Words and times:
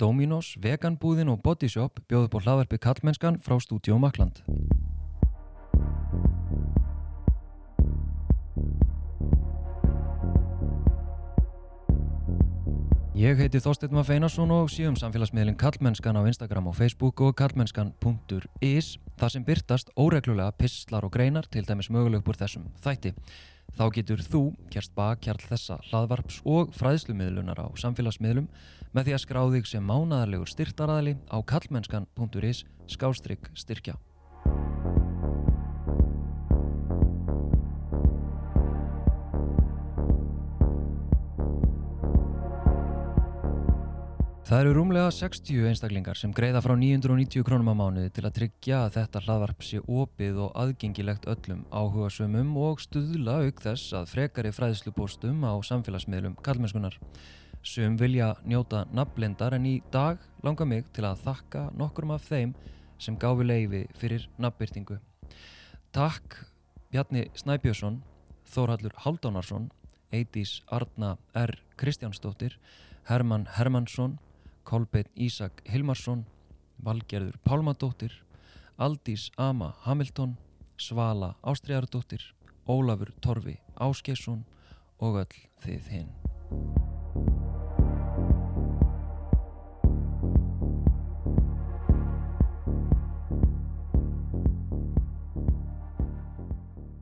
Dominos, 0.00 0.54
Veganbúðin 0.56 1.28
og 1.28 1.42
Bodyshop 1.44 2.00
bjóðu 2.08 2.30
på 2.32 2.40
hlaðverfi 2.40 2.78
Kallmennskan 2.80 3.36
frá 3.44 3.58
Stúdíó 3.60 3.98
Makland. 4.00 4.40
Ég 13.20 13.36
heiti 13.36 13.60
Þorsteinn 13.60 13.92
Maff 13.92 14.08
Einarsson 14.08 14.48
og 14.56 14.70
síðum 14.72 14.96
samfélagsmiðlinn 14.96 15.58
Kallmennskan 15.60 16.16
á 16.16 16.24
Instagram 16.24 16.70
og 16.70 16.78
Facebook 16.78 17.20
og 17.20 17.34
kallmennskan.is 17.36 18.94
þar 19.20 19.34
sem 19.34 19.44
byrtast 19.44 19.92
óreglulega 20.00 20.56
pisslar 20.56 21.04
og 21.04 21.12
greinar 21.12 21.44
til 21.52 21.66
dæmis 21.68 21.92
möguleg 21.92 22.24
búr 22.24 22.40
þessum 22.40 22.70
þætti. 22.80 23.12
Þá 23.78 23.84
getur 23.94 24.22
þú 24.24 24.42
kjærst 24.72 24.92
bakkjarl 24.98 25.46
þessa 25.52 25.78
hlaðvarps 25.88 26.40
og 26.48 26.74
fræðslumiðlunar 26.76 27.62
á 27.62 27.66
samfélagsmiðlum 27.80 28.50
með 28.92 29.08
því 29.08 29.16
að 29.16 29.24
skrá 29.24 29.40
þig 29.54 29.70
sem 29.70 29.86
mánadarlegur 29.86 30.50
styrtaræðli 30.50 31.16
á 31.30 31.38
kallmennskan.is 31.46 32.64
skástrygg 32.90 33.52
styrkja. 33.54 33.96
Það 44.50 44.64
eru 44.64 44.70
rúmlega 44.74 45.10
60 45.14 45.66
einstaklingar 45.70 46.18
sem 46.18 46.32
greiða 46.34 46.58
frá 46.64 46.72
990 46.74 47.44
krónum 47.46 47.68
á 47.70 47.74
mánuði 47.78 48.10
til 48.10 48.24
að 48.26 48.32
tryggja 48.34 48.80
að 48.82 48.94
þetta 48.96 49.20
hlaðvarp 49.22 49.60
sé 49.62 49.78
opið 49.78 50.40
og 50.42 50.56
aðgengilegt 50.58 51.28
öllum 51.30 51.60
áhuga 51.70 52.08
sömum 52.10 52.48
og 52.58 52.80
stuðla 52.82 53.36
auk 53.44 53.60
þess 53.62 53.92
að 53.94 54.08
frekari 54.10 54.50
fræðslupóstum 54.50 55.44
á 55.46 55.54
samfélagsmiðlum 55.68 56.34
kallmennskunar. 56.42 56.96
Sum 57.62 57.94
vilja 58.00 58.32
njóta 58.42 58.80
nafnblindar 58.90 59.54
en 59.54 59.68
í 59.70 59.76
dag 59.94 60.18
langar 60.42 60.66
mig 60.66 60.88
til 60.98 61.04
að 61.06 61.22
þakka 61.28 61.62
nokkurum 61.78 62.16
af 62.16 62.26
þeim 62.26 62.56
sem 62.98 63.18
gáfi 63.22 63.46
leiði 63.46 63.84
fyrir 64.00 64.24
nafnbyrtingu. 64.34 64.96
Takk 65.94 66.40
Bjarni 66.90 67.28
Snæbjörnsson, 67.38 68.00
Þórhallur 68.50 68.98
Haldánarsson, 69.06 69.70
Eidís 70.10 70.56
Arna 70.66 71.12
R. 71.38 71.54
Kristjánsdóttir, 71.78 72.58
Herman 73.06 73.46
Hermansson, 73.54 74.18
Kolbeinn 74.70 75.10
Ísak 75.18 75.64
Hilmarsson, 75.66 76.20
Valgerður 76.78 77.40
Pálmadóttir, 77.42 78.12
Aldís 78.78 79.32
Ama 79.36 79.72
Hamilton, 79.82 80.36
Svala 80.78 81.32
Ástriðardóttir, 81.42 82.22
Ólafur 82.70 83.10
Torfi 83.18 83.56
Áskersson 83.74 84.44
og 85.02 85.24
öll 85.24 85.40
þið 85.64 85.90
hinn. 85.90 86.12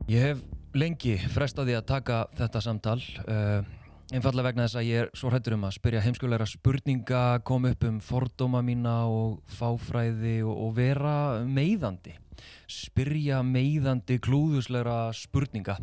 Ég 0.09 0.25
hef 0.25 0.41
lengi 0.73 1.19
frestaði 1.29 1.77
að 1.77 1.85
taka 1.91 2.23
þetta 2.33 2.65
samtal 2.65 2.97
uh, 3.29 3.61
einfallega 4.09 4.49
vegna 4.49 4.65
þess 4.65 4.79
að 4.79 4.87
ég 4.87 5.03
er 5.03 5.11
svo 5.17 5.29
hrættur 5.29 5.55
um 5.55 5.67
að 5.67 5.75
spyrja 5.75 6.01
heimskulegra 6.05 6.47
spurninga 6.49 7.23
koma 7.45 7.73
upp 7.75 7.85
um 7.85 7.99
fordóma 8.01 8.63
mína 8.65 8.95
og 9.11 9.39
fáfræði 9.53 10.39
og, 10.41 10.55
og 10.55 10.73
vera 10.79 11.13
meiðandi 11.45 12.15
spyrja 12.69 13.41
meiðandi 13.45 14.19
klúðuslegra 14.23 15.09
spurninga. 15.15 15.77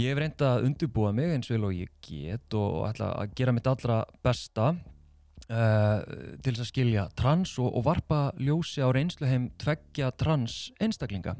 Ég 0.00 0.12
hef 0.12 0.20
reynda 0.20 0.54
að 0.54 0.68
undirbúa 0.68 1.10
mig 1.14 1.34
eins 1.34 1.50
vel 1.50 1.66
og 1.68 1.76
ég 1.76 1.90
get 2.04 2.56
og 2.56 2.86
ætla 2.88 3.12
að 3.20 3.34
gera 3.38 3.54
mitt 3.54 3.68
allra 3.68 4.00
besta 4.24 4.70
uh, 4.72 5.98
til 6.40 6.54
þess 6.54 6.64
að 6.64 6.70
skilja 6.70 7.08
trans 7.18 7.56
og, 7.60 7.68
og 7.74 7.84
varpa 7.88 8.22
ljósi 8.40 8.84
á 8.84 8.88
reynsluheim 8.94 9.50
tveggja 9.60 10.12
trans 10.16 10.70
einstaklinga 10.80 11.36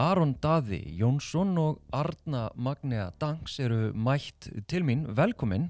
Aron 0.00 0.32
Daði 0.40 0.78
Jónsson 0.96 1.50
og 1.60 1.80
Arna 1.92 2.46
Magnea 2.56 3.10
Dangs 3.20 3.58
eru 3.60 3.90
mætt 3.92 4.48
til 4.70 4.80
mín. 4.86 5.02
Velkomin. 5.12 5.66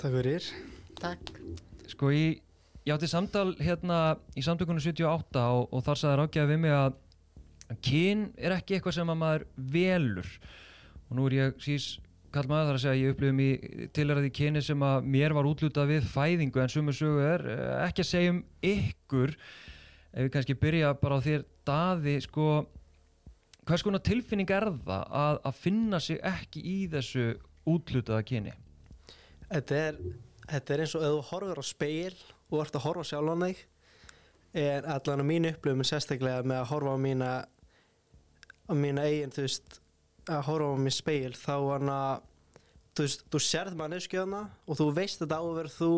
Takk 0.00 0.14
fyrir. 0.14 0.46
Takk. 0.96 1.32
Sko 1.90 2.08
ég, 2.14 2.38
ég 2.86 2.94
átti 2.94 3.10
samtal 3.10 3.52
hérna 3.60 4.16
í 4.32 4.44
samtökunum 4.46 4.80
78 4.80 5.44
og, 5.58 5.66
og 5.76 5.84
þar 5.84 6.00
sagði 6.00 6.20
rákjaði 6.22 6.52
við 6.54 6.62
mig 6.64 6.76
að 6.78 6.96
kyn 7.84 8.24
er 8.40 8.56
ekki 8.56 8.78
eitthvað 8.78 8.96
sem 8.96 9.12
að 9.12 9.20
maður 9.26 9.46
velur. 9.76 10.32
Og 11.10 11.18
nú 11.18 11.28
er 11.28 11.38
ég 11.42 11.60
sís 11.60 11.92
kall 12.32 12.48
maður 12.48 12.70
þar 12.70 12.80
að 12.80 12.82
segja 12.86 12.96
að 12.96 13.04
ég 13.04 13.14
upplifum 13.14 13.44
í 13.44 13.86
tilræði 14.00 14.34
kyni 14.40 14.64
sem 14.64 14.88
að 14.88 15.12
mér 15.18 15.36
var 15.36 15.52
útlutað 15.52 15.96
við 15.98 16.10
fæðingu 16.14 16.64
en 16.64 16.72
sumur 16.72 16.96
sögu 16.96 17.24
er 17.26 17.48
eh, 17.50 17.78
ekki 17.90 18.06
að 18.06 18.12
segja 18.14 18.34
um 18.38 18.42
ykkur 18.72 19.36
ef 19.36 20.20
við 20.24 20.34
kannski 20.36 20.62
byrja 20.64 20.94
bara 21.02 21.18
á 21.18 21.26
þér 21.26 21.48
Daði 21.68 22.20
sko 22.24 22.46
hvers 23.70 23.84
konar 23.86 24.02
tilfinning 24.02 24.50
er 24.50 24.66
það 24.82 25.04
að, 25.14 25.36
að 25.46 25.58
finna 25.60 26.00
sig 26.02 26.18
ekki 26.26 26.62
í 26.66 26.76
þessu 26.90 27.26
útlutaða 27.70 28.24
kyni? 28.26 28.54
Þetta 29.50 29.76
er, 29.78 30.00
þetta 30.50 30.74
er 30.74 30.82
eins 30.84 30.94
og 30.98 31.04
ef 31.06 31.12
þú 31.14 31.20
horfur 31.28 31.60
á 31.62 31.64
speil 31.66 32.16
og 32.50 32.56
ert 32.64 32.78
að 32.78 32.84
horfa 32.88 33.04
sjálf 33.06 33.30
á 33.30 33.36
þig 33.44 33.60
en 34.60 34.88
allan 34.90 35.22
á 35.22 35.26
mínu 35.30 35.52
upplöfum 35.54 35.86
sérstaklega 35.86 36.42
með 36.42 36.64
að 36.64 36.70
horfa 36.72 36.96
á 36.98 37.04
mína 37.04 37.30
á 38.66 38.72
mína 38.74 39.06
eigin 39.06 39.34
þú 39.36 39.46
veist 39.46 39.78
að 40.26 40.44
horfa 40.48 40.74
á 40.74 40.82
mér 40.82 40.96
speil 40.96 41.32
þá 41.38 41.54
hann 41.54 41.94
að 41.94 42.26
þú 42.90 43.06
veist, 43.06 43.24
þú 43.30 43.42
sérð 43.46 43.78
manneskjöðna 43.78 44.44
og 44.66 44.80
þú 44.80 44.90
veist 44.98 45.22
þetta 45.22 45.38
áverð 45.38 45.78
þú 45.78 45.92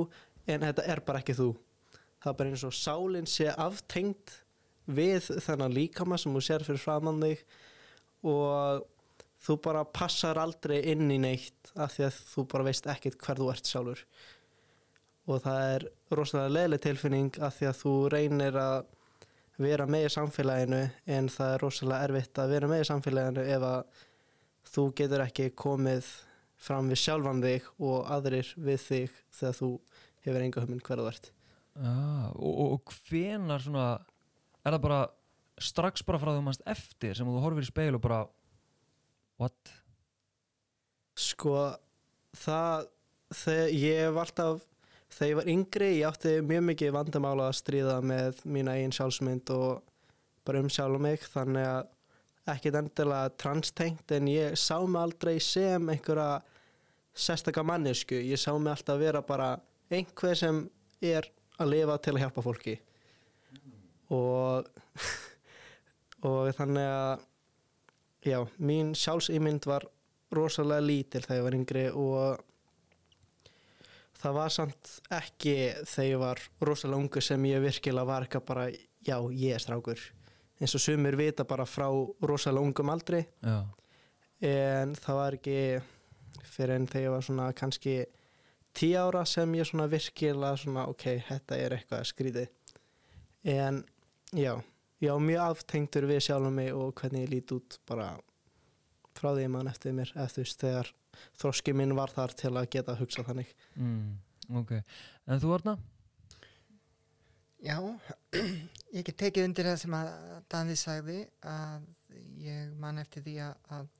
en 0.52 0.68
þetta 0.68 0.88
er 0.92 1.04
bara 1.08 1.24
ekki 1.24 1.38
þú 1.40 1.50
það 2.22 2.30
er 2.34 2.38
bara 2.42 2.52
eins 2.52 2.68
og 2.68 2.76
sálinn 2.76 3.28
sé 3.30 3.48
aftengt 3.56 4.36
við 4.92 5.32
þennan 5.40 5.72
líkama 5.72 6.18
sem 6.20 6.34
þú 6.34 6.44
sér 6.44 6.64
fyrir 6.66 6.82
framann 6.82 7.22
þig 7.22 7.46
og 8.22 8.86
þú 9.42 9.58
bara 9.64 9.82
passar 9.84 10.38
aldrei 10.38 10.80
inn 10.92 11.10
í 11.10 11.18
neitt 11.22 11.72
af 11.74 11.96
því 11.96 12.06
að 12.06 12.18
þú 12.30 12.46
bara 12.52 12.66
veist 12.68 12.88
ekkit 12.90 13.18
hver 13.18 13.40
þú 13.40 13.50
ert 13.52 13.70
sjálfur. 13.70 14.02
Og 15.30 15.42
það 15.44 15.68
er 15.74 15.86
rosalega 16.18 16.54
leðileg 16.56 16.82
tilfinning 16.82 17.38
af 17.42 17.56
því 17.58 17.68
að 17.70 17.80
þú 17.80 17.94
reynir 18.14 18.58
að 18.58 18.76
vera 19.62 19.86
með 19.86 20.06
í 20.06 20.12
samfélaginu 20.16 20.82
en 21.16 21.28
það 21.30 21.54
er 21.54 21.62
rosalega 21.62 22.08
erfitt 22.08 22.40
að 22.42 22.54
vera 22.56 22.70
með 22.70 22.82
í 22.82 22.88
samfélaginu 22.88 23.46
ef 23.56 23.66
að 23.68 24.04
þú 24.72 24.86
getur 24.98 25.24
ekki 25.26 25.50
komið 25.58 26.08
fram 26.62 26.90
við 26.90 27.02
sjálfan 27.02 27.42
þig 27.42 27.68
og 27.82 28.10
aðrir 28.14 28.52
við 28.56 28.84
þig 28.86 29.16
þegar 29.34 29.58
þú 29.58 29.70
hefur 30.22 30.44
enga 30.46 30.62
höfmynd 30.62 30.86
hverðu 30.86 31.08
ert. 31.10 31.32
Ah, 31.72 32.30
og, 32.36 32.54
og 32.76 32.94
hvenar 33.08 33.62
svona 33.64 33.86
er 34.62 34.74
það 34.74 34.82
bara 34.84 35.00
strax 35.64 36.04
bara 36.06 36.20
frá 36.22 36.32
því 36.32 36.42
mannst 36.46 36.66
eftir 36.68 37.16
sem 37.18 37.28
þú 37.28 37.44
horfir 37.44 37.66
í 37.66 37.70
speil 37.70 37.96
og 37.98 38.02
bara 38.04 38.20
what? 39.40 39.72
Sko 41.18 41.56
það 42.36 42.90
þegar 43.32 43.72
ég 43.76 44.04
hef 44.06 44.20
alltaf 44.22 44.68
þegar 45.12 45.30
ég 45.30 45.38
var 45.38 45.50
yngri 45.52 45.90
ég 45.98 46.06
átti 46.08 46.34
mjög 46.48 46.68
mikið 46.70 46.94
vandamála 46.96 47.48
að 47.50 47.58
stríða 47.60 47.96
með 48.04 48.44
mína 48.48 48.76
einn 48.80 48.94
sjálfsmynd 48.94 49.52
og 49.54 49.82
bara 50.46 50.62
um 50.62 50.70
sjálf 50.72 50.98
og 50.98 51.04
mig 51.04 51.26
þannig 51.32 51.68
að 51.68 51.90
ekkit 52.52 52.78
endilega 52.80 53.34
transtengt 53.38 54.14
en 54.16 54.30
ég 54.30 54.56
sá 54.58 54.80
mig 54.82 55.02
aldrei 55.02 55.36
sem 55.42 55.92
einhverja 55.92 56.40
sérstakka 57.12 57.62
mannesku 57.66 58.18
ég 58.18 58.40
sá 58.40 58.50
mig 58.56 58.72
alltaf 58.72 58.98
vera 59.00 59.22
bara 59.22 59.52
einhver 59.92 60.38
sem 60.38 60.64
er 61.02 61.28
að 61.60 61.74
lifa 61.74 61.98
til 62.02 62.16
að 62.16 62.24
hjálpa 62.24 62.44
fólki 62.44 62.78
og 64.12 64.66
og 66.28 66.52
þannig 66.56 66.88
að 66.88 67.26
já, 68.28 68.38
mín 68.62 68.94
sjálfsýmynd 68.98 69.66
var 69.66 69.86
rosalega 70.32 70.84
lítil 70.84 71.22
þegar 71.24 71.38
ég 71.38 71.46
var 71.46 71.58
yngri 71.58 71.84
og 71.98 72.42
það 74.22 74.36
var 74.38 74.54
samt 74.54 74.96
ekki 75.12 75.56
þegar 75.88 76.08
ég 76.08 76.22
var 76.22 76.42
rosalega 76.62 77.02
ungu 77.02 77.22
sem 77.24 77.46
ég 77.50 77.62
virkilega 77.64 78.08
var 78.08 78.26
eitthvað 78.26 78.48
bara 78.48 78.66
já, 78.70 79.16
ég 79.34 79.56
er 79.56 79.62
strákur. 79.62 80.00
Eins 80.62 80.76
og 80.78 80.82
sumir 80.84 81.18
vita 81.18 81.44
bara 81.48 81.66
frá 81.66 81.88
rosalega 82.22 82.62
ungum 82.62 82.92
aldri. 82.94 83.24
Já. 83.42 83.64
en 84.42 84.96
það 84.98 85.14
var 85.14 85.34
ekki 85.36 85.58
fyrir 86.50 86.74
enn 86.74 86.88
þegar 86.90 87.04
ég 87.04 87.12
var 87.14 87.22
svona 87.22 87.44
kannski 87.54 87.92
tí 88.74 88.88
ára 88.98 89.22
sem 89.28 89.52
ég 89.54 89.68
svona 89.68 89.86
virkilega 89.90 90.58
svona 90.58 90.88
ok, 90.90 91.04
þetta 91.28 91.58
er 91.58 91.76
eitthvað 91.76 92.08
skrítið. 92.10 92.48
En 93.52 93.82
já, 94.34 94.56
ég 95.02 95.10
á 95.10 95.18
mjög 95.18 95.44
aftengtur 95.50 96.06
við 96.10 96.20
sjálf 96.26 96.52
mig 96.54 96.72
og 96.74 96.92
hvernig 97.00 97.26
ég 97.26 97.32
lít 97.32 97.54
út 97.54 97.78
bara 97.88 98.12
frá 99.18 99.32
því 99.34 99.48
mann 99.52 99.70
eftir 99.70 99.94
mér 99.96 100.12
eftir 100.16 100.46
veist 100.46 100.62
þegar 100.62 100.92
þroski 101.38 101.74
minn 101.76 101.94
var 101.98 102.12
þar 102.12 102.34
til 102.38 102.52
að 102.54 102.70
geta 102.72 102.94
að 102.94 103.02
hugsa 103.02 103.24
þannig. 103.26 103.50
Mm, 103.76 104.14
ok, 104.62 104.78
en 105.26 105.42
þú 105.42 105.56
Arna? 105.58 105.74
Já, 107.62 107.76
ég 108.96 109.04
get 109.06 109.18
tekið 109.20 109.48
undir 109.48 109.68
það 109.70 109.82
sem 109.84 109.98
að 109.98 110.14
Danði 110.50 110.78
sagði 110.80 111.18
að 111.46 111.84
ég 112.42 112.72
man 112.82 112.98
eftir 113.02 113.22
því 113.26 113.36
að, 113.44 113.68
að 113.76 113.90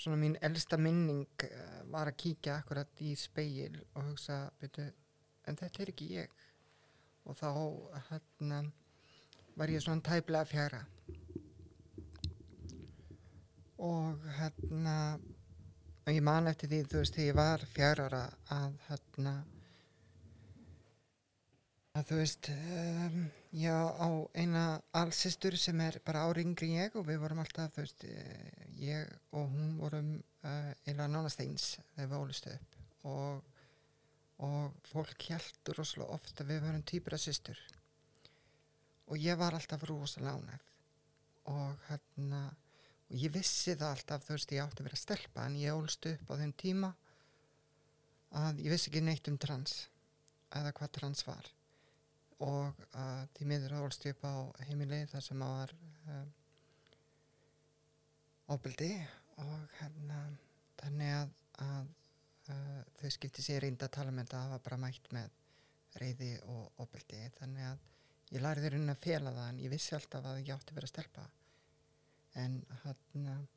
svona 0.00 0.18
mín 0.18 0.38
elsta 0.42 0.78
minning 0.80 1.44
eh, 1.46 1.78
var 1.92 2.10
að 2.10 2.18
kíkja 2.24 2.56
akkurat 2.58 3.02
í 3.04 3.12
speil 3.18 3.78
og 3.94 4.10
hugsa, 4.10 4.42
veitu, 4.62 4.88
en 5.46 5.58
þetta 5.60 5.84
er 5.84 5.92
ekki 5.92 6.08
ég. 6.16 6.36
Og 7.28 7.36
þá 7.36 7.50
hérna 8.08 8.62
var 9.60 9.68
ég 9.68 9.82
svona 9.84 10.00
tæplega 10.00 10.48
fjara. 10.48 10.80
Og 13.84 14.28
hérna 14.38 14.96
og 16.06 16.12
ég 16.16 16.24
man 16.24 16.48
eftir 16.48 16.70
því 16.70 16.78
þú 16.88 17.00
veist 17.02 17.16
þegar 17.16 17.28
ég 17.28 17.36
var 17.36 17.64
fjárara 17.74 18.20
að 18.56 18.76
hérna 18.86 19.34
að 21.98 22.06
þú 22.08 22.20
veist 22.20 22.48
um, 22.54 23.18
ég 23.60 24.00
á 24.00 24.10
eina 24.40 24.64
allsistur 24.96 25.56
sem 25.60 25.82
er 25.84 25.98
bara 26.06 26.24
ári 26.24 26.46
yngri 26.46 26.70
en 26.70 26.78
ég 26.86 26.96
og 26.96 27.04
við 27.10 27.20
vorum 27.24 27.42
alltaf 27.44 27.74
þú 27.74 27.84
veist 27.84 28.06
eh, 28.08 28.64
ég 28.80 29.12
og 29.36 29.52
hún 29.52 29.74
vorum 29.82 30.14
uh, 30.16 30.72
eila 30.88 31.08
nánast 31.10 31.44
eins 31.44 31.74
þegar 31.96 32.14
við 32.14 32.22
ólistu 32.22 32.54
upp. 32.54 32.80
Og, 33.10 33.60
og 34.46 34.88
fólk 34.88 35.28
heldur 35.34 35.82
rosalega 35.82 36.16
ofta 36.16 36.48
við 36.48 36.64
vorum 36.64 36.88
týpur 36.88 37.18
af 37.18 37.24
systur 37.26 37.60
og 39.10 39.18
ég 39.18 39.38
var 39.38 39.56
alltaf 39.58 39.84
rosalega 39.90 40.38
ánægð 40.38 40.66
og 41.50 41.86
hérna 41.88 42.42
og 43.10 43.16
ég 43.18 43.32
vissi 43.34 43.74
það 43.74 43.94
alltaf 43.96 44.26
þú 44.26 44.36
veist 44.36 44.52
ég 44.54 44.62
átti 44.62 44.84
að 44.84 44.88
vera 44.88 44.98
stelpa 45.00 45.46
en 45.46 45.56
ég 45.58 45.74
ólst 45.74 46.06
upp 46.06 46.30
á 46.30 46.34
þeim 46.38 46.52
tíma 46.62 46.90
að 48.38 48.60
ég 48.62 48.70
vissi 48.70 48.90
ekki 48.90 49.02
neitt 49.02 49.30
um 49.30 49.38
trans 49.40 49.88
eða 50.54 50.72
hvað 50.76 50.92
trans 50.98 51.24
var. 51.26 51.48
Og 52.40 52.84
uh, 52.94 53.24
því 53.34 53.48
miður 53.50 53.80
ólst 53.82 54.06
upp 54.08 54.22
á 54.24 54.34
heimili 54.68 55.02
þar 55.10 55.26
sem 55.26 55.42
að 55.44 55.56
var 55.56 55.74
uh, 56.14 56.28
óbyldi 58.54 58.92
og 59.42 59.74
hérna 59.80 60.22
þannig 60.80 61.12
að, 61.18 61.34
að 61.66 61.90
uh, 62.54 62.80
þau 63.02 63.10
skipti 63.16 63.44
sér 63.44 63.66
reynda 63.66 63.90
að 63.90 63.96
tala 63.98 64.14
með 64.14 64.28
þetta 64.28 64.40
að 64.40 64.48
hafa 64.48 64.64
bara 64.68 64.82
mætt 64.86 65.12
með 65.14 65.36
reyði 66.00 66.32
og 66.46 66.82
óbyldi 66.86 67.24
þannig 67.40 67.72
að 67.72 67.86
ég 68.30 68.42
lærði 68.44 68.72
raunin 68.72 68.94
að 68.94 69.04
fela 69.04 69.32
það 69.36 69.48
en 69.52 69.62
ég 69.64 69.72
vissi 69.72 69.94
alltaf 69.96 70.28
að 70.30 70.42
ég 70.42 70.52
átti 70.54 70.74
að 70.74 70.80
vera 70.80 70.90
stelpa 70.90 71.26
en 72.40 72.60
hann 72.84 73.48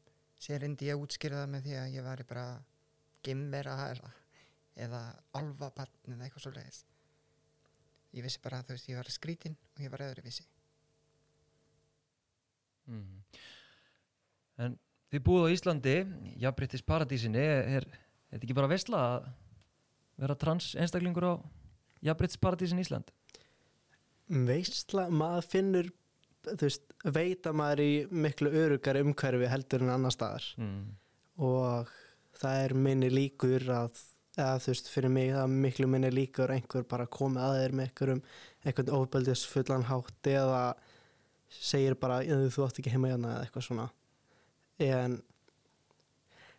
sér 0.41 0.63
reyndi 0.63 0.89
ég 0.89 0.97
að 0.97 1.05
útskýra 1.05 1.43
það 1.43 1.51
með 1.53 1.67
því 1.67 1.75
að 1.81 1.93
ég 1.97 2.07
var 2.07 2.23
bara 2.29 2.47
gimmera 3.23 3.75
eða, 4.75 5.03
alvabatn 5.37 6.15
eða 6.15 6.25
eitthvað 6.25 6.47
svo 6.47 6.55
leiðis 6.57 6.81
ég 8.13 8.25
vissi 8.25 8.41
bara 8.43 8.61
að 8.61 8.71
þú 8.71 8.77
veist 8.77 8.89
ég 8.89 8.99
var 8.99 9.13
skrítinn 9.13 9.59
og 9.75 9.85
ég 9.85 9.93
var 9.93 10.07
öðru 10.09 10.25
vissi 10.25 10.47
Mm. 12.89 13.21
En 14.59 14.75
þið 15.13 15.21
búið 15.23 15.45
á 15.47 15.53
Íslandi, 15.55 15.95
jafnbryttis 16.41 16.83
paradísinni, 16.85 17.43
er, 17.43 17.87
þetta 18.31 18.43
ekki 18.43 18.57
bara 18.57 18.71
veistla 18.71 19.03
að 19.07 19.29
vera 20.23 20.37
trans 20.39 20.73
einstaklingur 20.75 21.25
á 21.25 21.33
jafnbryttis 22.05 22.41
paradísin 22.41 22.81
Ísland? 22.83 23.13
Veistla, 24.33 25.07
maður 25.13 25.49
finnur 25.49 25.91
veist, 26.59 26.87
veit 27.05 27.45
að 27.47 27.59
maður 27.59 27.83
í 27.83 27.91
miklu 28.25 28.51
örugar 28.63 28.99
umhverfi 29.01 29.51
heldur 29.51 29.85
en 29.85 29.93
annar 29.93 30.15
staðar. 30.15 30.47
Mm. 30.57 30.81
og 31.43 31.91
það 32.37 32.63
er 32.65 32.73
minni 32.77 33.09
líkur 33.13 33.63
að 33.73 34.01
eða 34.33 34.57
þú 34.61 34.71
veist, 34.71 34.89
fyrir 34.89 35.13
mig 35.13 35.29
það 35.33 35.43
er 35.43 35.59
miklu 35.65 35.89
minni 35.89 36.09
líkur 36.13 36.53
einhver 36.53 36.85
bara 36.89 37.05
komi 37.05 37.41
að 37.41 37.59
þér 37.59 37.75
með 37.77 37.89
einhverjum 37.89 38.23
einhvern 38.63 38.95
ofbeldis 38.97 39.45
fullan 39.49 39.85
hátt 39.89 40.29
eða 40.29 40.63
segir 41.53 41.95
bara, 41.99 42.23
"Jú, 42.25 42.49
þú 42.49 42.65
átt 42.65 42.79
ekki 42.81 42.93
heima 42.93 43.11
hérna 43.11 43.35
eða 43.35 43.45
eitthvað 43.45 43.67
svona. 43.67 43.89
En 44.79 45.21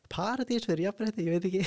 paradís 0.08 0.66
fyrir 0.66 0.86
jafnrétti, 0.86 1.24
ég 1.26 1.34
veit 1.34 1.44
ekki. 1.48 1.62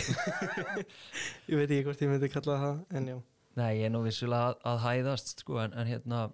Ég 1.51 1.57
veit 1.57 1.69
ekki 1.69 1.83
hvort 1.83 2.01
ég 2.01 2.09
myndi 2.09 2.29
kalla 2.31 2.59
það 2.61 2.85
en 2.95 3.07
já 3.11 3.17
Nei, 3.57 3.79
ég 3.79 3.87
er 3.87 3.93
nú 3.93 4.03
vissulega 4.05 4.51
að, 4.51 4.59
að 4.69 4.83
hæðast 4.83 5.41
sko, 5.41 5.57
en, 5.63 5.73
en 5.73 5.89
hérna 5.89 6.27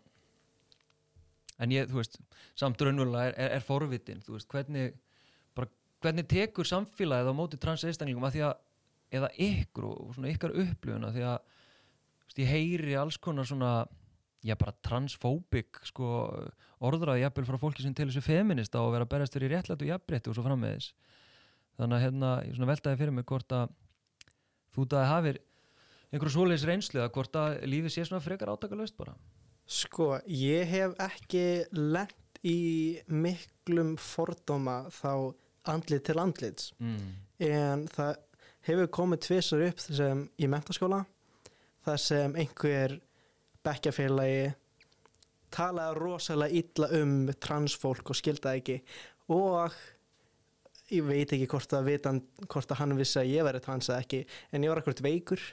en 1.62 1.72
ég, 1.72 1.88
þú 1.88 2.02
veist, 2.02 2.20
samt 2.60 2.82
raunverulega 2.82 3.32
er, 3.32 3.38
er, 3.38 3.56
er 3.58 3.66
forvitin, 3.66 4.22
þú 4.26 4.36
veist, 4.36 4.50
hvernig 4.52 4.98
bara, 5.56 5.72
hvernig 6.04 6.28
tekur 6.32 6.68
samfélagið 6.68 7.32
á 7.32 7.34
móti 7.38 7.60
trans 7.62 7.86
einstaklingum 7.88 8.28
að 8.28 8.38
því 8.38 8.46
að 8.50 8.56
eða 9.14 9.30
ykkur 9.46 9.88
og, 9.88 9.98
og 10.08 10.16
svona 10.18 10.32
ykkar 10.34 10.56
upplifuna 10.64 11.12
því 11.14 11.26
að 11.30 11.38
þú 11.44 12.28
veist, 12.28 12.42
ég 12.42 12.52
heyri 12.52 12.98
alls 13.00 13.20
konar 13.22 13.48
svona 13.48 13.74
já 14.44 14.58
bara 14.60 14.76
transfóbik 14.84 15.80
sko, 15.88 16.08
orðraði 16.84 17.24
jafnvel 17.24 17.48
frá 17.48 17.60
fólki 17.62 17.86
sem 17.86 17.94
til 17.96 18.10
þessu 18.10 18.24
feminista 18.26 18.82
og 18.84 18.92
vera 18.98 19.08
berast 19.08 19.38
fyrir 19.38 19.54
réttlætt 19.54 19.86
og 19.86 19.92
jafnbreytti 19.94 20.32
og 20.32 20.36
svo 20.36 20.44
frammeðis 20.44 20.90
þannig 21.80 21.96
að 21.96 22.04
hérna, 22.04 22.32
ég 22.44 22.58
svona 22.58 22.72
veltaði 22.74 23.00
fyrir 23.00 23.16
mig 23.16 23.28
hvort 23.30 23.56
að 23.56 23.72
þú 24.76 24.88
það 24.92 25.10
hafir 25.14 25.40
einhverju 26.14 26.36
svoleiðis 26.36 26.68
reynslu 26.70 27.02
eða 27.02 27.14
hvort 27.16 27.40
að 27.40 27.56
lífið 27.70 27.96
sé 27.96 28.06
svona 28.08 28.24
frekar 28.24 28.52
átakalöst 28.54 28.98
bara? 29.00 29.16
Sko, 29.66 30.18
ég 30.28 30.68
hef 30.70 30.94
ekki 31.02 31.46
lent 31.74 32.40
í 32.44 33.00
miklum 33.08 33.96
fordóma 33.98 34.84
þá 34.94 35.34
andlit 35.72 36.04
til 36.06 36.20
andlits. 36.20 36.74
Mm. 36.84 37.14
en 37.44 37.88
það 37.92 38.18
hefur 38.68 38.92
komið 38.96 39.24
tvisar 39.26 39.64
upp 39.66 39.82
sem 39.84 40.28
í 40.40 40.48
mentaskóla 40.48 41.02
þar 41.84 42.00
sem 42.00 42.36
einhver 42.40 43.00
bekkjafélagi 43.64 44.54
talaði 45.54 45.98
rosalega 46.00 46.62
illa 46.62 46.90
um 47.00 47.18
transfólk 47.44 48.10
og 48.10 48.18
skildaði 48.18 48.62
ekki. 48.62 48.78
Og 49.34 49.76
ég 50.94 51.06
veit 51.08 51.34
ekki 51.34 51.50
hvort 51.52 51.76
að, 51.76 51.90
vitan, 51.92 52.22
hvort 52.48 52.72
að 52.72 52.82
hann 52.82 52.96
vissi 52.98 53.20
að 53.22 53.34
ég 53.34 53.48
verið 53.48 53.66
trans 53.66 53.90
eða 53.90 54.02
ekki 54.04 54.24
en 54.52 54.66
ég 54.66 54.74
var 54.74 54.82
ekkert 54.82 55.04
veikur 55.04 55.44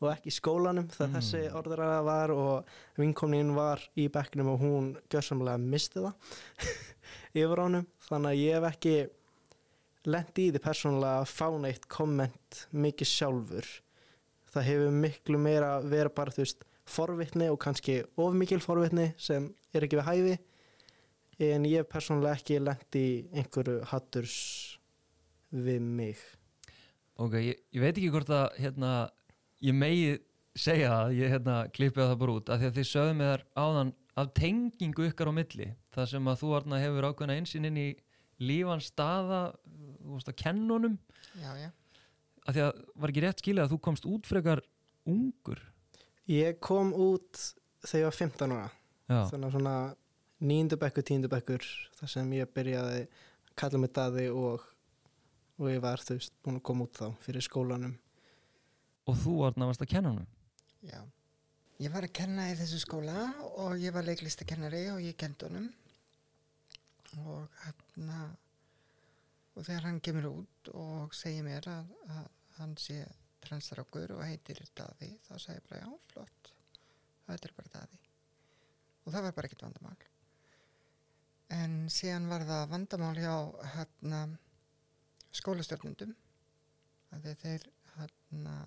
og 0.00 0.10
ekki 0.12 0.30
skólanum 0.30 0.86
þegar 0.92 1.08
Mm. 1.08 1.16
þessi 1.18 1.40
orðræða 1.58 2.00
var 2.06 2.30
og 2.30 2.68
vinkomnin 2.98 3.54
var 3.56 3.82
í 3.98 4.08
bekknum 4.14 4.52
og 4.52 4.60
hún 4.62 4.88
gjörsamlega 5.10 5.58
misti 5.58 6.00
það 6.04 6.14
yfir 7.42 7.62
honum. 7.64 7.86
Þannig 8.08 8.30
að 8.30 8.42
ég 8.42 8.54
hef 8.58 8.68
ekki 8.72 8.94
lendi 10.08 10.46
í 10.48 10.52
því 10.54 10.62
persónulega 10.64 11.20
að 11.24 11.32
fá 11.34 11.48
neitt 11.60 11.88
komment 11.90 12.62
mikið 12.72 13.10
sjálfur. 13.10 13.66
Það 14.48 14.68
hefur 14.70 14.94
miklu 15.02 15.38
meira 15.42 15.72
verið 15.84 16.14
bara 16.16 16.32
þú 16.32 16.44
veist 16.44 16.62
forvitni 16.88 17.50
og 17.52 17.58
kannski 17.60 17.98
of 18.16 18.32
mikil 18.38 18.62
forvitni 18.64 19.10
sem 19.20 19.50
er 19.76 19.84
ekki 19.84 19.98
við 20.00 20.06
hæfi. 20.08 20.38
En 21.44 21.66
ég 21.68 21.82
hef 21.82 21.90
persónulega 21.92 22.38
ekki 22.40 22.56
lendi 22.62 23.02
í 23.04 23.18
einhverju 23.42 23.82
hatturs 23.90 24.38
við 25.52 25.80
mig. 25.84 26.16
Ok, 27.18 27.34
ég, 27.42 27.58
ég 27.74 27.82
veit 27.82 27.92
ekki 27.98 28.10
hvort 28.14 28.30
að 28.30 28.56
hérna, 28.62 28.90
ég 29.64 29.74
megi 29.74 30.18
segja 30.58 30.90
það, 30.90 31.14
ég 31.18 31.32
hérna 31.34 31.56
klippið 31.74 32.04
það 32.04 32.20
bara 32.22 32.36
út 32.38 32.50
af 32.50 32.60
því 32.60 32.68
að 32.68 32.78
þið 32.78 32.88
sögðum 32.90 33.20
með 33.20 33.32
þar 33.32 33.44
áðan 33.62 33.92
af 34.18 34.30
tengingu 34.34 35.06
ykkar 35.08 35.30
á 35.30 35.32
milli 35.34 35.68
það 35.94 36.08
sem 36.12 36.30
að 36.30 36.40
þú 36.42 36.52
Arna 36.58 36.80
hefur 36.82 37.08
ákveðna 37.08 37.36
einsinn 37.38 37.68
inn 37.68 37.78
í 37.78 37.88
lífan 38.42 38.82
staða 38.82 39.42
þú 39.66 40.16
veist 40.16 40.30
að 40.30 40.38
kennunum. 40.42 40.96
Já, 41.38 41.50
já, 41.58 41.70
af 42.46 42.56
því 42.56 42.64
að 42.64 42.82
var 42.94 43.12
ekki 43.12 43.24
rétt 43.24 43.42
skilið 43.42 43.64
að 43.64 43.74
þú 43.74 43.80
komst 43.88 44.08
út 44.08 44.30
frekar 44.30 44.62
ungur? 45.08 45.62
Ég 46.28 46.58
kom 46.62 46.92
út 46.92 47.44
þegar 47.84 48.02
ég 48.02 48.08
var 48.08 48.18
15 48.18 48.56
ára. 48.56 48.68
Þannig 49.08 49.46
að 49.48 49.54
svona 49.54 49.76
nýndu 50.44 50.78
bekkur, 50.78 51.06
tíundu 51.06 51.30
bekkur 51.32 51.64
þar 51.98 52.12
sem 52.12 52.34
ég 52.36 52.50
byrjaði 52.54 53.06
að 53.06 53.54
kalla 53.58 53.80
mig 53.82 53.94
daði 53.96 54.28
og, 54.30 54.66
og 55.58 55.70
ég 55.72 55.80
var 55.82 56.02
þú 56.04 56.18
veist 56.18 56.36
búin 56.44 56.60
að 56.60 56.66
koma 56.68 56.86
út 56.86 57.00
þá 57.00 57.08
fyrir 57.24 57.44
skólanum 57.44 57.96
og 59.08 59.16
þú 59.22 59.34
Arna 59.48 59.68
varst 59.70 59.84
að 59.84 59.92
kennunum 59.94 60.26
já. 60.84 61.00
Ég 61.78 61.92
var 61.94 62.02
að 62.02 62.16
kenna 62.18 62.48
í 62.50 62.56
þessu 62.58 62.80
skóla 62.82 63.28
og 63.62 63.78
ég 63.78 63.94
var 63.94 64.06
leiklistakennari 64.06 64.88
og 64.90 65.02
ég 65.02 65.14
kent 65.18 65.44
honum. 65.46 65.68
Og 67.22 67.60
hérna 67.62 68.24
og 69.54 69.62
þegar 69.62 69.86
hann 69.86 70.00
kemur 70.02 70.26
út 70.32 70.70
og 70.74 71.14
segir 71.14 71.46
mér 71.46 71.68
að, 71.70 71.92
að 72.14 72.26
hann 72.58 72.74
sé 72.82 72.98
transrákur 73.42 74.16
og 74.16 74.24
heitir 74.26 74.60
Daði 74.76 75.12
þá 75.28 75.32
sagði 75.36 75.56
ég 75.60 75.68
bara 75.70 75.80
já, 75.80 75.88
flott. 76.12 76.52
Það 77.26 77.46
er 77.48 77.54
bara 77.60 77.72
Daði. 77.76 78.00
Og 79.04 79.14
það 79.14 79.26
var 79.28 79.36
bara 79.38 79.50
ekkert 79.50 79.64
vandamál. 79.68 80.04
En 81.54 81.78
síðan 81.94 82.28
var 82.28 82.44
það 82.48 82.66
vandamál 82.74 83.14
hjá 83.22 83.34
hérna 83.76 84.24
skólastjórnundum 85.38 86.12
að 87.14 87.30
þeir 87.40 87.70
hérna 87.94 88.58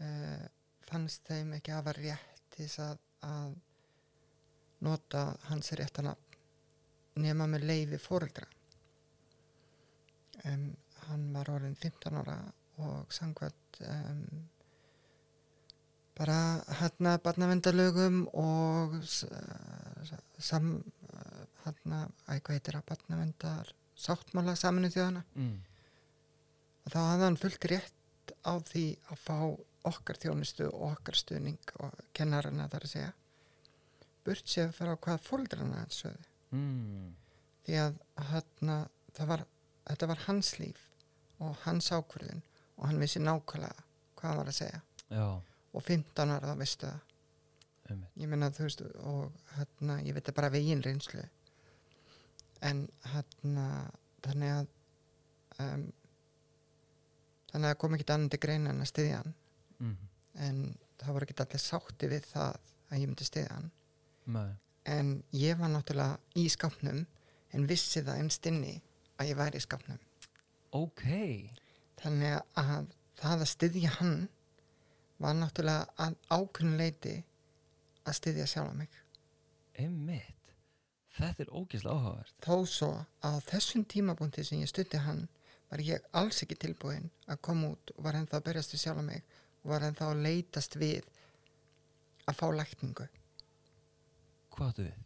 uh, 0.00 0.44
fannst 0.88 1.26
þeim 1.28 1.52
ekki 1.58 1.74
hafa 1.74 1.92
rétt 1.96 2.42
til 2.54 2.64
þess 2.66 2.78
að, 2.84 2.98
að 3.28 3.56
nota 4.86 5.24
hans 5.48 5.72
réttana 5.78 6.14
nema 7.18 7.46
með 7.50 7.64
leiði 7.66 7.98
fóreldra 7.98 8.46
en 10.46 10.68
hann 11.08 11.24
var 11.34 11.50
orðin 11.50 11.74
15 11.80 12.18
ára 12.20 12.36
og 12.78 13.10
sangvært 13.14 13.80
um, 13.82 14.22
bara 16.18 16.36
hérna 16.80 17.16
barnavendalögum 17.22 18.20
og 18.38 18.94
s- 19.02 19.26
sam 20.38 20.70
hérna, 21.64 22.04
æg 22.30 22.42
hvað 22.46 22.54
heitir 22.58 22.78
það 22.78 22.86
barnavendar 22.92 23.72
sáttmála 23.98 24.54
saminu 24.58 24.90
þjóðana 24.94 25.24
mm. 25.34 25.56
og 26.86 26.92
þá 26.94 26.98
hafði 27.02 27.26
hann 27.26 27.40
fullt 27.42 27.66
rétt 27.72 28.34
á 28.46 28.52
því 28.70 28.84
að 29.10 29.22
fá 29.26 29.38
okkar 29.88 30.20
þjónustu 30.20 30.68
og 30.68 30.92
okkar 30.92 31.18
stuðning 31.18 31.72
og 31.84 31.96
kennarana 32.16 32.68
þar 32.72 32.86
að 32.86 32.94
segja 32.94 33.14
burt 34.28 34.50
séð 34.50 34.74
frá 34.76 34.92
hvað 34.96 35.24
fóldrana 35.24 35.82
hans 35.82 36.02
sögðu. 36.02 36.26
Mm. 36.48 37.08
því 37.66 37.74
að 37.82 37.96
það 39.16 39.26
var, 39.28 39.42
þetta 39.90 40.06
var 40.08 40.22
hans 40.24 40.54
líf 40.56 40.84
og 41.44 41.58
hans 41.66 41.90
ákvörðun 41.92 42.40
og 42.78 42.86
hann 42.86 43.02
vissi 43.02 43.20
nákvæmlega 43.20 43.84
hvað 44.18 44.30
hann 44.30 44.40
var 44.40 44.50
að 44.52 44.58
segja. 44.58 44.80
Já, 45.08 45.26
og 45.72 45.84
15 45.84 46.32
ára 46.34 46.52
þá 46.52 46.62
veistu 46.62 46.88
það. 46.88 47.04
Einmitt. 47.88 48.16
Ég 48.20 48.30
meina 48.32 48.50
þú 48.52 48.64
veist 48.66 48.82
og 48.84 49.36
hérna, 49.56 49.98
ég 50.04 50.16
veit 50.16 50.26
það 50.28 50.38
bara 50.40 50.52
veginn 50.52 50.84
reynslu. 50.84 51.24
En 52.68 52.82
hérna 53.12 53.66
þannig 54.24 54.54
að 54.54 54.72
um, 55.64 55.84
þannig 57.52 57.70
að 57.70 57.78
kom 57.84 57.96
ekki 57.96 58.08
annað 58.12 58.34
til 58.34 58.42
greina 58.44 58.72
en 58.74 58.84
að 58.84 58.90
styðja 58.92 59.20
hann 59.22 59.36
mm. 59.82 59.96
en 60.46 60.62
það 61.00 61.14
voru 61.14 61.28
ekki 61.28 61.38
allir 61.44 61.62
sátti 61.62 62.10
við 62.10 62.26
það 62.32 62.58
að 62.88 63.02
ég 63.02 63.10
myndi 63.10 63.28
styðja 63.28 63.54
hann. 63.54 63.70
Nei. 64.28 64.50
en 64.88 65.22
ég 65.32 65.56
var 65.56 65.70
náttúrulega 65.72 66.18
í 66.36 66.48
skápnum 66.52 67.04
en 67.56 67.66
vissi 67.68 68.02
það 68.04 68.22
ennst 68.22 68.46
inni 68.48 68.74
að 69.20 69.30
ég 69.30 69.38
væri 69.38 69.60
í 69.60 69.64
skápnum. 69.64 70.00
Ok. 70.76 71.04
Þannig 72.00 72.38
að 72.60 72.90
það 73.18 73.44
að 73.44 73.50
styðja 73.52 73.92
hann 73.98 74.16
var 75.18 75.36
náttúrulega 75.38 75.88
að 76.04 76.18
ákveðnuleiti 76.30 77.14
að 78.04 78.18
styðja 78.20 78.48
sjálfa 78.52 78.76
mig. 78.78 79.00
Einmitt. 79.78 80.54
Þetta 81.18 81.44
er 81.44 81.50
ógeðslega 81.50 81.96
áhugavert. 81.96 82.36
Þó 82.44 82.56
svo 82.70 82.90
að 83.26 83.40
þessum 83.48 83.84
tímabúndi 83.90 84.44
sem 84.46 84.62
ég 84.62 84.70
stutti 84.70 85.00
hann 85.02 85.26
var 85.68 85.82
ég 85.84 86.04
alls 86.16 86.44
ekki 86.44 86.56
tilbúin 86.62 87.10
að 87.28 87.42
koma 87.48 87.72
út 87.74 87.92
og 87.96 88.04
var 88.06 88.16
ennþá 88.20 88.38
að 88.38 88.46
berjast 88.46 88.74
við 88.74 88.84
sjálf 88.84 89.02
mig 89.04 89.24
var 89.66 89.86
ennþá 89.88 90.10
að 90.12 90.22
leitast 90.26 90.76
við 90.80 91.06
að 92.28 92.38
fá 92.38 92.46
lækningu 92.54 93.08
hvað 94.54 94.68
áttu 94.68 94.86
við? 94.86 94.96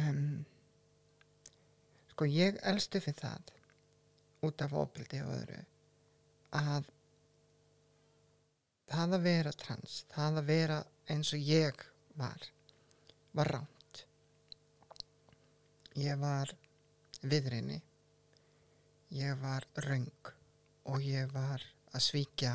um, 0.00 0.44
sko 2.12 2.28
ég 2.30 2.60
elstu 2.72 3.00
fyrir 3.00 3.20
það 3.22 3.54
út 4.46 4.62
af 4.66 4.76
ofbildi 4.82 5.22
og 5.24 5.32
öðru 5.38 5.62
að 6.56 6.90
það 8.90 9.16
að 9.18 9.26
vera 9.26 9.52
trans 9.64 9.96
það 10.14 10.40
að 10.42 10.50
vera 10.52 10.78
eins 11.12 11.32
og 11.34 11.48
ég 11.50 11.82
var 12.20 12.46
var 13.36 13.50
ránt 13.56 14.04
ég 15.96 16.18
var 16.20 16.52
viðrinni 17.26 17.80
ég 19.16 19.38
var 19.42 19.66
röng 19.86 20.32
og 20.92 21.02
ég 21.02 21.30
var 21.34 21.62
að 21.92 22.04
svíkja 22.04 22.54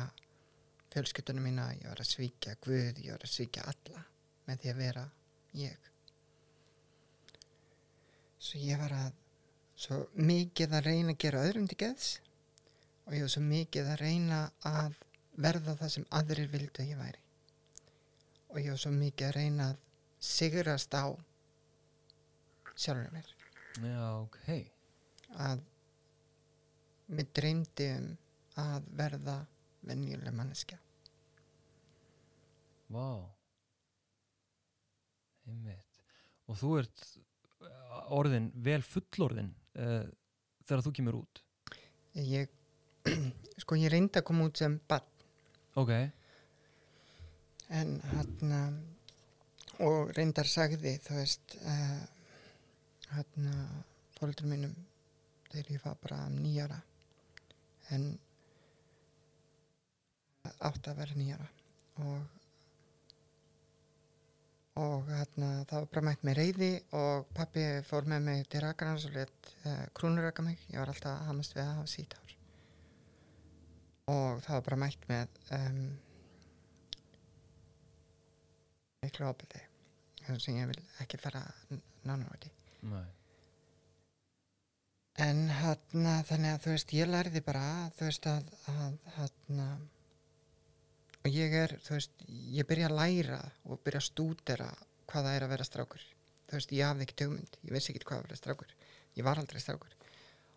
fjölskyldunum 0.92 1.48
mína, 1.48 1.70
ég 1.78 1.88
var 1.88 2.02
að 2.02 2.10
svíkja 2.10 2.56
Guð, 2.64 3.00
ég 3.00 3.14
var 3.14 3.24
að 3.24 3.32
svíkja 3.32 3.64
alla 3.72 4.04
með 4.48 4.62
því 4.62 4.72
að 4.72 4.80
vera 4.82 5.04
ég. 5.58 5.88
Svo 8.42 8.60
ég 8.60 8.80
var 8.82 8.94
að 8.98 9.18
svo 9.82 9.98
mikið 10.18 10.76
að 10.76 10.86
reyna 10.86 11.14
að 11.14 11.20
gera 11.24 11.42
öðrum 11.48 11.68
til 11.70 11.78
geðs 11.80 12.10
og 13.06 13.16
ég 13.16 13.24
var 13.24 13.32
svo 13.34 13.42
mikið 13.46 13.90
að 13.92 14.02
reyna 14.02 14.40
að 14.68 14.98
verða 15.42 15.76
það 15.80 15.92
sem 15.96 16.08
aðrir 16.18 16.50
vildu 16.52 16.82
að 16.82 16.90
ég 16.92 17.00
væri. 17.00 17.22
Og 18.52 18.60
ég 18.60 18.74
var 18.74 18.82
svo 18.82 18.92
mikið 18.94 19.28
að 19.28 19.36
reyna 19.38 19.68
að 19.72 19.80
sigrast 20.22 20.94
á 20.94 21.04
sjálfur 22.76 23.14
mér. 23.14 23.30
Já, 23.80 24.06
ok. 24.20 24.38
Að 25.40 25.62
mér 27.12 27.30
dreymdi 27.36 27.88
um 27.96 28.10
að 28.60 28.90
verða 28.98 29.38
venjuleg 29.88 30.34
manneskja. 30.36 30.78
Vá. 32.92 33.06
Einmitt. 35.48 36.00
Og 36.46 36.58
þú 36.60 36.72
ert 36.82 37.06
orðin 38.12 38.50
vel 38.64 38.80
fullorðin 38.84 39.52
uh, 39.78 40.04
þegar 40.66 40.84
þú 40.86 40.92
kemur 40.98 41.18
út? 41.22 41.42
Ég, 42.18 42.50
sko 43.62 43.78
ég 43.80 43.92
reyndi 43.92 44.20
að 44.20 44.26
koma 44.28 44.48
út 44.48 44.60
sem 44.60 44.76
bann 44.88 45.08
ok, 45.80 45.92
en 47.72 47.94
hann 48.12 48.56
og 49.82 50.12
reyndar 50.16 50.48
sagði 50.48 50.98
þú 51.02 51.16
veist 51.16 51.56
uh, 51.64 52.02
hann 53.16 53.48
fóldur 54.18 54.50
mínum 54.50 54.74
þegar 55.48 55.72
ég 55.72 55.86
var 55.86 55.96
bara 56.02 56.26
nýjara 56.32 56.78
en 57.96 58.12
átt 60.68 60.88
að 60.90 61.02
vera 61.02 61.18
nýjara. 61.18 61.48
Og 62.02 62.38
og 64.82 65.08
hérna 65.12 65.48
það 65.68 65.82
var 65.82 65.88
bara 65.92 66.04
mætt 66.08 66.22
með 66.24 66.38
reyði 66.38 66.70
og 66.96 67.26
pappi 67.36 67.64
fór 67.84 68.06
með 68.08 68.22
mig 68.28 68.46
til 68.48 68.62
rakarnas 68.64 69.04
og 69.04 69.18
let 69.18 69.50
uh, 69.66 69.82
krúnuraka 69.92 70.44
mig. 70.46 70.62
Ég 70.72 70.80
var 70.80 70.94
alltaf 70.94 71.26
hamast 71.28 71.56
við 71.56 71.66
að 71.66 71.74
hafa 71.76 71.92
síthár 71.92 72.38
og 74.10 74.40
það 74.42 74.56
var 74.56 74.64
bara 74.66 74.80
mætt 74.82 75.04
með 75.10 75.36
um, 75.56 75.82
miklu 79.04 79.28
ábyrði 79.28 79.62
sem 80.42 80.58
ég 80.58 80.70
vil 80.70 80.80
ekki 81.02 81.20
fara 81.20 81.42
nei. 82.90 83.08
En 85.22 85.42
hérna 85.60 86.20
þannig 86.26 86.54
að 86.54 86.62
þú 86.64 86.74
veist 86.74 86.94
ég 86.96 87.10
lærði 87.10 87.42
bara 87.44 87.64
þú 87.98 88.08
veist 88.08 88.28
að 88.30 88.52
hérna 89.16 89.66
og 91.22 91.28
ég 91.30 91.54
er 91.54 91.76
þú 91.82 91.96
veist 91.96 92.24
ég 92.28 92.66
byrja 92.68 92.88
að 92.90 92.96
læra 92.98 93.40
og 93.68 93.80
byrja 93.84 94.02
að 94.02 94.08
stúdera 94.08 94.70
hvað 95.10 95.28
það 95.28 95.36
er 95.36 95.46
að 95.46 95.52
vera 95.54 95.66
strákur. 95.68 96.04
Þú 96.48 96.58
veist 96.58 96.74
ég 96.76 96.88
hafði 96.88 97.06
ekki 97.06 97.18
tögmynd 97.22 97.58
ég 97.62 97.74
vissi 97.76 97.92
ekki 97.92 98.04
hvað 98.08 98.22
að 98.22 98.26
vera 98.28 98.40
strákur. 98.40 98.74
Ég 99.18 99.26
var 99.26 99.40
aldrei 99.42 99.62
strákur 99.62 99.96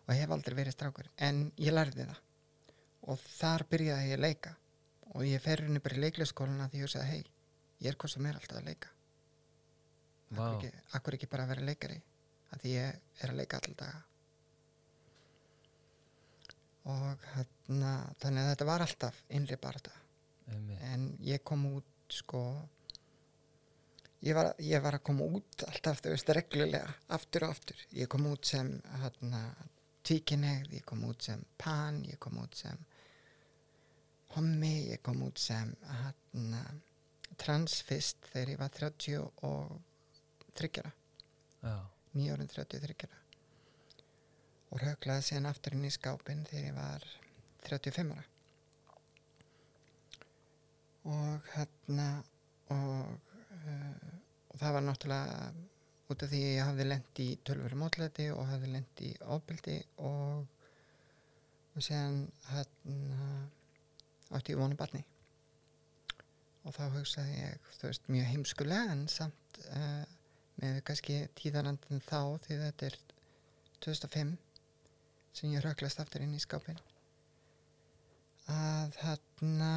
og 0.06 0.12
hef 0.14 0.34
aldrei 0.34 0.56
verið 0.58 0.76
strákur 0.76 1.10
en 1.28 1.46
ég 1.60 1.74
lærði 1.74 2.08
það. 2.08 2.20
Og 3.06 3.22
þar 3.36 3.66
byrjaði 3.70 4.10
ég 4.10 4.18
að 4.18 4.26
leika. 4.26 4.56
Og 5.14 5.24
ég 5.26 5.42
fer 5.42 5.62
henni 5.62 5.82
bara 5.82 5.96
í 5.96 6.02
leikleikskóluna 6.02 6.68
því 6.72 6.82
ég 6.82 6.88
hugsaði 6.88 7.12
hei 7.12 7.22
ég 7.84 7.92
er 7.92 7.98
hvað 8.00 8.14
sem 8.16 8.26
er 8.26 8.38
alltaf 8.40 8.58
að 8.58 8.68
leika. 8.70 8.92
Vá. 10.26 10.42
akkur 10.42 10.66
ekki, 10.66 10.84
akkur 10.98 11.16
ekki 11.16 11.28
bara 11.30 11.44
að 11.46 11.52
vera 11.54 11.66
leikari? 11.68 12.00
Að 12.50 12.62
því 12.64 12.72
ég 12.72 13.22
er 13.22 13.32
að 13.32 13.38
leika 13.38 13.60
alltaf 13.60 14.04
og 16.86 17.22
hérna 17.34 17.92
þannig 18.22 18.42
að 18.42 18.50
þetta 18.52 18.66
var 18.68 18.84
alltaf 18.84 19.22
innri 19.34 19.56
barða 19.58 19.90
einmitt 19.90 20.05
en 20.46 21.06
ég 21.20 21.42
kom 21.42 21.66
út 21.74 22.12
sko 22.12 22.42
ég 24.26 24.34
var, 24.34 24.52
ég 24.62 24.82
var 24.82 24.96
að 24.98 25.06
koma 25.08 25.26
út 25.38 25.64
alltaf 25.66 26.02
þú 26.02 26.12
veist 26.14 26.30
reglulega, 26.34 26.92
aftur 27.14 27.46
og 27.46 27.56
aftur. 27.56 27.80
Ég 27.94 28.08
kom 28.10 28.26
út 28.30 28.48
sem 28.48 28.70
hérna 29.02 29.42
tvíkinegð, 30.06 30.76
ég 30.78 30.86
kom 30.86 31.04
út 31.08 31.26
sem 31.26 31.42
pan 31.58 32.02
ég 32.06 32.18
kom 32.22 32.38
út 32.42 32.54
sem 32.58 32.78
hommi, 34.36 34.88
ég 34.92 35.02
kom 35.02 35.22
út 35.26 35.40
sem 35.40 35.72
hérna 35.90 36.62
transfist 37.40 38.30
þegar 38.30 38.54
ég 38.54 38.60
var 38.60 38.72
30 38.72 39.18
og 39.48 39.74
þryggjara, 40.56 40.92
já, 41.66 41.76
nýjórun 42.16 42.52
30 42.52 42.84
þryggjara 42.86 43.22
og 44.72 44.82
höglaði 44.82 45.26
síðan 45.26 45.50
aftur 45.50 45.76
inn 45.76 45.88
í 45.88 45.92
skápin 45.92 46.46
þegar 46.48 46.64
ég 46.70 46.78
var 46.78 47.04
35 47.66 48.14
ára 48.16 48.35
og 51.06 51.48
hérna 51.54 52.08
og, 52.74 53.16
uh, 53.54 54.12
og 54.50 54.60
það 54.60 54.76
var 54.76 54.86
náttúrulega 54.86 55.48
út 56.06 56.22
af 56.22 56.30
því 56.30 56.42
að 56.42 56.54
ég 56.56 56.68
hafði 56.68 56.86
lent 56.86 57.22
í 57.22 57.28
tölvöru 57.46 57.78
mótlæti 57.80 58.28
og 58.34 58.46
hafði 58.50 58.72
lent 58.74 59.02
í 59.06 59.12
ábyldi 59.22 59.78
og 60.06 60.52
og 61.76 61.84
séðan 61.84 62.22
hérna 62.48 63.26
átti 64.32 64.54
ég 64.54 64.60
vonu 64.60 64.78
barni. 64.80 65.02
Og 66.64 66.72
þá 66.74 66.86
hugsaði 66.94 67.34
ég 67.36 67.66
þú 67.76 67.90
veist 67.90 68.08
mjög 68.10 68.30
heimskulega 68.30 68.94
en 68.94 69.04
samt 69.12 69.60
uh, 69.68 70.04
með 70.62 70.80
kannski 70.88 71.18
tíðarandin 71.38 72.00
þá 72.06 72.40
því 72.46 72.58
þetta 72.62 72.88
er 72.88 72.98
2005 73.84 74.32
sem 75.36 75.52
ég 75.52 75.62
röklast 75.62 76.00
aftur 76.00 76.24
inn 76.24 76.34
í 76.34 76.40
skápin 76.40 76.80
að 78.48 78.96
hérna 79.02 79.70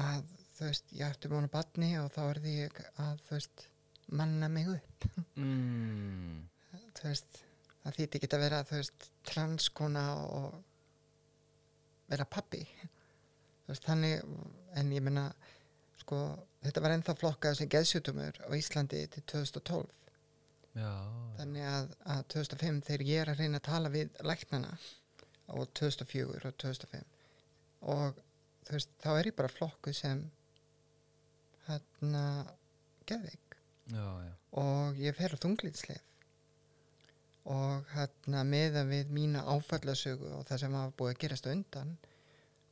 að 0.00 0.28
þú 0.56 0.68
veist 0.68 0.92
ég 0.96 1.08
ætti 1.08 1.30
búin 1.32 1.48
að 1.48 1.54
batni 1.56 1.90
og 2.00 2.12
þá 2.14 2.22
er 2.26 2.42
því 2.44 2.54
að 3.04 3.24
þú 3.26 3.34
veist 3.36 3.66
manna 4.06 4.48
mig 4.48 4.70
upp. 4.70 5.08
Mm. 5.34 6.46
þú 6.96 7.08
veist 7.08 7.42
það 7.82 7.98
þýtti 7.98 8.18
ekki 8.18 8.30
að 8.34 8.44
vera 8.44 8.62
þú 8.66 8.78
veist 8.80 9.08
transkona 9.26 10.04
og 10.24 10.56
vera 12.10 12.26
pappi 12.30 12.62
þú 12.80 13.72
veist 13.72 13.86
þannig 13.86 14.24
en 14.78 14.92
ég 14.94 15.04
menna 15.04 15.28
sko 16.00 16.20
þetta 16.64 16.82
var 16.82 16.96
ennþá 16.96 17.16
flokkað 17.20 17.58
sem 17.60 17.70
geðsjútumur 17.70 18.40
á 18.42 18.50
Íslandi 18.58 19.02
til 19.12 19.22
2012 19.32 19.86
já, 20.76 20.92
þannig 21.38 21.66
að, 21.70 21.90
að 22.14 22.22
2005 22.36 22.80
þegar 22.88 23.06
ég 23.10 23.22
er 23.22 23.32
að 23.32 23.42
reyna 23.42 23.60
að 23.60 23.68
tala 23.70 23.92
við 23.94 24.22
læknana 24.26 24.72
á 25.46 25.54
2004 25.78 26.50
og 26.50 26.58
2005 26.62 27.12
og 27.96 28.22
veist, 28.72 28.90
þá 29.02 29.10
er 29.14 29.30
ég 29.30 29.38
bara 29.38 29.52
flokkuð 29.52 29.96
sem 29.96 30.24
hérna 31.66 32.24
já, 33.90 34.02
og 34.62 34.98
ég 35.02 35.16
fer 35.18 35.34
á 35.34 35.42
þunglýtslið 35.42 36.02
og 37.46 37.90
hérna 37.94 38.42
meða 38.46 38.82
við 38.88 39.10
mína 39.14 39.44
áfallasögu 39.46 40.32
og 40.34 40.46
það 40.48 40.62
sem 40.64 40.76
var 40.78 40.94
búið 40.98 41.12
að 41.12 41.20
gerast 41.22 41.50
undan 41.50 41.92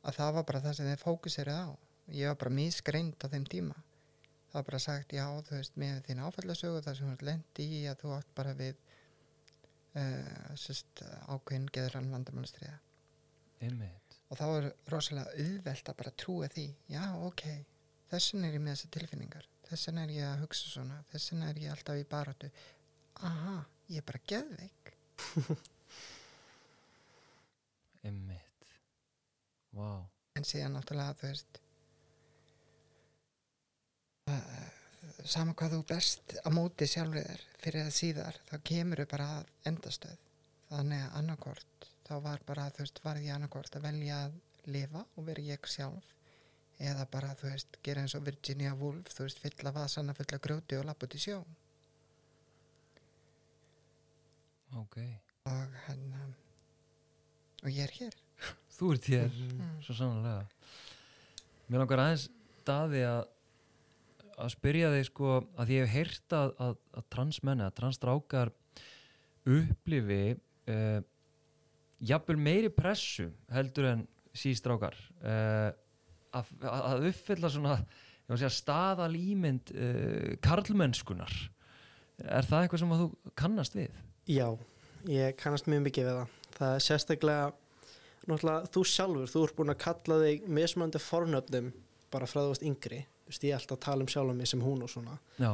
að 0.05 0.17
það 0.19 0.33
var 0.37 0.47
bara 0.49 0.63
það 0.65 0.77
sem 0.77 0.89
þeir 0.91 1.01
fókusirið 1.01 1.61
á. 1.63 1.67
Ég 2.13 2.29
var 2.29 2.39
bara 2.41 2.53
misgreind 2.53 3.23
á 3.23 3.27
þeim 3.31 3.45
tíma. 3.49 3.77
Það 4.51 4.57
var 4.59 4.67
bara 4.67 4.81
sagt 4.83 5.15
já 5.15 5.25
þú 5.47 5.55
veist 5.55 5.79
með 5.79 6.01
þín 6.09 6.25
áfallasögu 6.27 6.83
það 6.85 6.99
sem 6.99 7.15
þú 7.15 7.29
lendi 7.29 7.69
í 7.79 7.79
að 7.89 8.03
þú 8.03 8.11
átt 8.17 8.35
bara 8.35 8.53
við 8.59 8.75
uh, 9.95 10.55
sest, 10.59 11.03
ákveðin 11.31 11.71
geðrann 11.73 12.11
vandamálastriða 12.13 12.77
einmitt 13.63 14.04
og 14.29 14.39
þá 14.39 14.45
er 14.47 14.69
rosalega 14.91 15.43
auðvelt 15.43 15.91
að 15.91 15.99
bara 16.01 16.15
trúa 16.23 16.49
því. 16.51 16.65
Já 16.91 17.03
ok, 17.27 17.43
þessin 18.11 18.47
er 18.47 18.57
ég 18.57 18.63
með 18.63 18.75
þessar 18.75 18.93
tilfinningar. 18.97 19.49
Þessin 19.65 20.01
er 20.01 20.13
ég 20.13 20.27
að 20.29 20.41
hugsa 20.45 20.69
svona. 20.69 20.97
Þessin 21.11 21.43
er 21.45 21.61
ég 21.61 21.73
alltaf 21.73 21.99
í 21.99 22.07
baráttu. 22.09 22.49
Aha, 23.25 23.57
ég 23.89 24.01
er 24.01 24.07
bara 24.07 24.23
geðveik. 24.31 24.91
Einmitt. 28.05 28.69
Vá, 29.75 29.89
en 30.37 30.45
síðan 30.47 30.77
náttúrulega 30.77 31.17
þú 31.19 31.27
veist 31.27 31.57
uh, 34.31 34.67
sama 35.27 35.55
hvað 35.57 35.75
þú 35.75 35.79
best 35.89 36.35
á 36.45 36.49
móti 36.53 36.87
sjálfur 36.87 37.25
þér 37.25 37.41
fyrir 37.63 37.87
það 37.87 37.97
síðar 37.97 38.39
þá 38.47 38.55
kemur 38.69 39.01
þau 39.01 39.09
bara 39.15 39.27
að 39.39 39.49
endastöð. 39.71 40.21
Þannig 40.69 41.03
að 41.05 41.17
annarkort 41.19 41.74
þá 42.05 42.13
var 42.23 42.41
bara 42.47 42.69
þú 42.73 42.83
veist 42.83 42.99
varð 43.03 43.25
ég 43.25 43.35
annarkort 43.35 43.75
að 43.79 43.85
velja 43.89 44.19
að 44.27 44.35
lifa 44.75 45.05
og 45.15 45.25
vera 45.27 45.41
ég 45.45 45.67
sjálf 45.69 46.11
eða 46.81 47.05
bara 47.11 47.35
þú 47.39 47.49
veist 47.51 47.77
gera 47.85 48.01
eins 48.03 48.15
og 48.17 48.25
Virginia 48.27 48.73
Woolf 48.75 49.13
þú 49.15 49.27
veist 49.27 49.39
fylla 49.43 49.71
vasana 49.75 50.13
fylla 50.17 50.39
grjóti 50.43 50.77
og 50.79 50.85
lappa 50.89 51.07
út 51.07 51.15
í 51.15 51.21
sjó. 51.23 51.39
Ok. 54.75 54.97
Og 55.47 55.77
hann 55.85 56.03
og 57.63 57.69
ég 57.71 57.85
er 57.87 57.93
hér. 57.99 58.17
Þú 58.75 58.89
ert 58.95 59.05
hér, 59.07 59.29
Mm. 59.31 59.79
svo 59.85 59.93
sannlega 59.95 60.43
mér 61.69 61.79
langar 61.81 62.01
aðeins 62.03 62.25
daði 62.67 63.05
að 63.07 63.21
að 64.35 64.49
spyrja 64.51 64.89
þig 64.91 65.05
sko 65.07 65.29
að 65.55 65.69
ég 65.71 65.85
hef 65.85 65.93
heyrt 65.95 66.33
að, 66.35 66.49
að, 66.59 66.73
að 66.99 67.05
transmenni, 67.15 67.63
að 67.63 67.75
transstrákar 67.79 68.51
upplifi 69.47 70.19
uh, 70.67 70.99
jafnvel 72.03 72.39
meiri 72.39 72.71
pressu 72.73 73.29
heldur 73.53 73.89
en 73.93 74.05
sístrákar 74.35 74.97
uh, 75.23 75.71
að, 76.35 76.51
að 76.67 77.09
uppfylla 77.11 77.51
svona 77.51 77.77
segja 78.33 78.51
staðal 78.51 79.13
ímynd 79.15 79.71
uh, 79.75 80.33
karlmennskunar 80.43 81.35
er 82.23 82.47
það 82.47 82.65
eitthvað 82.65 82.81
sem 82.81 82.95
að 82.95 83.03
þú 83.03 83.35
kannast 83.37 83.77
við? 83.77 84.01
Já, 84.31 84.47
ég 85.11 85.37
kannast 85.39 85.69
mjög 85.69 85.85
mikið 85.89 86.07
við 86.07 86.19
það. 86.19 86.35
Það 86.55 86.75
er 86.75 86.83
sérstaklega, 86.85 87.47
náttúrulega 88.25 88.69
þú 88.71 88.83
sjálfur, 88.91 89.31
þú 89.31 89.41
ert 89.45 89.57
búin 89.57 89.73
að 89.73 89.81
kalla 89.83 90.19
þig 90.23 90.45
mismöndi 90.57 91.01
fornöfnum 91.03 91.71
bara 92.13 92.29
frá 92.29 92.39
þú 92.41 92.51
varst 92.53 92.65
yngri. 92.65 93.01
Þú 93.25 93.33
veist, 93.33 93.43
ég 93.43 93.51
er 93.51 93.59
alltaf 93.59 93.75
að 93.75 93.83
tala 93.87 94.05
um 94.05 94.11
sjálf 94.13 94.37
mig 94.37 94.49
sem 94.49 94.63
hún 94.63 94.85
og 94.85 94.91
svona. 94.91 95.17
Já, 95.41 95.51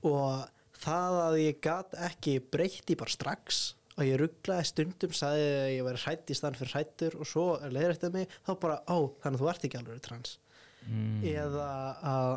Og 0.00 0.48
það 0.80 1.18
að 1.20 1.34
ég 1.42 1.58
gat 1.60 1.96
ekki 2.08 2.38
breytti 2.40 2.96
bara 2.96 3.12
strax 3.12 3.60
og 4.00 4.08
ég 4.08 4.20
rugglaði 4.20 4.68
stundum, 4.70 5.16
sagði 5.16 5.48
að 5.60 5.72
ég 5.74 5.86
væri 5.86 6.02
hrætt 6.04 6.30
í 6.32 6.36
stann 6.38 6.56
fyrir 6.56 6.72
hrættur 6.76 7.16
og 7.20 7.28
svo 7.28 7.46
leiðrættið 7.68 8.14
mig, 8.14 8.38
þá 8.46 8.52
bara, 8.62 8.78
á, 8.88 8.96
þannig 9.20 9.36
að 9.36 9.42
þú 9.42 9.50
ert 9.52 9.66
ekki 9.68 9.80
alveg 9.80 10.00
trans. 10.06 10.38
mm. 10.86 11.18
Eða 11.34 11.68
að, 12.12 12.32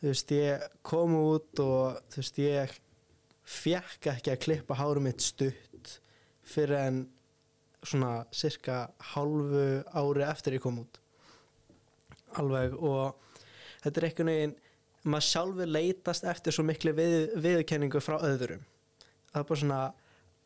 þú 0.00 0.08
veist, 0.10 0.34
ég 0.34 0.66
kom 0.90 1.14
út 1.20 1.62
og, 1.62 2.00
þú 2.10 2.22
veist, 2.22 2.42
ég 2.42 2.76
fjekk 3.46 4.10
ekki 4.16 4.32
að 4.32 4.42
klippa 4.42 4.78
hárum 4.80 5.06
mitt 5.06 5.22
stutt 5.22 6.00
fyrir 6.46 6.80
en 6.80 7.04
svona 7.86 8.24
cirka 8.34 8.86
hálfu 9.12 9.66
ári 9.94 10.24
eftir 10.26 10.56
ég 10.58 10.64
kom 10.64 10.80
út 10.82 10.98
alveg 12.40 12.74
og 12.74 13.14
þetta 13.84 14.00
er 14.00 14.08
einhvern 14.08 14.32
veginn 14.32 14.56
maður 15.06 15.28
sjálfur 15.28 15.70
leitast 15.70 16.26
eftir 16.26 16.54
svo 16.54 16.64
miklu 16.66 16.94
við, 16.96 17.14
viðurkenningu 17.38 18.02
frá 18.02 18.18
öðrum 18.18 18.64
það 19.30 19.40
er 19.40 19.48
bara 19.50 19.60
svona 19.62 19.80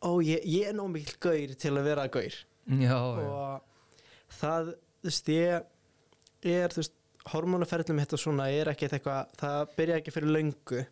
ó 0.00 0.10
ég, 0.24 0.44
ég 0.44 0.70
er 0.70 0.76
nóg 0.76 0.92
mikil 0.94 1.18
gaur 1.20 1.54
til 1.60 1.74
að 1.76 1.88
vera 1.90 2.06
gaur. 2.12 2.38
Já, 2.70 2.96
já. 2.96 3.26
og 3.26 4.36
það, 4.40 4.72
þú 5.00 5.10
veist, 5.10 5.30
ég 5.34 6.54
er, 6.54 6.72
þú 6.72 6.82
veist, 6.82 6.96
hormónaferðlum 7.30 8.00
hitt 8.00 8.14
og 8.16 8.22
svona 8.22 8.48
er 8.52 8.70
ekkert 8.72 8.96
eitthvað, 8.96 9.32
það 9.40 9.74
byrja 9.76 9.98
ekki 10.00 10.14
fyrir 10.14 10.34
löngu 10.36 10.84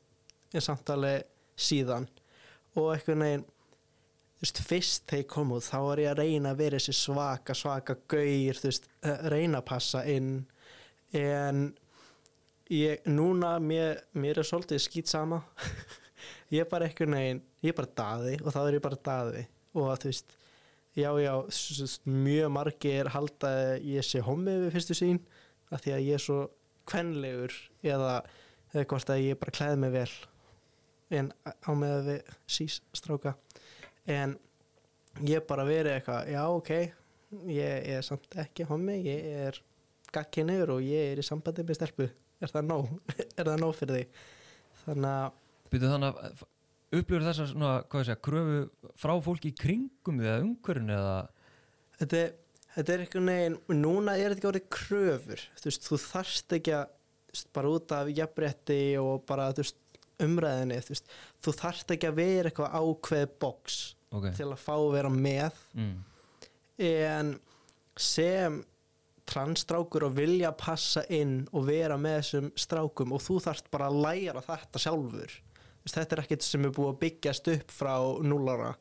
en 0.53 0.65
samt 0.65 0.91
alveg 0.93 1.29
síðan. 1.59 2.09
Og 2.77 2.93
eitthvað 2.93 3.23
neginn 3.23 3.47
þú 4.39 4.45
veist, 4.45 4.63
fyrst 4.69 5.09
þegar 5.11 5.25
ég 5.25 5.31
kom 5.33 5.55
út 5.57 5.67
þá 5.67 5.79
var 5.83 6.03
ég 6.03 6.13
að 6.13 6.21
reyna 6.23 6.53
að 6.53 6.61
vera 6.63 6.79
þessi 6.79 6.95
svaka, 6.95 7.57
svaka 7.59 7.97
gaur, 8.13 8.61
þú 8.61 8.71
veist, 8.71 8.91
að 9.03 9.31
reyna 9.35 9.63
að 9.63 9.69
passa 9.73 10.05
inn. 10.07 10.33
En 11.17 11.65
ég, 12.71 13.01
núna 13.09 13.57
mér, 13.63 14.05
mér 14.13 14.43
er 14.43 14.47
svolítið 14.47 14.85
skýt 14.85 15.11
sama 15.11 15.41
ég 16.55 16.63
er 16.63 16.69
bara 16.71 16.89
eitthvað 16.89 17.15
neginn, 17.15 17.43
ég 17.65 17.73
er 17.73 17.79
bara 17.79 17.95
daði 18.01 18.37
og 18.43 18.53
þá 18.55 18.61
er 18.65 18.79
ég 18.79 18.85
bara 18.85 19.01
daði. 19.11 19.45
Og 19.79 19.91
þú 20.01 20.11
veist 20.11 20.39
já, 20.99 21.11
já, 21.21 21.35
mjög 22.05 22.51
margir 22.53 23.11
halda 23.15 23.53
að 23.53 23.87
ég 23.93 24.07
sé 24.07 24.23
hommi 24.25 24.57
við 24.65 24.75
fyrstu 24.75 24.97
sín 24.99 25.21
af 25.71 25.85
því 25.85 25.95
að 25.95 26.05
ég 26.07 26.19
er 26.19 26.25
svo 26.25 26.39
kvenlegur 26.89 27.55
eða, 27.85 28.19
hvort 28.81 29.13
að 29.13 29.25
ég 29.27 29.41
bara 29.41 29.55
klæði 29.55 29.81
mig 29.83 29.95
vel 29.95 30.11
en 31.19 31.31
á 31.45 31.71
með 31.77 31.99
við 32.09 32.33
sís 32.51 32.81
stráka 32.97 33.35
en 34.09 34.37
ég 35.25 35.45
bara 35.49 35.67
verið 35.69 35.97
eitthvað, 35.97 36.33
já 36.33 36.43
ok 36.49 36.73
ég 37.53 37.89
er 37.97 38.05
samt 38.07 38.39
ekki 38.41 38.67
hommi 38.69 38.99
ég 39.05 39.29
er 39.49 39.63
gagkinur 40.15 40.77
og 40.77 40.85
ég 40.85 41.13
er 41.13 41.21
í 41.21 41.27
sambandi 41.27 41.65
með 41.67 41.81
stelpu, 41.81 42.09
er 42.41 42.53
það 42.53 42.71
nóg? 42.71 42.93
Er 43.39 43.47
það 43.47 43.61
nóg 43.61 43.75
fyrir 43.77 43.99
þig? 43.99 44.23
Þannig 44.85 45.11
að 45.13 46.47
Byrju 46.89 47.05
þannig 47.21 47.29
að 47.29 47.39
upplifur 47.39 47.49
svona, 47.53 47.73
hvað 47.85 48.01
ég 48.01 48.07
segja, 48.09 48.21
kröfu 48.25 48.93
frá 48.97 49.15
fólki 49.25 49.51
í 49.53 49.57
kringum 49.61 50.21
því 50.23 50.29
eða 50.29 50.45
umhverfinu 50.45 50.95
eða? 50.97 51.17
Þetta, 51.99 52.21
er- 52.23 52.37
þetta 52.77 52.95
er 52.95 53.03
einhvern 53.05 53.29
veginn 53.33 53.59
núna 53.83 54.15
er 54.17 54.31
þetta 54.33 54.39
ekki 54.39 54.51
orðið 54.53 54.69
kröfur. 54.79 55.43
Þú 55.59 55.69
veist, 55.69 55.89
þú 55.91 55.99
þarft 56.07 56.57
ekki 56.59 56.75
að 56.79 56.87
veist, 57.29 57.51
bara 57.53 57.69
út 57.77 57.93
af 57.99 58.09
jafnrétti 58.17 58.81
og 59.03 59.27
bara 59.29 59.51
þú 59.53 59.65
veist, 59.67 59.77
umræðinni 60.25 60.81
þú, 60.83 60.95
veist, 60.95 61.13
þú 61.45 61.55
þarft 61.61 61.93
ekki 61.95 62.09
að 62.09 62.17
vera 62.23 62.49
eitthvað 62.51 62.79
ákveð 62.81 63.27
box 63.45 63.77
ok, 64.11 64.31
til 64.39 64.49
að 64.49 64.59
fá 64.65 64.73
að 64.79 64.93
vera 64.97 65.13
með. 65.13 65.61
Mm. 65.77 65.99
en 66.89 67.35
sem 67.99 68.63
transstrákur 69.29 70.07
og 70.09 70.15
vilja 70.17 70.53
passa 70.57 71.03
inn 71.13 71.43
og 71.53 71.67
vera 71.69 71.99
með 72.01 72.17
þessum 72.23 72.47
strákum 72.57 73.13
og 73.13 73.21
þú 73.21 73.37
þarft 73.45 73.67
bara 73.75 73.91
að 73.91 73.99
læra 74.07 74.41
þetta 74.47 74.81
sjálfur 74.81 75.35
þetta 75.95 76.17
er 76.17 76.23
ekkert 76.25 76.47
sem 76.47 76.65
er 76.67 76.75
búið 76.75 76.91
að 76.93 77.01
byggjast 77.05 77.53
upp 77.55 77.75
frá 77.75 77.95
núlara 78.25 78.73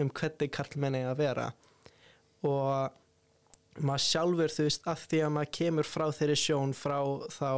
um 0.00 0.10
hvernig 0.12 0.52
karlmenni 0.52 1.02
að 1.08 1.18
vera. 1.22 1.48
Og 2.46 3.82
maður 3.84 4.04
sjálfur 4.06 4.54
þú 4.54 4.66
veist 4.68 4.88
að 4.88 5.02
því 5.10 5.20
að 5.24 5.34
maður 5.36 5.52
kemur 5.58 5.88
frá 5.88 6.06
þeirri 6.18 6.38
sjón 6.40 6.72
frá 6.76 6.98
þá 7.32 7.50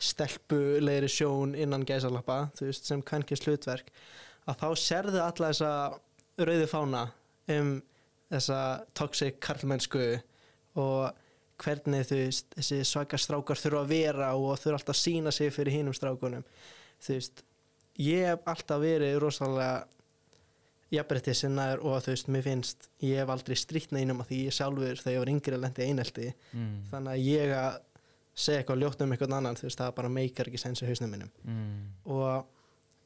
stelpulegri 0.00 1.10
sjón 1.12 1.54
innan 1.58 1.84
gæsalappa 1.88 2.46
þú 2.56 2.70
veist 2.70 2.88
sem 2.88 3.02
kvenkist 3.04 3.44
hlutverk 3.48 3.90
að 4.48 4.62
þá 4.62 4.68
sérðu 4.80 5.20
alla 5.20 5.50
þessa 5.50 5.72
rauðu 6.40 6.68
fána 6.70 7.02
um 7.52 7.74
þessa 8.30 8.60
toxic 8.96 9.40
karlmennsku 9.44 10.06
og 10.80 11.20
hvernig 11.60 12.06
þú 12.08 12.20
veist 12.22 12.56
þessi 12.56 12.80
svaka 12.88 13.20
strákar 13.20 13.60
þurfa 13.60 13.84
að 13.84 13.92
vera 13.92 14.32
og 14.38 14.56
þurfa 14.62 14.78
alltaf 14.78 14.96
að 14.96 15.02
sína 15.02 15.32
sig 15.34 15.52
fyrir 15.52 15.76
hinum 15.76 15.96
strákunum. 15.96 16.46
Þú 17.02 17.16
veist 17.18 17.42
ég 17.98 18.26
hef 18.26 18.40
alltaf 18.46 18.80
verið 18.82 19.18
rosalega 19.22 19.86
jafnbretti 20.90 21.34
sinnaður 21.38 21.84
og 21.86 22.00
þú 22.02 22.10
veist 22.14 22.28
mér 22.34 22.42
finnst 22.42 22.88
ég 23.02 23.20
hef 23.20 23.28
aldrei 23.30 23.54
strítt 23.56 23.92
neinum 23.94 24.20
að 24.24 24.30
því 24.32 24.38
ég 24.48 24.56
sjálfur 24.56 24.98
þegar 24.98 25.12
ég 25.14 25.20
var 25.22 25.30
yngri 25.34 25.54
að 25.54 25.60
lendi 25.64 25.86
einelti 25.86 26.32
Mm. 26.52 26.72
þannig 26.90 27.12
að 27.12 27.26
ég 27.26 27.52
að 27.54 27.80
segja 28.34 28.62
eitthvað 28.62 28.80
ljótt 28.82 29.00
um 29.04 29.12
eitthvað 29.12 29.36
annan 29.36 29.54
þú 29.56 29.62
veist 29.68 29.78
það 29.78 29.94
bara 29.94 30.08
meikar 30.08 30.46
ekki 30.50 30.58
sens 30.58 30.82
í 30.82 30.86
hausnum 30.88 31.10
minnum 31.10 31.30
Mm. 31.44 31.86
og 32.06 32.46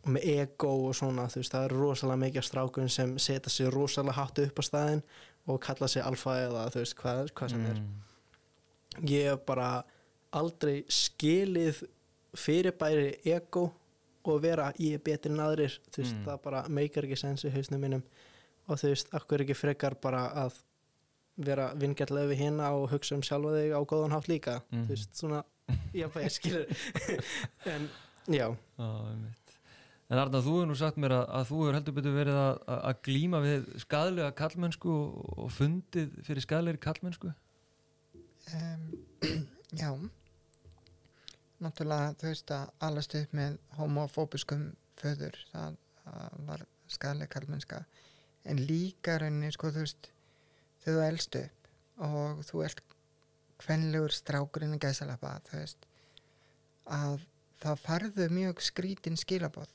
með 0.06 0.24
ego 0.24 0.70
og 0.88 0.94
svona 0.94 1.26
þú 1.28 1.36
veist 1.42 1.52
það 1.52 1.64
er 1.64 1.74
rosalega 1.76 2.22
mikið 2.24 2.38
af 2.38 2.44
strákun 2.48 2.90
sem 2.90 3.18
setja 3.18 3.50
sig 3.50 3.68
rosalega 3.72 4.12
hátt 4.16 4.38
upp 4.46 4.58
á 4.60 4.62
staðinn 4.64 5.02
og 5.46 5.60
kalla 5.60 5.88
sig 5.88 6.02
alfa 6.02 6.30
eða 6.40 6.70
þú 6.72 6.78
veist 6.80 6.96
hvað, 6.96 7.30
hvað 7.32 7.50
sem 7.50 7.66
er 7.66 7.74
Mm. 7.74 9.08
ég 9.08 9.30
hef 9.30 9.44
bara 9.46 9.84
aldrei 10.32 10.84
skilið 10.88 11.82
fyrirbæri 12.34 13.18
ego 13.26 13.72
og 14.32 14.42
vera 14.42 14.72
ég 14.80 14.94
er 14.94 15.02
betri 15.04 15.32
en 15.32 15.40
aðrir 15.44 15.78
þú 15.90 16.02
veist 16.02 16.14
Mm. 16.16 16.24
það 16.26 16.42
bara 16.42 16.62
meikar 16.68 17.04
ekki 17.04 17.16
sens 17.18 17.44
í 17.44 17.50
hausnum 17.52 17.80
mínum 17.80 18.02
og 18.68 18.78
þú 18.80 18.88
veist 18.94 19.08
akkur 19.14 19.40
ekki 19.44 19.54
frekar 19.54 19.94
bara 20.00 20.28
að 20.44 20.58
vera 21.36 21.72
vingjallega 21.74 22.30
við 22.30 22.38
hérna 22.44 22.70
og 22.72 22.90
hugsa 22.92 23.14
um 23.16 23.22
sjálfa 23.22 23.50
þig 23.58 23.72
á 23.74 23.80
góðan 23.84 24.12
hátt 24.14 24.28
líka 24.28 24.62
Mhm. 24.72 24.84
þú 24.86 24.88
veist, 24.94 25.14
svona, 25.18 25.44
já, 25.94 26.08
það 26.08 26.24
er 26.24 26.28
skilur 26.28 26.66
en, 27.74 27.88
já 28.28 28.46
einmitt. 28.78 29.40
En 30.10 30.18
Arna, 30.20 30.38
þú 30.44 30.52
hefur 30.60 30.66
nú 30.68 30.74
sagt 30.76 30.96
mér 31.00 31.10
að, 31.16 31.24
að 31.32 31.46
þú 31.48 31.58
hefur 31.64 31.74
heldur 31.78 31.94
betur 31.96 32.12
verið 32.14 32.36
að, 32.36 32.58
að 32.76 32.98
glíma 33.06 33.38
við 33.42 33.62
skadlega 33.80 34.34
kallmennsku 34.36 34.90
og, 34.92 35.38
og 35.46 35.50
fundið 35.50 36.10
fyrir 36.26 36.44
skadlegri 36.44 36.78
kallmennsku. 36.84 37.32
um, 38.54 38.82
já 39.80 39.88
náttúrulega 41.62 42.14
þú 42.20 42.30
veist 42.30 42.54
að 42.54 42.72
alast 42.88 43.16
upp 43.18 43.36
með 43.36 43.58
homofóbiskum 43.78 44.64
föður 45.00 45.38
það, 45.52 45.76
var 46.48 46.64
skadlega 46.90 47.32
kallmennska 47.34 47.84
en 48.44 48.60
líka 48.68 49.18
rauninni 49.20 49.52
sko 49.54 49.70
þú 49.72 49.84
veist 49.84 50.10
þú 50.84 50.96
elst 51.06 51.38
upp 51.40 51.70
og 52.04 52.42
þú 52.48 52.64
ert 52.66 52.82
kvenlegur 53.62 54.12
strákurinn 54.12 54.74
að 54.76 54.84
gæsalappa 54.88 55.38
þú 55.48 55.60
veist 55.60 55.88
að 56.90 57.22
það 57.62 57.80
farðu 57.86 58.28
mjög 58.34 58.60
skrítin 58.64 59.16
skilabóð 59.20 59.70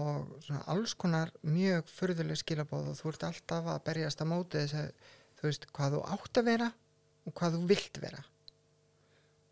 og 0.00 0.26
svona 0.44 0.62
alls 0.70 0.94
konar 0.94 1.32
mjög 1.42 1.88
furðuleg 1.90 2.38
skilabóð 2.38 2.92
og 2.92 2.98
þú 2.98 3.12
ert 3.12 3.26
alltaf 3.28 3.70
að 3.72 3.82
berjast 3.88 4.22
að 4.22 4.30
móti 4.32 4.62
þess 4.62 4.78
að 4.80 5.08
þú 5.40 5.48
veist 5.48 5.66
hvað 5.76 5.96
þú 5.96 6.02
átt 6.16 6.40
að 6.40 6.50
vera 6.50 6.68
og 7.26 7.34
hvað 7.36 7.56
þú 7.56 7.62
vilt 7.70 8.02
vera 8.02 8.24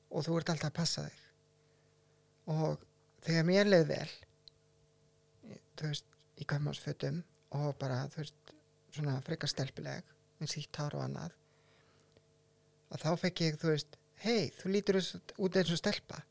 og 0.08 0.24
þú 0.26 0.38
ert 0.38 0.52
alltaf 0.52 0.70
að 0.70 0.78
passa 0.78 1.04
þig. 1.06 1.24
Og 2.54 2.84
þegar 3.26 3.48
mér 3.48 3.68
leið 3.68 3.90
vel 3.90 4.10
þú 5.78 5.90
veist, 5.90 6.06
í 6.38 6.46
kvæmásfötum 6.48 7.20
og 7.58 7.74
bara, 7.80 8.04
þú 8.12 8.22
veist, 8.22 8.54
svona 8.94 9.18
frekar 9.26 9.50
stelpileg 9.50 10.14
með 10.38 10.52
sítt 10.54 10.78
hár 10.80 10.96
og 10.96 11.04
annað 11.04 11.34
að 12.88 13.04
þá 13.04 13.10
fekk 13.20 13.42
ég, 13.44 13.58
þú 13.60 13.72
veist 13.72 13.98
hei, 14.24 14.48
þú 14.58 14.72
lítur 14.72 14.98
út 14.98 15.58
eins 15.58 15.72
og 15.74 15.80
stelpa. 15.80 16.22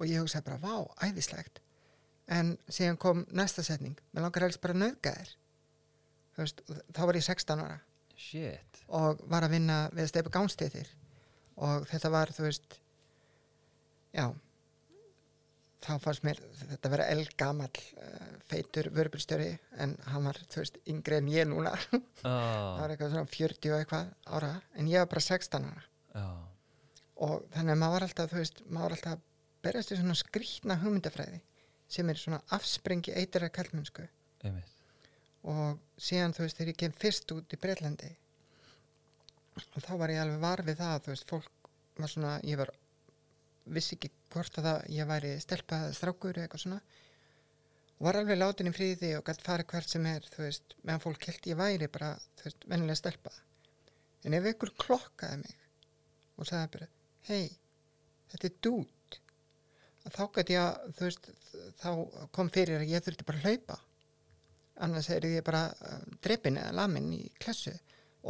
Og 0.00 0.08
ég 0.08 0.22
hugsaði 0.22 0.46
bara, 0.48 0.62
vá, 0.62 1.04
æðislegt. 1.04 1.60
En 2.32 2.54
síðan 2.72 2.98
kom 2.98 3.26
næsta 3.30 3.62
setning 3.66 3.98
mér 4.14 4.24
langar 4.24 4.46
helst 4.46 4.62
bara 4.62 4.92
þér. 5.12 5.34
Þú 6.32 6.40
veist, 6.40 6.62
og 6.64 6.80
þá 6.96 7.02
var 7.04 7.18
ég 7.18 7.26
16 7.28 7.60
ára. 7.60 7.80
Shit. 8.22 8.82
og 8.86 9.22
var 9.26 9.42
að 9.42 9.56
vinna 9.56 9.76
við 9.96 10.10
steipa 10.12 10.30
gánstíðir 10.30 10.90
og 11.64 11.86
þetta 11.90 12.10
var, 12.12 12.30
þú 12.30 12.44
veist 12.44 12.76
já. 14.16 14.26
Þá 15.82 15.96
fannst 15.98 16.22
mér 16.22 16.38
þetta 16.60 16.90
vera 16.92 17.06
eldgamall 17.10 17.78
uh, 17.98 18.26
feitur 18.46 18.86
vörubulstjóri 18.94 19.48
en 19.82 19.96
hann 20.12 20.28
var, 20.28 20.38
þú 20.52 20.60
veist, 20.62 20.76
yngri 20.92 21.16
en 21.18 21.30
ég 21.32 21.48
núna. 21.50 21.72
Það 22.22 22.28
Ah, 22.30 22.76
var 22.78 22.92
eitthvað 22.94 23.14
svona 23.16 23.32
40 23.32 23.72
og 23.74 23.80
eitthvað 23.80 24.12
ára 24.38 24.52
en 24.78 24.90
ég 24.92 25.02
var 25.02 25.10
bara 25.10 25.24
16 25.26 25.66
ára. 25.72 25.82
Já, 26.14 26.26
og 27.26 27.48
þannig 27.54 27.74
að 27.74 27.80
maður 27.82 27.96
var 27.96 28.06
alltaf, 28.06 28.30
þú 28.30 28.38
veist, 28.44 28.62
maður 28.68 28.84
var 28.86 28.94
alltaf 28.98 29.16
að 29.16 29.24
berjast 29.66 29.92
í 29.94 29.98
svona 29.98 30.16
skrýtna 30.18 30.76
hugmyndafræði 30.84 31.40
sem 31.92 32.08
er 32.14 32.18
svona 32.22 32.40
afsprengi 32.56 33.12
eitara 33.18 33.50
kallmennsku 33.54 34.06
einmitt. 34.42 34.70
og 35.46 35.78
síðan 36.02 36.32
þú 36.34 36.46
veist 36.46 36.58
þegar 36.60 36.70
ég 36.72 36.78
kem 36.84 36.94
fyrst 37.02 37.34
út 37.34 37.54
í 37.54 37.58
Breitlandi 37.62 38.08
og 39.58 39.82
þá 39.84 39.92
var 40.00 40.12
ég 40.14 40.22
alveg 40.22 40.40
var 40.42 40.62
við 40.66 40.78
það 40.80 41.02
þú 41.04 41.12
veist 41.12 41.28
fólk 41.30 41.70
var 42.00 42.10
svona 42.14 42.32
ég 42.48 42.58
var 42.62 42.70
vissi 43.64 43.96
ekki 43.96 44.10
hvort 44.32 44.58
að 44.58 44.68
það 44.68 44.90
ég 44.96 45.08
væri 45.10 45.32
stelpað 45.42 45.86
strákur 45.98 46.36
eða 46.36 46.48
eitthvað 46.48 46.64
svona. 46.64 46.80
Og 47.98 48.06
var 48.08 48.18
alveg 48.18 48.40
látin 48.40 48.70
í 48.70 48.74
fríði 48.74 49.12
og 49.18 49.26
gætt 49.28 49.44
fara 49.46 49.66
hvert 49.72 49.90
sem 49.92 50.06
er 50.10 50.26
þú 50.32 50.46
veist 50.46 50.76
meðan 50.82 51.04
fólk 51.04 51.28
held 51.28 51.50
ég 51.52 51.60
væri 51.60 51.90
bara 51.92 52.14
þú 52.40 52.48
veist 52.48 52.66
vennilega 52.66 52.98
stelpað 52.98 53.40
en 54.22 54.38
ef 54.38 54.48
ykkur 54.52 54.72
klokkaði 54.78 55.38
mig 55.42 55.60
og 56.38 56.48
sagði 56.48 56.72
bara 56.76 56.88
hei 57.28 57.44
þetta 58.32 58.48
er 58.48 58.58
dút 58.66 59.18
þá 60.10 60.22
gæti 60.34 60.56
ég 60.56 60.82
þú 60.98 61.06
veist 61.06 61.30
þá 61.82 61.88
kom 62.34 62.50
fyrir 62.52 62.82
að 62.82 62.92
ég 62.92 63.04
þurfti 63.04 63.26
bara 63.28 63.40
að 63.40 63.48
hlaupa. 63.48 63.78
Annars 64.82 65.08
er 65.12 65.26
ég 65.28 65.44
bara 65.46 65.66
uh, 65.70 65.98
drepin 66.24 66.58
eða 66.58 66.74
lamin 66.80 67.10
í 67.14 67.22
klassu 67.42 67.74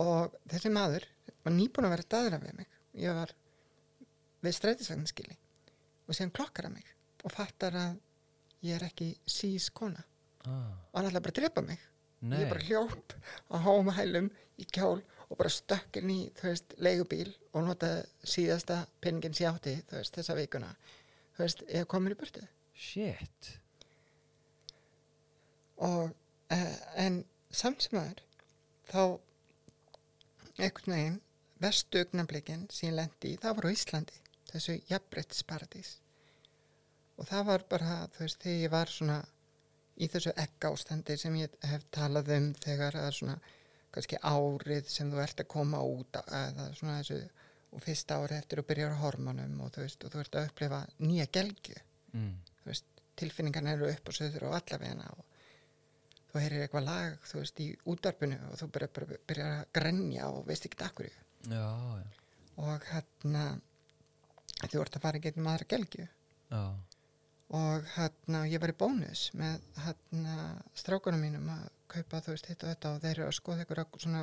og 0.02 0.34
þessi 0.50 0.72
maður 0.72 1.06
var 1.44 1.54
nýbúin 1.54 1.86
að 1.88 1.94
vera 1.94 2.10
daðra 2.14 2.40
við 2.42 2.58
mig. 2.58 2.68
Ég 2.98 3.16
var 3.16 3.32
við 4.42 4.56
strætisvagnskili 4.58 5.36
og 6.06 6.16
síðan 6.16 6.34
klokkar 6.34 6.68
að 6.68 6.76
mig 6.78 6.90
og 7.22 7.34
fattar 7.34 7.78
að 7.78 7.96
ég 8.66 8.76
er 8.76 8.86
ekki 8.86 9.12
sís 9.26 9.68
kona. 9.74 10.02
Ah, 10.46 10.74
og 10.90 10.98
hann 10.98 11.08
ætlaði 11.08 11.24
bara 11.24 11.34
að 11.34 11.40
drepa 11.40 11.64
mig. 11.66 11.88
Nei. 12.22 12.36
ég 12.38 12.50
bara 12.52 12.62
hljóp 12.62 13.14
á 13.50 13.56
háum 13.64 13.88
hælum 13.96 14.28
í 14.62 14.66
kjól 14.70 15.00
og 15.26 15.38
bara 15.40 15.50
stökk 15.50 15.98
inn 15.98 16.12
í 16.12 16.20
veist, 16.38 16.76
leigubíl 16.78 17.32
og 17.50 17.66
notaði 17.66 18.04
síðasta 18.34 18.84
penningin 19.02 19.34
sem 19.34 19.48
ég 19.48 19.56
átti 19.56 19.74
þú 19.90 19.98
veist, 19.98 20.14
þessa 20.18 20.36
vikuna. 20.38 20.70
Þú 21.34 21.42
veist, 21.42 21.64
ég 21.66 21.88
kom 21.90 22.06
mér 22.06 22.14
í 22.14 22.20
burtu. 22.20 22.46
Shit. 22.78 23.56
og 25.82 26.14
uh, 26.54 26.74
en 26.96 27.22
samt 27.50 27.82
sem 27.82 27.98
aður 27.98 28.22
þá 28.92 29.02
einhvern 30.62 30.94
veginn 30.94 31.20
vestu 31.62 32.02
augnablikin 32.02 32.68
sem 32.70 32.90
ég 32.90 32.98
lendi 33.00 33.32
í, 33.34 33.38
það 33.42 33.58
var 33.58 33.66
á 33.66 33.74
Íslandi 33.74 34.21
þessu 34.52 34.78
jafnbrettisparadís 34.90 35.92
og 37.18 37.28
það 37.28 37.48
var 37.50 37.64
bara 37.70 37.96
þú 38.14 38.24
veist, 38.24 38.42
þegar 38.42 38.62
ég 38.64 38.72
var 38.72 38.92
svona 38.92 39.18
í 40.02 40.08
þessu 40.10 40.32
ekka 40.44 40.72
ástandi 40.72 41.18
sem 41.20 41.34
ég 41.40 41.56
hef 41.68 41.84
talað 41.94 42.32
um 42.36 42.52
þegar 42.62 42.96
er 43.02 43.16
svona 43.16 43.36
kannski 43.92 44.18
árið 44.24 44.88
sem 44.88 45.10
þú 45.12 45.20
ert 45.20 45.42
að 45.42 45.50
koma 45.52 45.82
út 45.84 46.20
eða 46.22 46.70
svona 46.78 47.00
þessu 47.02 47.20
og 47.72 47.82
fyrsta 47.84 48.18
árið 48.20 48.38
eftir 48.38 48.60
að 48.60 48.68
byrja 48.70 48.88
á 48.92 49.02
hormonum 49.02 49.60
og 49.64 49.74
þú 49.74 49.84
veist, 49.84 50.04
og 50.04 50.12
þú 50.12 50.22
ert 50.22 50.38
að 50.38 50.48
upplifa 50.50 50.80
nýja 51.00 51.28
gelgju. 51.32 51.76
Mm. 52.12 52.32
þú 52.60 52.68
veist, 52.68 52.88
tilfinningarna 53.16 53.76
eru 53.76 53.88
upp 53.88 54.08
og 54.08 54.16
söður 54.16 54.48
og 54.50 54.56
allavegna 54.58 55.06
og 55.14 55.22
þú 56.32 56.40
heyrir 56.42 56.64
eitthvað 56.64 56.88
lag, 56.88 57.14
þú 57.28 57.38
veist, 57.40 57.60
í 57.60 57.68
útvarpinu 57.92 58.38
og 58.50 58.58
þú 58.60 58.68
byrjar 58.74 58.92
bara 58.96 59.20
byrjar 59.30 59.54
að 59.54 59.70
grenja 59.78 60.28
og 60.32 60.42
veist 60.48 60.68
ekki 60.68 60.80
takkur 60.80 61.08
já, 61.08 61.68
og 62.60 62.88
hérna 62.90 63.44
þú 64.70 64.82
ert 64.82 64.98
að 64.98 65.04
fara 65.06 65.20
í 65.20 65.24
gegnum 65.26 65.48
aðra 65.52 65.68
gelgju. 65.74 66.08
Já. 66.52 66.64
og 67.52 67.86
hérna 67.94 68.42
ég 68.48 68.60
var 68.60 68.72
í 68.72 68.76
bónus 68.76 69.26
með 69.36 69.62
hérna 69.84 70.34
strákunum 70.76 71.20
mínum 71.20 71.48
að 71.52 71.64
kaupa 71.92 72.20
þú 72.24 72.34
veist 72.34 72.48
hitt 72.48 72.64
og 72.64 72.70
þetta 72.72 72.92
og 72.92 73.02
þeir 73.02 73.18
eru 73.18 73.26
að 73.28 73.36
skoða 73.36 73.64
eitthvað 73.64 74.04
svona 74.04 74.22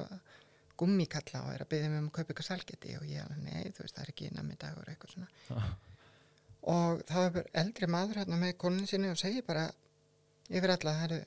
gummikalla 0.79 1.41
og 1.45 1.53
er 1.53 1.63
að 1.65 1.71
byggja 1.73 1.89
mig 1.89 2.01
um 2.01 2.07
að 2.09 2.15
kaupa 2.15 2.33
eitthvað 2.33 2.47
salgeti 2.47 2.95
og 2.97 3.05
ég 3.09 3.25
alveg 3.25 3.41
nei 3.45 3.73
þú 3.73 3.83
veist 3.83 3.97
það 3.97 4.03
er 4.03 4.13
ekki 4.13 4.29
nammi 4.33 4.57
dagur 4.61 4.89
eitthvað 4.93 5.15
svona. 5.15 5.29
Ah. 5.57 5.73
og 6.75 7.03
þá 7.09 7.19
er 7.25 7.51
eldri 7.63 7.89
maður 7.89 8.21
hérna 8.21 8.41
með 8.41 8.55
konin 8.63 8.89
sinni 8.89 9.11
og 9.11 9.21
segir 9.21 9.45
bara 9.45 9.67
yfir 10.49 10.73
alla 10.75 10.95
það 10.99 11.05
eru 11.09 11.19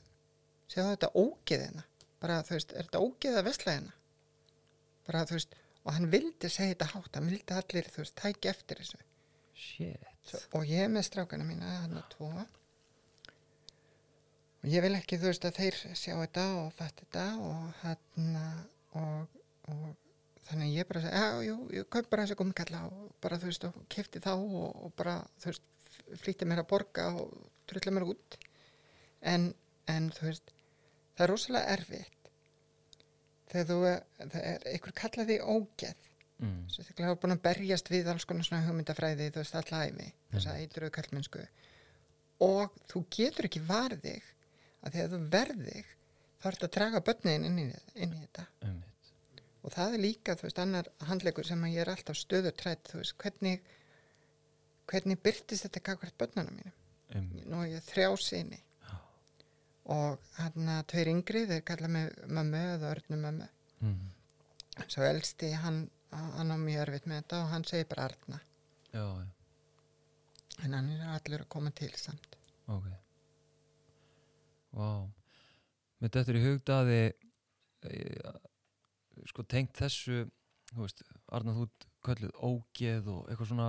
séu 0.73 0.87
þetta 0.89 1.11
ógeð 1.19 1.67
hérna. 1.67 1.85
Bara 2.23 2.39
þú 2.47 2.57
veist 2.57 2.73
er 2.73 2.87
þetta 2.87 3.03
ógeð 3.03 3.39
að 3.39 3.49
vesla 3.49 3.77
hérna? 3.77 3.95
Bara 5.09 5.25
þú 5.29 5.39
veist 5.39 5.57
og 5.83 5.95
hann 5.97 6.11
vildi 6.13 6.51
segja 6.51 6.75
þetta 6.75 6.91
hátt 6.93 7.19
hann 7.19 7.31
vildi 7.31 7.57
allir 7.57 7.89
þú 7.91 8.05
veist 8.05 8.19
tæki 8.19 8.51
eftir 8.53 8.83
þessu. 8.83 9.01
Shit. 9.63 10.09
Svo, 10.27 10.39
og 10.59 10.69
ég 10.71 10.91
með 10.91 11.09
strákana 11.09 11.47
mína 11.47 11.71
hann 11.83 11.97
að 11.99 12.07
tvo. 12.15 12.29
Og 14.63 14.69
ég 14.71 14.85
vil 14.85 14.95
ekki 14.95 15.19
þú 15.19 15.31
veist 15.33 15.47
að 15.49 15.59
þeir 15.59 15.79
sjá 15.99 16.15
þetta 16.15 16.47
og 16.61 16.71
fatt 16.77 17.03
þetta 17.03 17.25
og 17.43 17.83
hann 17.83 18.39
og, 19.01 19.41
og 19.73 19.85
þannig 20.47 20.77
ég 20.77 20.89
bara 20.89 21.03
segi, 21.03 21.19
já, 21.19 21.43
jú, 21.49 21.57
ég 21.75 21.91
kaup 21.91 22.11
bara 22.13 22.27
þessi 22.27 22.39
gummikalla 22.39 22.85
og 22.87 23.11
bara 23.25 23.41
þú 23.43 23.51
veist 23.51 23.67
og 23.67 23.83
kefti 23.91 24.23
þá 24.23 24.33
og, 24.37 24.71
og 24.87 24.95
bara 24.99 25.19
þú 25.43 25.51
veist 25.51 25.69
flýtti 26.23 26.47
mér 26.47 26.63
að 26.63 26.71
borga 26.71 27.09
og 27.19 27.35
trulli 27.71 27.95
mér 27.95 28.07
út. 28.15 28.39
En, 29.33 29.51
en 29.91 30.11
þú 30.15 30.29
veist 30.31 30.55
það 31.17 31.27
er 31.27 31.33
rosalega 31.35 31.75
erfitt 31.77 32.22
þegar 33.53 33.69
þú 33.69 33.77
það 34.33 34.41
er 34.55 34.67
einhver 34.73 34.99
kallaði 35.03 35.39
ógeð 35.57 36.09
Mm. 36.43 36.65
sérstaklega 36.75 37.07
hafa 37.13 37.21
búin 37.23 37.33
að 37.37 37.43
berjast 37.45 37.87
við 37.93 38.09
alls 38.11 38.25
konar 38.27 38.43
svona 38.43 38.65
hugmyndafræði 38.67 39.29
þú 39.31 39.39
veist 39.45 39.55
alla 39.61 39.83
æfi 39.87 40.07
þess 40.33 40.47
að 40.51 40.57
eitur 40.65 40.87
auð 40.89 40.91
kallmennsku 40.97 41.43
og 42.43 42.79
þú 42.91 43.03
getur 43.15 43.47
ekki 43.47 43.61
varð 43.69 44.01
þig 44.03 44.25
að 44.83 44.97
þegar 44.97 45.13
þú 45.13 45.21
verð 45.37 45.61
þig 45.69 45.93
þá 46.43 46.49
ert 46.51 46.65
að 46.67 46.73
draga 46.79 47.03
börnin 47.07 47.47
inn 47.47 47.61
í, 47.63 47.67
inn 47.95 48.17
í 48.17 48.25
þetta 48.25 48.47
Einmitt. 48.67 49.45
og 49.63 49.77
það 49.77 49.95
er 49.95 50.03
líka 50.03 50.35
þú 50.41 50.49
veist 50.49 50.59
annar 50.65 50.91
handleikur 51.13 51.47
sem 51.47 51.63
að 51.69 51.75
ég 51.77 51.85
er 51.85 51.93
alltaf 51.95 52.19
stöðutrætt 52.25 52.91
þú 52.91 52.99
veist 53.05 53.15
hvernig 53.23 53.63
hvernig 54.91 55.23
byrtist 55.23 55.69
þetta 55.69 55.85
kakvart 55.93 56.19
börnunum 56.19 56.59
mínum 56.59 56.75
Einmitt. 57.15 57.47
nú 57.47 57.63
er 57.63 57.77
ég 57.77 57.87
þrjá 57.87 58.11
sinni 58.19 58.59
og 59.91 60.19
hann 60.39 60.69
að 60.77 60.85
tveir 60.93 61.09
yngri 61.11 61.47
þeir 61.51 61.65
kalla 61.67 61.89
mig 61.89 62.13
mömmu 62.29 62.61
eða 62.77 62.95
örnum 62.97 63.25
mömmu 63.27 63.49
Mm. 63.83 63.99
svo 64.87 65.03
elsti 65.03 65.49
hann 65.59 65.89
hann 66.13 66.53
á 66.55 66.57
mjög 66.57 66.83
erfitt 66.85 67.07
með 67.11 67.17
þetta 67.23 67.39
og 67.43 67.49
hann 67.51 67.65
segir 67.67 67.89
bara 67.91 68.05
Arna 68.07 68.39
Já, 68.93 69.03
já, 69.03 69.27
en 70.65 70.75
hann 70.77 70.91
er 70.95 71.01
allur 71.17 71.43
að 71.43 71.49
koma 71.49 71.71
til 71.75 71.91
samt 71.99 72.37
ok. 72.71 72.87
Vá. 74.73 74.87
Með 76.01 76.11
þetta 76.15 76.31
er 76.33 76.39
í 76.39 76.45
hugdaði 76.47 77.01
sko 79.29 79.45
tengt 79.51 79.75
þessu 79.79 80.23
þú 80.73 80.85
veist, 80.85 81.03
Arnar 81.33 81.57
þú 81.59 81.67
kölluð 82.07 82.33
ógeð 82.39 83.11
og 83.13 83.27
eitthvað 83.29 83.51
svona 83.51 83.69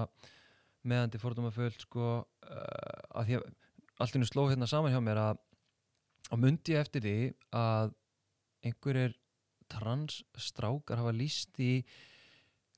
meðandi 0.90 1.20
fordóma 1.22 1.52
föld 1.54 1.78
sko 1.82 2.06
uh, 2.22 3.18
að 3.18 3.28
því 3.32 3.40
að 3.40 3.50
allt 4.04 4.16
innu 4.18 4.30
sló 4.30 4.46
hérna 4.50 4.68
saman 4.70 4.94
hjá 4.94 5.02
mér 5.04 5.20
að 5.22 5.42
og 6.32 6.40
myndi 6.40 6.76
ég 6.76 6.84
eftir 6.84 7.04
því 7.04 7.18
að 7.58 7.94
einhverjir 8.64 9.16
transstrákar 9.74 11.02
hafa 11.02 11.14
líst 11.16 11.60
í 11.62 11.84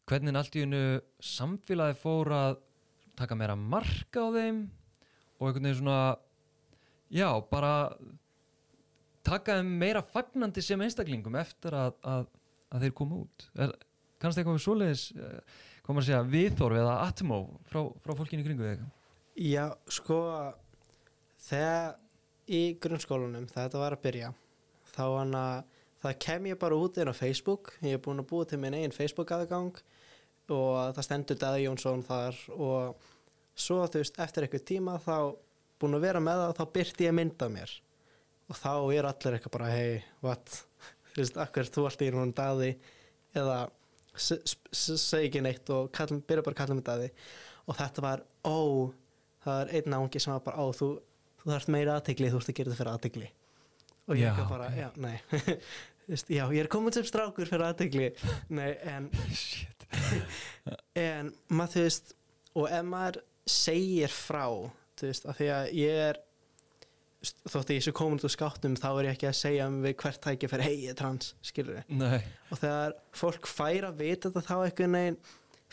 hvernig 0.06 0.38
allt 0.38 0.56
í 0.58 0.64
hennu 0.66 0.84
samfélagi 1.24 1.98
fór 2.00 2.32
að 2.36 2.60
taka 3.18 3.38
meira 3.38 3.56
marka 3.58 4.28
á 4.28 4.30
þeim 4.36 4.62
og 5.40 5.48
einhvern 5.48 5.68
veginn 5.68 5.80
svona 5.80 6.00
já, 7.12 7.30
bara 7.50 7.74
taka 9.26 9.60
þeim 9.60 9.74
meira 9.82 10.04
fagnandi 10.06 10.64
sem 10.64 10.82
einstaklingum 10.82 11.38
eftir 11.40 11.76
að, 11.78 11.98
að, 12.06 12.28
að 12.72 12.86
þeir 12.86 12.96
koma 13.00 13.22
út. 13.24 13.48
Kannski 14.22 14.42
eitthvað 14.42 14.58
við 14.58 14.66
svoleiðis 14.66 15.06
eh, 15.18 15.64
koma 15.86 16.02
að 16.02 16.10
segja 16.10 16.22
viðþorf 16.36 16.82
eða 16.82 16.96
atmó 17.06 17.40
frá, 17.70 17.82
frá 18.04 18.16
fólkinu 18.18 18.46
kringu 18.46 18.70
þig? 18.70 18.86
Já, 19.46 19.66
sko 19.92 20.20
þegar 21.50 21.98
í 22.52 22.62
grunnskólanum 22.82 23.48
þegar 23.50 23.68
þetta 23.68 23.82
var 23.82 23.96
að 23.96 24.04
byrja. 24.06 24.32
Þá 24.96 25.04
hann 25.06 25.38
að 25.40 25.56
það 26.06 26.18
kem 26.26 26.50
ég 26.52 26.60
bara 26.62 26.78
út 26.80 27.00
inn 27.02 27.12
á 27.12 27.16
Facebook. 27.18 27.74
Ég 27.82 27.98
er 27.98 28.04
búin 28.04 28.22
að 28.22 28.30
búa 28.30 28.48
til 28.50 28.60
minn 28.62 28.78
einn 28.78 28.96
Facebook 28.96 29.34
aðgang 29.34 29.80
og 30.54 30.94
það 30.94 31.06
stendur 31.08 31.40
Daði 31.42 31.64
Jónsson 31.66 32.04
þar 32.06 32.38
og 32.54 33.08
svo 33.58 33.80
þú 33.90 34.04
veist 34.04 34.20
eftir 34.22 34.46
eitthvað 34.46 34.68
tíma 34.70 35.00
þá 35.02 35.34
búin 35.82 35.98
að 35.98 36.06
vera 36.06 36.22
með 36.22 36.44
það 36.44 36.60
þá 36.60 36.66
byrti 36.78 37.08
ég 37.08 37.18
mynda 37.18 37.50
mér. 37.52 37.74
Og 38.46 38.60
þá 38.60 38.74
er 38.94 39.10
allir 39.10 39.38
eitthvað 39.38 39.56
bara 39.56 39.72
hey, 39.74 40.04
what, 40.22 40.60
þú 41.14 41.24
veist, 41.24 41.42
akkur 41.42 41.72
þú 41.72 41.88
alltaf 41.90 42.06
í 42.06 42.14
hún 42.14 42.36
Daði? 42.38 42.76
Eða 43.36 43.58
segi 44.16 45.26
ekki 45.26 45.42
neitt 45.44 45.70
og 45.74 45.90
kall, 45.96 46.22
byrja 46.22 46.46
bara 46.46 46.56
að 46.56 46.62
kalla 46.62 46.78
mig 46.78 46.86
Daði. 46.88 47.10
Og 47.66 47.80
þetta 47.80 48.06
var, 48.06 48.22
ó 48.46 48.60
það 49.46 49.62
er 49.64 49.74
einn 49.80 49.98
ángi 49.98 50.22
sem 50.22 50.34
var 50.34 50.46
bara, 50.46 50.62
ó 50.62 50.70
þú, 50.76 50.92
þú 51.46 51.54
þarfst 51.54 51.74
meira 51.76 51.98
aðtegli, 52.00 52.32
þú 52.34 52.42
ert 52.42 52.52
að 52.52 52.58
gera 52.60 52.72
þetta 52.72 52.80
fyrir 52.82 52.94
aðtegli 52.96 53.30
og 54.06 54.20
ég 54.20 54.30
ekki 54.30 54.48
bara, 54.50 54.70
ok. 54.70 54.80
já, 54.82 54.90
nei. 55.02 55.18
Já, 56.06 56.44
ég 56.54 56.60
er 56.62 56.68
komin 56.70 56.94
sem 56.94 57.06
strákur 57.08 57.50
fyrir 57.50 57.64
aðtegli 57.66 58.12
nei, 58.54 58.76
en 58.86 59.08
Shit. 59.34 59.86
en 61.08 61.32
maður 61.50 61.72
þú 61.74 61.86
veist 61.88 62.12
og 62.56 62.68
ef 62.70 62.86
maður 62.86 63.18
segir 63.50 64.14
frá 64.14 64.46
þú 65.00 65.10
veist, 65.10 65.26
af 65.26 65.40
því 65.40 65.48
að 65.56 65.72
ég 65.80 66.02
er 66.12 66.20
þótt 67.26 67.72
að 67.72 67.74
ég 67.74 67.86
sé 67.88 67.94
komin 67.98 68.20
út 68.20 68.28
úr 68.28 68.34
skáttum 68.36 68.76
þá 68.78 68.88
er 68.92 69.08
ég 69.08 69.16
ekki 69.16 69.30
að 69.32 69.40
segja 69.40 69.70
um 69.72 69.80
við 69.82 69.96
hvert 70.04 70.22
tæki 70.22 70.50
fyrir 70.52 70.68
hei, 70.68 70.76
ég 70.84 70.94
er 70.94 71.00
trans, 71.00 71.32
skilur 71.46 71.82
Nei, 71.90 72.20
og 72.54 72.62
þegar 72.62 72.94
fólk 73.18 73.50
fær 73.50 73.90
að 73.90 74.04
vita 74.04 74.30
þetta 74.30 74.46
þá 74.46 74.56
einhvern 74.60 75.00
veginn 75.00 75.20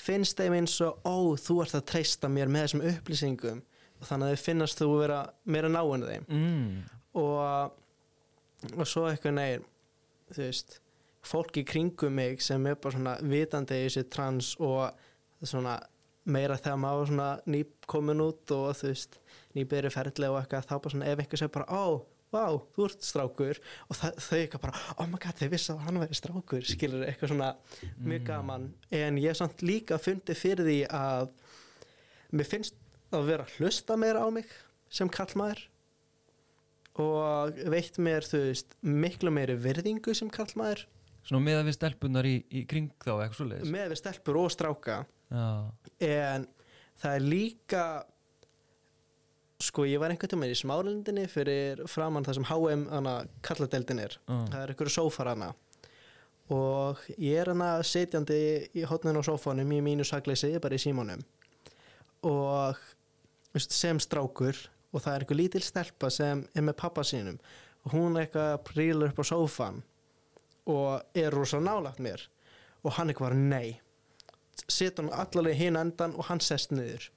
finnst 0.03 0.41
þeim 0.41 0.57
eins 0.63 0.79
og 0.87 1.05
ó, 1.05 1.37
þú 1.37 1.59
ert 1.67 1.77
að 1.77 1.87
treysta 1.93 2.33
mér 2.33 2.49
með 2.49 2.65
þessum 2.67 2.87
upplýsingum 2.95 3.61
þannig 4.09 4.29
að 4.29 4.35
þau 4.35 4.45
finnast 4.47 4.83
þú 4.83 4.89
vera 5.01 5.21
meira 5.45 5.71
náinn 5.73 6.07
þeim. 6.09 6.29
Mm. 6.29 6.83
og, 7.23 7.79
og 8.77 8.87
svo 8.89 9.07
einhvern 9.11 9.43
veginn 9.43 9.69
þú 10.33 10.47
veist 10.47 10.79
fólk 11.23 11.59
í 11.61 11.65
kringum 11.67 12.15
mig 12.19 12.43
sem 12.43 12.67
er 12.67 12.79
bara 12.81 12.97
svona 12.97 13.17
vitandi 13.23 13.79
í 13.79 13.87
þessi 13.87 14.07
trans 14.11 14.55
og 14.63 14.91
svona 15.43 15.79
meira 16.25 16.57
þegar 16.59 16.81
maður 16.83 17.11
svona 17.11 17.29
nýkomin 17.51 18.23
út 18.23 18.55
og 18.55 18.73
þú 18.79 18.91
veist 18.91 19.19
nýbyrði 19.57 19.93
ferðlega 19.93 20.35
og 20.35 20.41
eitthvað 20.41 20.67
þá 20.69 20.75
bara 20.75 20.95
svona 20.95 21.11
ef 21.11 21.23
einhver 21.23 21.41
segir 21.41 21.55
bara 21.55 21.79
ó, 21.79 21.85
vá, 22.33 22.45
þú 22.75 22.87
ert 22.89 23.07
strákur. 23.07 23.61
Og 23.89 23.99
þau 23.99 24.37
eitthvað 24.39 24.63
bara, 24.65 24.83
oh 24.97 25.09
my 25.11 25.21
god, 25.23 25.39
þau 25.39 25.51
vissi 25.53 25.73
að 25.75 25.83
hann 25.87 26.01
væri 26.03 26.19
strákur 26.19 26.69
skilur 26.69 27.07
eitthvað 27.07 27.35
svona 27.35 27.51
mjög 28.01 28.29
gaman. 28.31 28.69
En 29.03 29.19
ég 29.23 29.39
samt 29.39 29.65
líka 29.67 29.99
fundið 30.03 30.41
fyrir 30.41 30.69
því 30.69 30.79
að 30.99 31.35
mér 32.33 32.49
finnst 32.49 32.79
að 33.17 33.29
vera 33.29 33.47
að 33.47 33.59
hlusta 33.59 33.99
meira 34.01 34.25
á 34.25 34.29
mig 34.33 34.49
sem 34.93 35.11
kallmaður 35.13 35.67
og 37.03 37.61
veitt 37.73 37.97
mér 38.03 38.27
þú 38.29 38.43
veist 38.51 38.75
miklu 38.85 39.33
meiri 39.33 39.57
virðingu 39.57 40.13
sem 40.17 40.29
kallmaður 40.33 40.87
Svona 41.23 41.45
meða 41.45 41.67
við 41.69 41.77
stelpunar 41.77 42.27
í, 42.27 42.37
í 42.51 42.65
kring 42.67 42.91
þá 42.99 43.13
eitthvað 43.15 43.37
svoleiðis? 43.39 43.71
Með 43.71 43.93
við 43.93 44.01
stelpur 44.01 44.39
og 44.41 44.49
stráka. 44.51 44.97
Já, 45.31 45.45
en 46.03 46.47
það 46.99 47.19
er 47.19 47.27
líka 47.29 47.85
sko 49.63 49.85
ég 49.87 50.03
var 50.03 50.11
einhvern 50.11 50.43
veginn 50.43 50.57
í 50.57 50.59
smárlindinni 50.59 51.29
fyrir 51.31 51.85
framann 51.91 52.27
það 52.27 52.41
sem 52.41 52.49
HM 52.51 52.83
kalladeldin 53.47 54.03
er. 54.03 54.17
Já. 54.27 54.41
það 54.51 54.59
er 54.63 54.73
einhverju 54.75 54.95
sófar 54.97 55.31
hana. 55.31 55.53
Og 56.53 56.99
ég 57.15 57.39
er 57.39 57.53
hana 57.53 57.77
setjandi 57.87 58.41
í 58.75 58.83
hotninu 58.91 59.23
á 59.23 59.29
sófanum 59.31 59.71
í 59.73 59.79
mínu 59.85 60.07
sakleysi 60.09 60.51
bara 60.63 60.75
í 60.75 60.83
símanum. 60.83 61.23
Og 62.27 62.83
sem 63.61 64.01
strákur 64.01 64.57
og 64.93 65.01
það 65.01 65.15
er 65.15 65.25
einhver 65.25 65.39
lítil 65.41 65.65
stelpa 65.65 66.11
sem 66.13 66.45
er 66.55 66.65
með 66.65 66.79
pappa 66.81 67.05
sínum 67.07 67.39
og 67.83 67.97
hún 67.97 68.19
eitthvað 68.21 68.61
prílur 68.69 69.11
upp 69.11 69.23
á 69.23 69.25
sófan 69.27 69.83
og 70.71 71.19
er 71.19 71.35
rosa 71.35 71.61
nálagt 71.61 72.01
mér 72.03 72.23
og 72.83 72.95
hann 72.97 73.11
eitthvað 73.11 73.39
nei. 73.39 73.79
Setur 74.69 75.09
hann 75.09 75.25
allavega 75.25 75.59
hinn 75.59 75.79
endan 75.79 76.15
og 76.19 76.27
hann 76.29 76.43
sest 76.43 76.73
niður. 76.75 77.09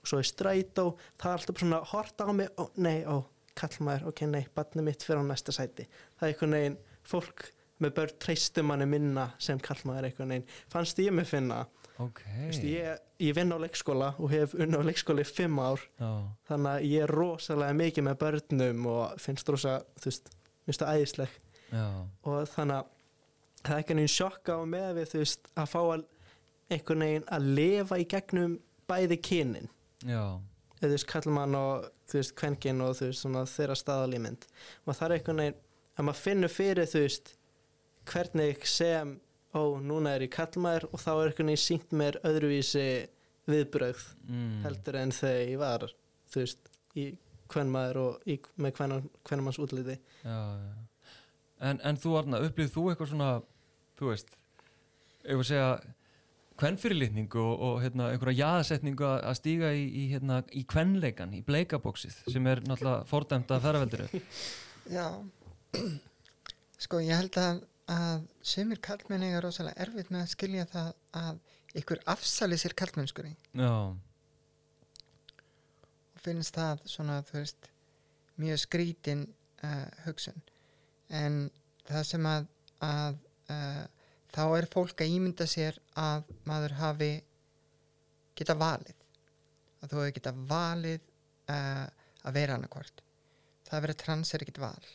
Og 0.00 0.10
svo 0.10 0.20
er 0.20 0.28
strætó 0.28 0.86
það 1.20 1.30
er 1.30 1.38
alltaf 1.38 1.60
svona 1.60 1.80
horta 1.92 2.28
á 2.28 2.32
mig 2.32 2.48
ó 2.56 2.64
nei, 2.80 3.04
ó, 3.04 3.24
kallmaður, 3.56 4.10
ok, 4.10 4.22
nei, 4.30 4.44
barnið 4.56 4.86
mitt 4.86 5.04
fyrir 5.04 5.24
á 5.24 5.24
næsta 5.28 5.54
sæti. 5.54 5.86
Það 6.18 6.26
er 6.26 6.32
einhvern 6.32 6.56
veginn 6.56 6.78
fólk 7.10 7.50
með 7.80 7.94
börn 7.96 8.16
treystum 8.20 8.68
manni 8.68 8.88
minna 8.88 9.30
sem 9.40 9.60
kallmaður 9.60 10.08
einhvern 10.08 10.34
veginn. 10.34 10.48
Fannst 10.72 11.00
ég 11.00 11.14
mig 11.16 11.28
finna 11.28 11.64
ok. 12.06 12.22
Vist, 12.46 12.64
ég, 12.66 13.02
ég 13.22 13.36
vinn 13.36 13.54
á 13.54 13.58
leikskóla 13.60 14.12
og 14.18 14.32
hef 14.32 14.54
unna 14.58 14.80
á 14.80 14.86
leikskóla 14.86 15.24
í 15.24 15.28
fimm 15.28 15.60
ár. 15.62 15.82
Já, 16.00 16.10
þannig 16.50 16.70
að 16.72 16.86
ég 16.90 17.04
er 17.06 17.14
rosalega 17.14 17.78
mikið 17.80 18.06
með 18.08 18.20
börnum 18.24 18.88
og 18.94 19.20
finnst 19.22 19.52
rosa, 19.52 19.76
þú 20.00 20.10
veist, 20.10 20.32
finnst 20.66 20.84
það 20.84 21.00
æðisleg 21.00 21.36
já, 21.70 21.86
og 22.26 22.40
þannig 22.54 22.80
að 22.80 22.96
það 23.60 23.72
er 23.74 23.80
einhvern 23.80 24.00
veginn 24.00 24.14
sjokka 24.14 24.56
á 24.56 24.62
með 24.74 24.90
við 24.98 25.10
þú 25.12 25.22
veist 25.22 25.50
að 25.54 25.70
fá 25.74 25.80
að 25.82 26.06
einhvern 26.70 27.04
veginn 27.04 27.26
að 27.36 27.48
lifa 27.58 27.98
í 28.00 28.06
gegnum 28.10 28.54
bæði 28.90 29.18
kynin. 29.26 29.68
Já. 30.06 30.24
Þú 30.80 30.92
veist 30.94 31.08
kallmann 31.10 31.56
og 31.58 31.88
þú 32.08 32.20
veist 32.20 32.36
kvenkinn 32.40 32.84
og 32.84 32.94
þú 32.96 33.10
veist 33.10 33.24
svona 33.24 33.44
þeirra 33.48 33.76
staðalímynd. 33.76 34.46
Og 34.86 34.96
það 34.96 35.06
er 35.06 35.16
einhvern 35.16 35.42
veginn 35.44 35.58
að 36.00 36.06
maður 36.08 36.22
finnur 36.24 36.54
fyrir 36.54 36.88
þú 36.88 37.04
veist 37.04 37.34
hvernig 38.10 38.64
sem 38.68 39.18
ó 39.56 39.62
núna 39.82 40.14
er 40.16 40.26
ég 40.26 40.34
kallmaður 40.34 40.88
og 40.90 41.02
þá 41.02 41.10
er 41.12 41.30
einhvern 41.30 41.50
veginn 41.52 41.64
sínt 41.64 41.94
mér 41.96 42.20
öðruvísi 42.26 42.86
viðbrögð 43.50 44.04
mm. 44.28 44.60
heldur 44.66 45.00
en 45.00 45.14
þegar 45.14 45.42
ég 45.46 45.60
var 45.60 45.86
þú 46.30 46.42
veist 46.44 46.70
í 46.98 47.06
kvenmaður 47.50 48.02
og 48.04 48.28
í, 48.30 48.36
með 48.62 48.76
kvenmanns 49.26 49.58
útliti 49.62 49.96
já, 50.22 50.36
já. 50.38 50.76
En, 51.60 51.80
en 51.84 51.98
þú 52.00 52.14
Arna, 52.20 52.42
upplýð 52.46 52.70
þú 52.72 52.84
eitthvað 52.90 53.10
svona 53.12 53.32
þú 53.98 54.12
veist 54.12 54.30
ef 55.26 55.42
að 55.42 55.48
segja 55.50 55.72
kvenfyrirlitningu 56.60 57.40
og, 57.40 57.62
og 57.64 57.76
hérna, 57.84 58.10
einhverja 58.12 58.44
jaðsetningu 58.44 59.06
að 59.08 59.26
að 59.30 59.36
stíga 59.38 59.72
í, 59.76 59.84
í, 59.86 60.04
hérna, 60.12 60.40
í 60.56 60.64
kvenleikan, 60.68 61.32
í 61.36 61.42
bleikabóksið 61.46 62.18
sem 62.28 62.48
er 62.50 62.62
náttúrulega 62.68 63.06
fordæmt 63.08 63.52
að 63.54 63.66
ferðaveldinu 63.66 64.22
Já, 64.90 65.06
sko 66.84 67.00
ég 67.04 67.16
held 67.16 67.40
að, 67.40 67.62
að 67.90 68.26
sumir 68.46 68.80
kallmenn 68.84 69.24
eiga 69.26 69.40
rosalega 69.44 69.82
erfitt 69.84 70.12
með 70.12 70.22
að 70.24 70.32
skilja 70.34 70.66
það 70.70 70.90
að 71.20 71.40
ykkur 71.80 72.02
afsali 72.10 72.58
sér 72.58 72.74
kallmennskunni 72.78 73.34
og 73.66 73.96
finnst 76.20 76.54
það 76.58 76.84
svona, 76.90 77.20
þú 77.26 77.38
veist, 77.38 77.70
mjög 78.40 78.58
skrítin 78.60 79.22
uh, 79.64 79.88
hugsun. 80.04 80.36
En 81.08 81.50
það 81.88 82.06
sem 82.10 82.26
að, 82.28 82.48
að 82.84 83.14
uh, 83.54 83.84
þá 84.34 84.42
er 84.58 84.68
fólk 84.74 85.00
að 85.00 85.14
ímynda 85.16 85.46
sér 85.48 85.78
að 85.98 86.28
maður 86.48 86.76
hafi 86.80 87.12
geta 88.36 88.56
valið. 88.60 89.06
Að 89.80 89.86
þú 89.92 90.02
hefur 90.02 90.16
geta 90.18 90.34
valið 90.50 91.00
uh, 91.00 91.86
að 92.20 92.36
vera 92.36 92.58
annarkvort 92.58 93.00
það 93.70 93.78
að 93.78 93.86
vera 93.86 94.00
trans 94.02 94.34
er 94.34 94.44
ekkit 94.44 94.60
val. 94.60 94.86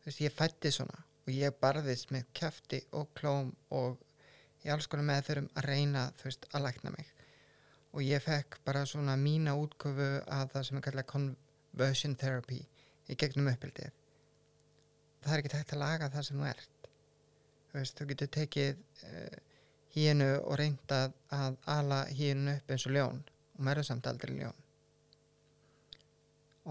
Þú 0.00 0.08
veist, 0.08 0.22
ég 0.22 0.34
fætti 0.34 0.72
svona 0.74 1.02
og 1.26 1.34
ég 1.34 1.58
barðist 1.60 2.14
með 2.14 2.30
kjafti 2.38 2.80
og 2.94 3.10
klóm 3.18 3.52
og 3.74 4.00
í 4.64 4.70
alls 4.72 4.88
konar 4.90 5.08
meðförum 5.10 5.50
að 5.54 5.68
reyna, 5.68 6.08
þú 6.18 6.30
veist, 6.30 6.48
að 6.54 6.66
lækna 6.68 6.94
mig. 6.94 7.12
Og 7.92 8.02
ég 8.06 8.22
fekk 8.22 8.58
bara 8.64 8.86
svona 8.86 9.18
mína 9.18 9.54
útköfu 9.58 10.10
að 10.22 10.50
það 10.54 10.66
sem 10.68 10.80
er 10.80 10.86
kallað 10.88 11.12
conversion 11.12 12.18
therapy 12.18 12.60
í 13.06 13.18
gegnum 13.18 13.52
uppbyldið 13.52 13.94
það 15.26 15.34
er 15.34 15.42
ekki 15.42 15.58
hægt 15.58 15.74
að 15.74 15.82
laga 15.82 16.10
það 16.12 16.26
sem 16.28 16.40
þú 16.40 16.48
ert. 16.50 16.90
Þú 17.70 17.78
veist, 17.80 17.98
þú 17.98 18.08
getur 18.10 18.30
tekið 18.36 18.82
uh, 19.08 19.38
hínu 19.96 20.28
og 20.38 20.60
reynda 20.60 21.00
að 21.34 21.58
ala 21.72 22.02
hínu 22.12 22.54
upp 22.60 22.72
eins 22.72 22.86
og 22.86 22.94
ljón 22.96 23.24
og 23.56 23.64
maður 23.64 23.82
er 23.82 23.88
samt 23.88 24.08
aldrei 24.10 24.36
ljón. 24.36 24.62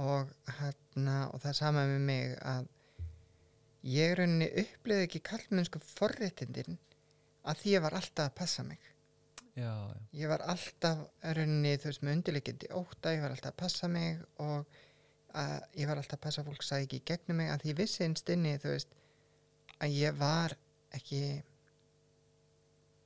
Og 0.06 0.32
hérna 0.60 1.18
og 1.32 1.42
það 1.42 1.52
er 1.52 1.60
sama 1.60 1.86
með 1.90 2.08
mig 2.10 2.36
að 2.44 2.72
ég 3.86 4.16
rauninni 4.18 4.50
upplýði 4.64 5.06
ekki 5.08 5.24
kallmennsku 5.30 5.82
forréttindin 5.86 6.80
að 7.46 7.62
því 7.62 7.74
ég 7.76 7.84
var 7.86 7.98
alltaf 8.00 8.30
að 8.30 8.38
passa 8.40 8.66
mig. 8.66 8.92
Já, 9.56 9.72
já, 9.72 10.00
ég 10.20 10.32
var 10.32 10.42
alltaf 10.52 11.06
rauninni 11.38 11.78
þú 11.80 11.92
veist 11.92 12.04
með 12.04 12.18
undirleikindi 12.18 12.72
óta 12.76 13.14
ég 13.16 13.22
var 13.24 13.36
alltaf 13.36 13.54
að 13.54 13.62
passa 13.62 13.88
mig 13.88 14.18
og 14.44 14.80
að 15.36 15.54
ég 15.80 15.88
var 15.88 16.02
alltaf 16.02 16.18
að 16.18 16.26
passa 16.26 16.44
fólk 16.48 16.66
sagði 16.66 16.88
ekki 16.90 17.04
gegnum 17.12 17.40
mig 17.40 17.52
að 17.54 17.64
því 17.64 17.76
vissi 17.78 18.04
einst 18.04 18.32
inni 18.34 18.56
þú 18.60 18.74
veist 18.74 18.98
að 19.80 19.96
ég 19.96 20.18
var 20.20 20.58
ekki 20.96 21.22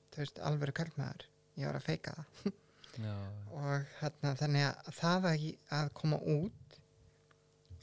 þú 0.10 0.24
veist 0.24 0.42
alvöru 0.50 0.76
kallmaður 0.80 1.28
ég 1.60 1.68
var 1.70 1.78
að 1.78 1.88
feika 1.90 2.16
það. 2.18 2.58
Já, 3.04 3.14
og 3.56 3.92
hérna 4.00 4.34
þannig 4.40 4.66
að 4.66 4.96
það 4.98 5.28
að, 5.30 5.44
að 5.78 5.92
koma 6.00 6.18
út 6.34 6.80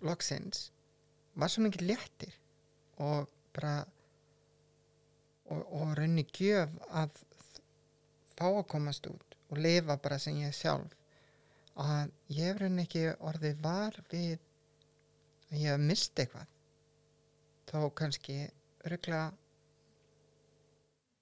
loksins 0.04 0.66
var 1.38 1.52
svo 1.52 1.62
mikið 1.64 1.86
léttir 1.92 2.34
og 3.02 3.28
bara 3.56 3.76
og, 5.50 5.60
og 5.60 5.94
raunni 5.98 6.26
gjöf 6.26 6.72
að 6.90 7.22
fá 8.36 8.46
að 8.48 8.66
komast 8.72 9.06
út 9.10 9.36
og 9.50 9.60
lifa 9.62 9.96
bara 10.02 10.18
sem 10.18 10.36
ég 10.42 10.54
sjálf. 10.56 10.92
Að 11.76 12.12
ég 12.32 12.50
hef 12.50 12.60
raunni 12.60 12.86
ekki 12.86 13.04
orðið 13.30 13.62
var 13.64 13.98
við 14.10 14.38
að 15.50 15.58
ég 15.60 15.72
hef 15.72 15.82
mist 15.82 16.18
eitthvað. 16.18 16.46
Þá 17.66 17.78
kannski 18.00 18.38
örgulega 18.86 19.32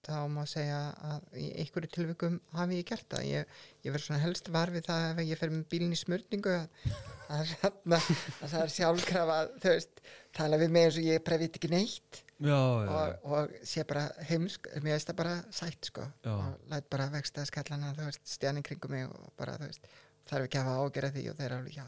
þá 0.06 0.18
má 0.32 0.42
segja 0.48 0.80
að 1.08 1.38
í 1.40 1.46
einhverju 1.62 1.90
tilvikum 1.94 2.36
hafi 2.54 2.78
ég 2.80 2.88
gert 2.88 3.06
það. 3.12 3.24
Ég, 3.28 3.56
ég 3.84 3.94
verður 3.94 4.06
svona 4.06 4.22
helst 4.24 4.50
var 4.54 4.72
við 4.74 4.86
það 4.88 5.06
ef 5.08 5.22
ég 5.28 5.40
fer 5.40 5.52
með 5.54 5.64
bílinn 5.72 5.94
í 5.94 5.98
smörningu 6.00 6.54
að, 6.54 6.94
að, 7.28 7.54
að, 7.64 7.96
að 7.96 8.54
það 8.54 8.60
er 8.60 8.72
sjálfkrafa 8.76 9.40
þú 9.64 9.74
veist, 9.74 10.04
tala 10.36 10.60
við 10.60 10.74
mig 10.76 10.88
eins 10.88 11.00
og 11.00 11.08
ég 11.08 11.26
veit 11.34 11.48
ekki 11.48 11.72
neitt. 11.72 12.22
Já, 12.44 12.58
já, 12.58 12.88
og, 12.90 13.28
og 13.30 13.52
sé 13.70 13.84
bara 13.88 14.08
heimsk 14.28 14.66
mér 14.82 14.96
veist 14.96 15.10
það 15.10 15.20
bara 15.20 15.36
sætt 15.54 15.90
sko. 15.90 16.08
Já. 16.26 16.32
og 16.34 16.72
læt 16.72 16.88
bara 16.90 17.10
vexta 17.12 17.44
skallana 17.48 17.92
þú 17.94 18.08
veist, 18.08 18.24
stjánin 18.28 18.66
kringum 18.66 18.96
mig 18.96 19.06
og 19.06 19.30
bara 19.38 19.54
þú 19.60 19.70
veist 19.70 19.86
þarf 20.28 20.48
ekki 20.48 20.60
að 20.60 20.68
hafa 20.70 20.88
ágjörða 20.88 21.12
því 21.14 21.28
og 21.30 21.38
þeir 21.38 21.46
eru 21.46 21.60
alveg 21.60 21.78
já, 21.78 21.86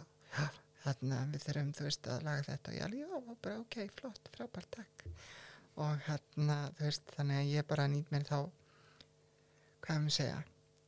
þarna 0.84 1.24
við 1.32 1.48
þurfum 1.48 1.74
þú 1.76 1.88
veist 1.88 2.12
að 2.14 2.28
laga 2.28 2.46
þetta. 2.52 2.70
Og 2.70 2.78
ég 2.78 2.86
alveg 2.86 3.02
já, 3.02 3.10
og 3.18 3.42
bara 3.42 3.58
ok, 3.64 3.80
flott, 3.98 4.32
frábært 4.36 4.72
takk 4.78 5.06
og 5.76 6.02
hérna 6.06 6.58
þú 6.78 6.88
veist 6.88 7.14
þannig 7.16 7.40
að 7.40 7.52
ég 7.52 7.68
bara 7.68 7.86
nýt 7.92 8.12
mér 8.12 8.26
þá 8.28 8.38
hvað 9.84 9.96
er 9.96 10.02
að 10.02 10.16
segja 10.16 10.42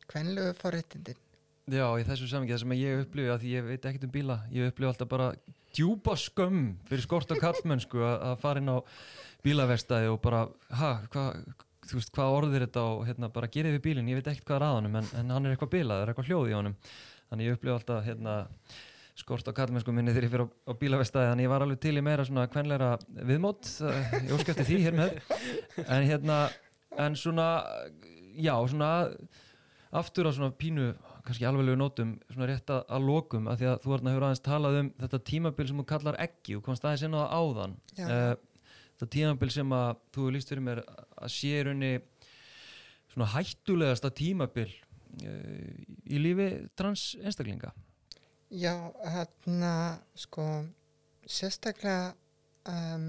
kvenlegu 0.09 0.55
forréttindin. 0.59 1.25
Já, 1.69 1.85
í 2.01 2.05
þessu 2.09 2.31
samingi 2.31 2.55
það 2.55 2.63
sem 2.63 2.77
ég 2.79 3.03
upplifi 3.05 3.33
að 3.33 3.47
ég 3.51 3.67
veit 3.67 3.87
ekkert 3.87 4.07
um 4.09 4.13
bíla 4.13 4.39
ég 4.55 4.71
upplifi 4.71 4.89
alltaf 4.89 5.11
bara 5.11 5.31
djúpa 5.77 6.17
skömm 6.17 6.79
fyrir 6.89 7.05
skort 7.05 7.33
og 7.35 7.41
kallmennsku 7.43 8.01
að, 8.01 8.37
fara 8.41 8.63
inn 8.63 8.73
á 8.73 8.79
bílavestæði 9.45 10.09
og 10.11 10.21
bara 10.25 10.47
ha, 10.81 10.95
hvað 11.13 11.43
þú 11.89 11.99
veist, 12.01 12.13
hvað 12.15 12.37
orðir 12.39 12.65
þetta 12.67 12.85
og 12.95 13.05
hérna 13.09 13.31
bara 13.33 13.51
gerið 13.53 13.77
við 13.77 13.85
bílinn, 13.85 14.09
ég 14.11 14.19
veit 14.19 14.31
ekkert 14.33 14.49
hvað 14.49 14.59
er 14.59 14.67
að 14.67 14.77
honum 14.79 14.99
en, 15.01 15.11
en 15.21 15.35
hann 15.35 15.47
er 15.47 15.55
eitthvað 15.55 15.75
bílað, 15.77 16.01
það 16.01 16.05
er 16.05 16.13
eitthvað 16.13 16.31
hljóð 16.31 16.49
í 16.49 16.57
honum. 16.57 16.77
Þannig 17.29 17.49
ég 17.49 17.59
upplifi 17.59 17.75
alltaf 17.75 18.07
hérna 18.09 18.35
skort 19.19 19.51
og 19.51 19.57
kallmennsku 19.57 19.93
minni 19.95 20.15
þegar 20.15 20.27
ég 20.27 20.33
fyrir 20.33 20.47
á, 20.47 20.49
á 20.71 20.73
bílavestæði 20.79 21.31
þannig 21.33 21.47
ég 21.47 21.53
var 21.53 21.65
alveg 21.65 21.81
til 21.83 21.95
í 21.99 22.05
meira 22.05 22.25
svona 22.27 22.47
kvenleira 22.51 22.91
viðmót, 23.29 23.71
eh, 23.89 24.17
ég 24.29 24.35
óskæfti 24.37 24.67
því 24.69 24.81
hér 24.87 24.99
með. 24.99 25.21
En 25.85 26.07
hérna 26.07 26.39
en 26.99 27.17
svona, 27.19 27.49
já, 28.39 28.55
svona 28.71 28.91
aftur 29.99 30.29
á 30.29 30.33
svona 30.35 30.55
pínu 30.55 30.93
kannski 31.27 31.47
alveglegu 31.49 31.77
nótum 31.79 32.15
svona 32.31 32.49
rétt 32.49 32.71
að, 32.73 32.85
að 32.89 33.09
lokum 33.09 33.49
að 33.51 33.61
því 33.61 33.71
að 33.71 33.81
þú 33.85 33.97
erna 33.97 34.13
hefur 34.15 34.27
aðeins 34.29 34.45
talað 34.45 34.79
um 34.83 34.93
þetta 35.03 35.25
tímabil 35.31 35.69
sem 35.69 35.81
þú 35.81 35.87
kallar 35.89 36.21
ekki 36.25 36.57
og 36.57 36.65
komst 36.65 36.87
aðeins 36.87 37.05
inn 37.09 37.17
á 37.17 37.21
það 37.21 37.35
áðan. 37.39 37.75
Já. 37.99 38.07
Eh, 38.09 38.35
þetta 38.99 39.11
tímabil 39.15 39.51
sem 39.55 39.75
að 39.79 39.91
þú 40.17 40.31
líst 40.35 40.53
fyrir 40.53 40.65
mér 40.67 40.83
að 40.87 41.35
sé 41.35 41.53
í 41.55 41.67
raunni 41.67 41.93
svona 43.13 43.29
hættulegasta 43.35 44.11
tímabil 44.15 44.69
uh, 44.69 45.77
í 46.07 46.21
lífi 46.21 46.49
trans 46.79 47.13
einstaklinga 47.23 47.73
já, 48.51 48.75
hérna 49.05 50.01
sko 50.17 50.45
sérstaklega 51.29 52.15
um, 52.69 53.09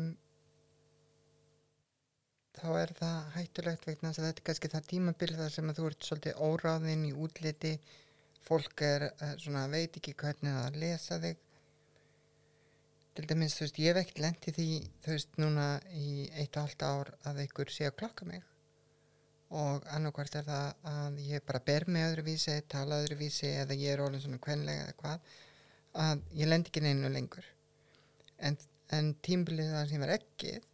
þá 2.59 2.69
er 2.81 2.93
það 2.97 3.29
hættulegt 3.37 3.87
vegna 3.87 4.11
þess 4.11 4.21
að 4.21 4.27
þetta 4.29 4.41
er 4.43 4.47
kannski 4.49 4.71
það 4.73 4.89
tímabil 4.91 5.31
þar 5.37 5.53
sem 5.55 5.71
að 5.71 5.79
þú 5.79 5.89
ert 5.89 6.07
svolítið 6.09 6.41
óráðinn 6.49 7.05
í 7.07 7.13
útliti. 7.25 7.75
Fólk 8.49 8.83
er 8.83 9.09
uh, 9.11 9.33
svona 9.39 9.67
veit 9.71 9.95
ekki 9.99 10.15
hvernig 10.19 10.59
að 10.65 10.81
lesa 10.83 11.19
þig. 11.23 11.45
Til 13.15 13.27
dæmis, 13.27 13.55
þú 13.57 13.65
veist, 13.65 13.79
ég 13.83 13.89
hef 13.91 14.03
ekkert 14.03 14.23
lent 14.23 14.47
í 14.47 14.55
því 14.55 14.69
þú 15.03 15.15
veist, 15.15 15.41
núna 15.41 15.71
í 15.95 16.11
eitt 16.39 16.55
og 16.55 16.67
halvt 16.67 16.87
ár 16.87 17.11
að 17.27 17.43
einhver 17.43 17.73
sé 17.73 17.87
að 17.89 17.97
klokka 18.03 18.27
mig 18.27 18.48
og 19.49 19.85
annarkvært 19.95 20.35
er 20.39 20.45
það 20.45 20.89
að 20.91 21.21
ég 21.25 21.45
bara 21.45 21.61
ber 21.65 21.87
mig 21.89 22.05
öðruvísi, 22.05 22.59
tala 22.69 22.99
öðruvísi 23.01 23.49
eða 23.63 23.77
ég 23.79 23.95
er 23.95 24.03
orðin 24.05 24.21
svona 24.21 24.41
kvenlega 24.43 24.83
eða 24.85 24.97
hvað 24.99 25.31
að 26.05 26.21
ég 26.37 26.51
lend 26.51 26.69
ekki 26.69 26.83
neinu 26.85 27.09
lengur. 27.09 27.47
En, 28.37 28.57
en 28.93 29.15
tímbilið 29.25 29.73
það 29.73 29.89
sem 29.89 30.05
var 30.05 30.13
ekkið 30.19 30.67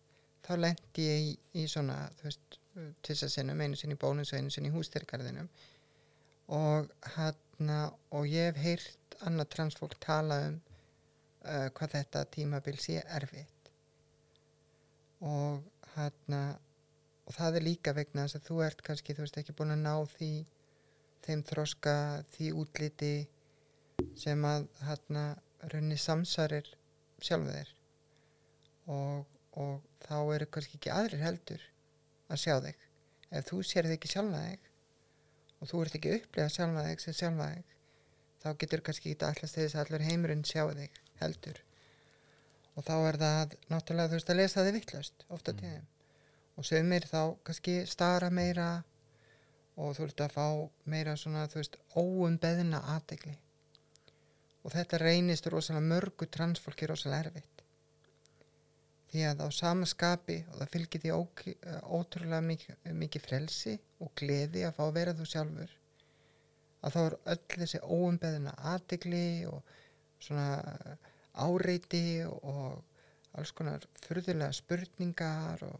þá 0.45 0.51
lendi 0.59 1.07
ég 1.07 1.29
í, 1.29 1.31
í 1.61 1.65
svona 1.71 2.01
þú 2.19 2.27
veist, 2.27 2.59
tissa 3.07 3.31
sinnum 3.31 3.61
einu 3.63 3.79
sinni 3.79 3.95
í 3.95 4.01
bónus 4.01 4.33
og 4.33 4.41
einu 4.41 4.51
sinni 4.51 4.67
í 4.67 4.75
hústyrkarðinum 4.75 5.47
og 6.55 6.91
hérna 7.15 7.79
og 8.13 8.27
ég 8.27 8.51
hef 8.51 8.59
heyrt 8.61 9.15
annað 9.25 9.53
transfólk 9.55 9.95
tala 10.03 10.41
um 10.49 10.57
uh, 11.45 11.69
hvað 11.77 11.95
þetta 11.97 12.25
tímabil 12.33 12.77
sé 12.81 12.99
erfitt. 13.17 13.71
Og 15.25 15.63
hérna 15.95 16.41
og 17.25 17.33
það 17.33 17.57
er 17.57 17.65
líka 17.65 17.93
vegna 17.97 18.25
þess 18.25 18.39
að 18.39 18.49
þú 18.49 18.59
ert 18.67 18.83
kannski 18.85 19.15
þú 19.15 19.25
veist 19.25 19.39
ekki 19.41 19.55
búin 19.57 19.73
að 19.73 19.81
ná 19.81 19.93
því 20.13 20.31
þeim 21.25 21.41
þroska, 21.49 21.95
því 22.35 22.51
útliti 22.61 23.13
sem 24.19 24.45
að 24.45 24.67
hérna 24.85 25.23
raunni 25.71 25.97
samsarir 25.97 26.67
sjálfu 27.23 27.53
þér. 27.55 27.71
Og, 28.93 29.37
og 29.57 29.87
þá 30.05 30.17
eru 30.35 30.49
kannski 30.53 30.77
ekki 30.77 30.93
aðrir 30.93 31.23
heldur 31.25 31.63
að 32.29 32.41
sjá 32.43 32.59
þig. 32.67 32.83
Ef 33.33 33.47
þú 33.49 33.61
sér 33.65 33.89
þig 33.89 33.97
ekki 33.97 34.13
sjálfa 34.13 34.43
þig 34.43 34.69
og 35.55 35.71
þú 35.71 35.81
ert 35.81 35.97
ekki 35.97 36.11
að 36.11 36.19
upplifa 36.19 36.53
sjálfa 36.53 36.85
þig 36.89 37.03
sem 37.05 37.17
sjálfa 37.21 37.49
þig 37.55 37.73
þá 38.43 38.49
getur 38.61 38.85
kannski 38.85 39.15
ekki 39.15 39.25
allast 39.31 39.57
þess 39.57 39.73
að 39.73 39.83
allur 39.87 40.05
heimurinn 40.05 40.45
sjá 40.45 40.61
þig 40.69 41.01
heldur. 41.23 41.63
Og 42.75 42.85
þá 42.85 42.95
er 42.99 43.17
það 43.23 43.59
náttúrulega 43.71 44.11
þú 44.11 44.19
veist 44.19 44.33
að 44.33 44.41
lesa 44.43 44.65
þig 44.67 44.77
vittlust 44.77 45.29
ofta 45.31 45.55
mm. 45.55 45.61
tíðum 45.63 45.91
og 46.55 46.67
sögumir 46.67 47.07
þá 47.09 47.21
kannski 47.47 47.81
stara 47.89 48.29
meira 48.33 48.69
og 49.75 49.95
þú 49.97 50.07
ert 50.07 50.23
að 50.25 50.35
fá 50.35 50.47
meira 50.91 51.15
svona 51.19 51.47
þú 51.51 51.61
veist 51.61 51.77
óumbeðna 51.99 52.81
aðtegli 52.95 53.35
og 54.65 54.73
þetta 54.73 55.01
reynist 55.01 55.47
rosalega 55.51 55.89
mörgu 55.91 56.27
transfólki 56.31 56.87
rosalega 56.89 57.27
erfitt. 57.27 57.63
Því 59.11 59.25
að 59.29 59.43
á 59.45 59.47
sama 59.53 59.87
skapi 59.87 60.39
og 60.49 60.59
það 60.59 60.71
fylgir 60.73 61.03
því 61.03 61.11
ók, 61.15 61.43
ótrúlega 61.85 62.41
mikið, 62.43 62.79
mikið 63.03 63.27
frelsi 63.27 63.75
og 64.01 64.11
gleði 64.17 64.65
að 64.65 64.77
fá 64.79 64.85
að 64.87 64.95
vera 64.97 65.17
þú 65.17 65.27
sjálfur 65.31 65.75
að 66.85 66.95
þá 66.95 67.01
er 67.01 67.15
öll 67.33 67.59
þessi 67.61 67.81
óumbeðna 67.81 68.53
aðtegli 68.71 69.27
og 69.49 69.75
svona 70.21 70.97
áreiti 71.45 72.23
og 72.25 72.83
alls 73.35 73.51
konar 73.55 73.85
furðulega 74.05 74.53
spurningar 74.55 75.63
og, 75.67 75.79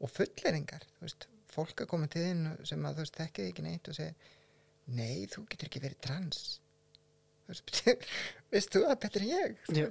og 0.00 0.12
fulleringar 0.12 0.84
þú 0.96 1.06
veist, 1.06 1.26
fólk 1.50 1.82
að 1.84 1.90
koma 1.90 2.08
til 2.10 2.24
þín 2.24 2.44
sem 2.68 2.84
að 2.86 2.98
þú 2.98 3.04
veist 3.04 3.20
þekkið 3.20 3.48
ekki 3.50 3.64
neitt 3.66 3.90
og 3.90 3.96
segir 3.98 4.36
nei, 4.90 5.26
þú 5.30 5.44
getur 5.50 5.68
ekki 5.68 5.82
verið 5.84 6.00
trans. 6.06 6.44
Þú 7.46 7.54
veist, 7.54 8.06
veist 8.54 8.74
þú 8.74 8.84
að 8.86 9.00
betur 9.04 9.26
en 9.26 9.32
ég? 9.32 9.58
Já. 9.74 9.86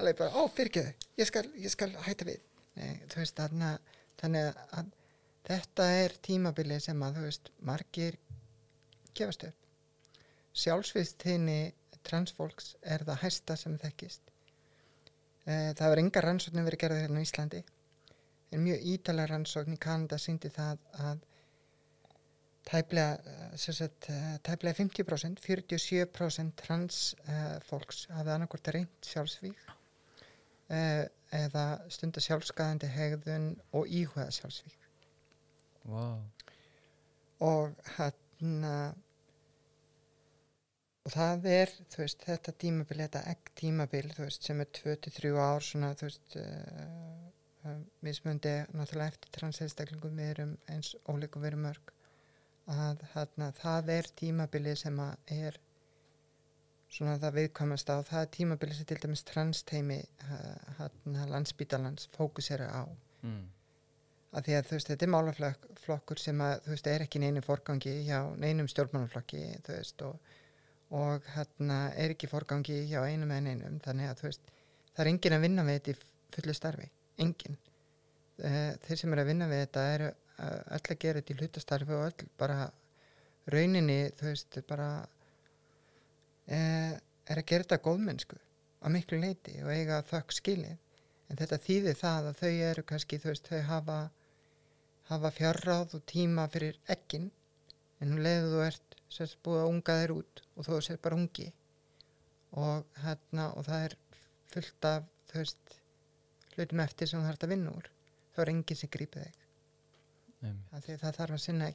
alveg 0.00 0.20
bara, 0.20 0.30
ó, 0.34 0.42
fyrirgeðu, 0.54 0.94
ég 1.20 1.36
ég 1.64 1.74
skal 1.74 1.92
hætta 2.06 2.28
við. 2.28 2.40
Nei, 2.78 3.00
þú 3.10 3.22
veist, 3.22 3.36
þarna 3.38 3.72
þannig 4.20 4.60
að 4.78 4.92
þetta 5.50 5.88
er 5.98 6.16
tímabili 6.22 6.78
sem 6.82 7.02
að, 7.02 7.18
þú 7.18 7.26
veist, 7.28 7.52
margir 7.66 8.18
gefast 9.16 9.46
upp. 9.48 9.56
Sjálfsvist 10.60 11.22
þinni 11.22 11.60
transfólks 12.06 12.74
er 12.82 13.04
það 13.06 13.22
hæsta 13.24 13.56
sem 13.58 13.76
þekkist. 13.78 14.22
Eh, 15.46 15.70
það 15.76 15.84
hefur 15.84 16.02
enga 16.02 16.22
rannsóknir 16.24 16.66
verið 16.66 16.82
gerðið 16.84 17.04
hérna 17.04 17.22
á 17.22 17.26
Íslandi 17.26 17.60
en 18.50 18.64
mjög 18.64 18.86
ítalega 18.94 19.30
rannsókn 19.32 19.76
í 19.76 19.80
Kanada 19.80 20.18
síndi 20.18 20.50
það 20.54 20.80
að 21.08 21.26
tæplega, 22.70 23.18
eh, 23.24 23.56
sem 23.56 23.74
sagt, 23.74 24.10
eh, 24.10 24.38
tæplega 24.42 24.74
50%, 24.74 25.40
47% 25.40 26.56
trans 26.56 27.14
uh, 27.28 27.58
fólks 27.66 28.06
hafði 28.14 28.34
annarkvort 28.34 28.72
reynt 28.74 29.06
sjálfsvíg 29.06 29.56
uh, 29.66 31.04
eða 31.40 31.64
stunda 31.88 32.20
sjálfskaðandi 32.20 32.90
hegðun 32.90 33.52
og 33.72 33.88
íhuga 33.88 34.28
sjálfsvíg 34.34 34.76
wow. 35.88 36.20
og 37.40 37.78
hérna 37.96 38.74
og 41.00 41.14
það 41.14 41.46
er 41.48 41.72
veist, 41.96 42.22
þetta 42.26 42.52
tímabil, 42.60 43.00
þetta 43.06 43.24
egg 43.32 43.52
tímabil 43.58 44.10
veist, 44.18 44.44
sem 44.44 44.60
er 44.60 44.68
2-3 44.76 45.32
ár 45.40 45.64
svona, 45.64 45.94
þú 45.96 46.10
veist 46.10 46.36
uh, 46.38 47.09
mismundi 48.06 48.52
náttúrulega 48.72 49.14
eftir 49.14 49.32
transseinstaklingum 49.36 50.16
við 50.16 50.30
erum 50.34 50.52
eins 50.72 50.94
ólíkum 51.08 51.42
við 51.42 51.52
erum 51.52 51.66
mörg 51.68 51.92
að 52.70 53.02
þarna, 53.12 53.50
það 53.58 53.92
er 53.96 54.08
tímabili 54.20 54.74
sem 54.78 54.98
að 55.02 55.32
er 55.36 55.58
svona 56.90 57.16
það 57.22 57.38
viðkvæmast 57.38 57.90
á 57.90 57.96
það 58.06 58.20
er 58.24 58.34
tímabili 58.36 58.76
sem 58.76 58.88
til 58.90 58.98
dæmis 59.04 59.24
transteimi 59.26 60.00
hérna 60.78 61.26
landsbítalans 61.30 62.08
fókusera 62.16 62.68
á. 62.70 62.84
Mm. 63.22 63.48
að 64.32 64.46
því 64.46 64.54
að 64.56 64.68
þú 64.68 64.76
veist 64.76 64.90
þetta 64.90 65.04
er 65.04 65.12
málaflokkur 65.12 66.20
sem 66.22 66.40
að 66.40 66.54
þú 66.64 66.70
veist 66.72 66.86
er 66.88 67.02
ekki 67.04 67.20
neinu 67.20 67.42
forgangi 67.44 67.96
hjá 68.06 68.20
neinum 68.40 68.68
stjórnmálaflokki 68.70 69.42
þú 69.66 69.74
veist 69.76 70.04
og, 70.06 70.30
og 70.96 71.26
hérna 71.34 71.80
er 72.00 72.14
ekki 72.14 72.30
forgangi 72.30 72.84
hjá 72.88 73.02
einum 73.04 73.34
en 73.36 73.50
einum 73.50 73.80
þannig 73.84 74.08
að 74.08 74.22
þú 74.22 74.30
veist 74.30 74.54
það 74.94 75.02
er 75.04 75.12
engin 75.12 75.36
að 75.36 75.44
vinna 75.44 75.66
við 75.66 75.80
þetta 75.80 75.92
í 75.92 75.98
fullu 76.36 76.56
starfi. 76.56 76.88
Engin 77.20 77.58
Eh, 78.40 78.74
þeir 78.86 79.00
sem 79.00 79.14
er 79.14 79.20
að 79.20 79.30
vinna 79.30 79.48
við 79.50 79.64
þetta 79.66 79.86
er 79.94 80.04
öll 80.40 80.78
að 80.78 81.00
gera 81.02 81.20
þetta 81.20 81.34
í 81.34 81.38
hlutastarfi 81.40 81.96
og 81.96 82.04
öll 82.06 82.28
bara 82.40 82.70
rauninni 83.52 83.98
þú 84.16 84.30
veist 84.30 84.56
bara 84.68 84.86
eh, 86.46 86.94
er 86.96 87.40
að 87.42 87.48
gera 87.50 87.66
þetta 87.66 87.80
góðmennsku 87.84 88.38
á 88.80 88.86
miklu 88.88 89.18
leiti 89.20 89.58
og 89.60 89.74
eiga 89.74 90.00
þökk 90.08 90.32
skilið. 90.38 90.78
En 91.30 91.38
þetta 91.38 91.60
þýðir 91.66 92.00
það 92.00 92.30
að 92.30 92.40
þau 92.40 92.54
eru 92.70 92.86
kannski 92.88 93.20
þú 93.20 93.32
veist 93.32 93.52
þau 93.52 93.60
hafa 93.68 93.98
hafa 95.10 95.34
fjárráð 95.34 95.94
og 95.98 96.06
tíma 96.08 96.48
fyrir 96.50 96.80
ekkin 96.94 97.28
en 98.00 98.14
hún 98.14 98.24
leiður 98.24 98.52
þú 98.54 98.64
ert 98.70 98.98
sérst 99.10 99.40
búið 99.44 99.64
að 99.64 99.70
unga 99.74 100.00
þér 100.00 100.16
út 100.16 100.44
og 100.54 100.66
þú 100.68 100.82
sérst 100.86 101.04
bara 101.04 101.18
ungi 101.18 101.48
og 102.64 103.00
hérna 103.04 103.52
og 103.58 103.66
það 103.68 103.86
er 103.88 103.96
fullt 104.54 104.90
af 104.90 105.08
þú 105.30 105.42
veist 105.42 105.80
hlutum 106.56 106.84
eftir 106.86 107.10
sem 107.10 107.20
þú 107.20 107.28
þarfst 107.28 107.46
að 107.46 107.58
vinna 107.58 107.74
úr 107.74 107.90
þá 108.40 108.46
er 108.46 108.52
enginn 108.54 108.78
sem 108.80 108.90
grípið 108.92 109.26
þig. 109.26 109.38
Því 110.40 110.94
að 110.94 111.02
það 111.02 111.16
þarf 111.18 111.36
að 111.36 111.42
sinna 111.44 111.68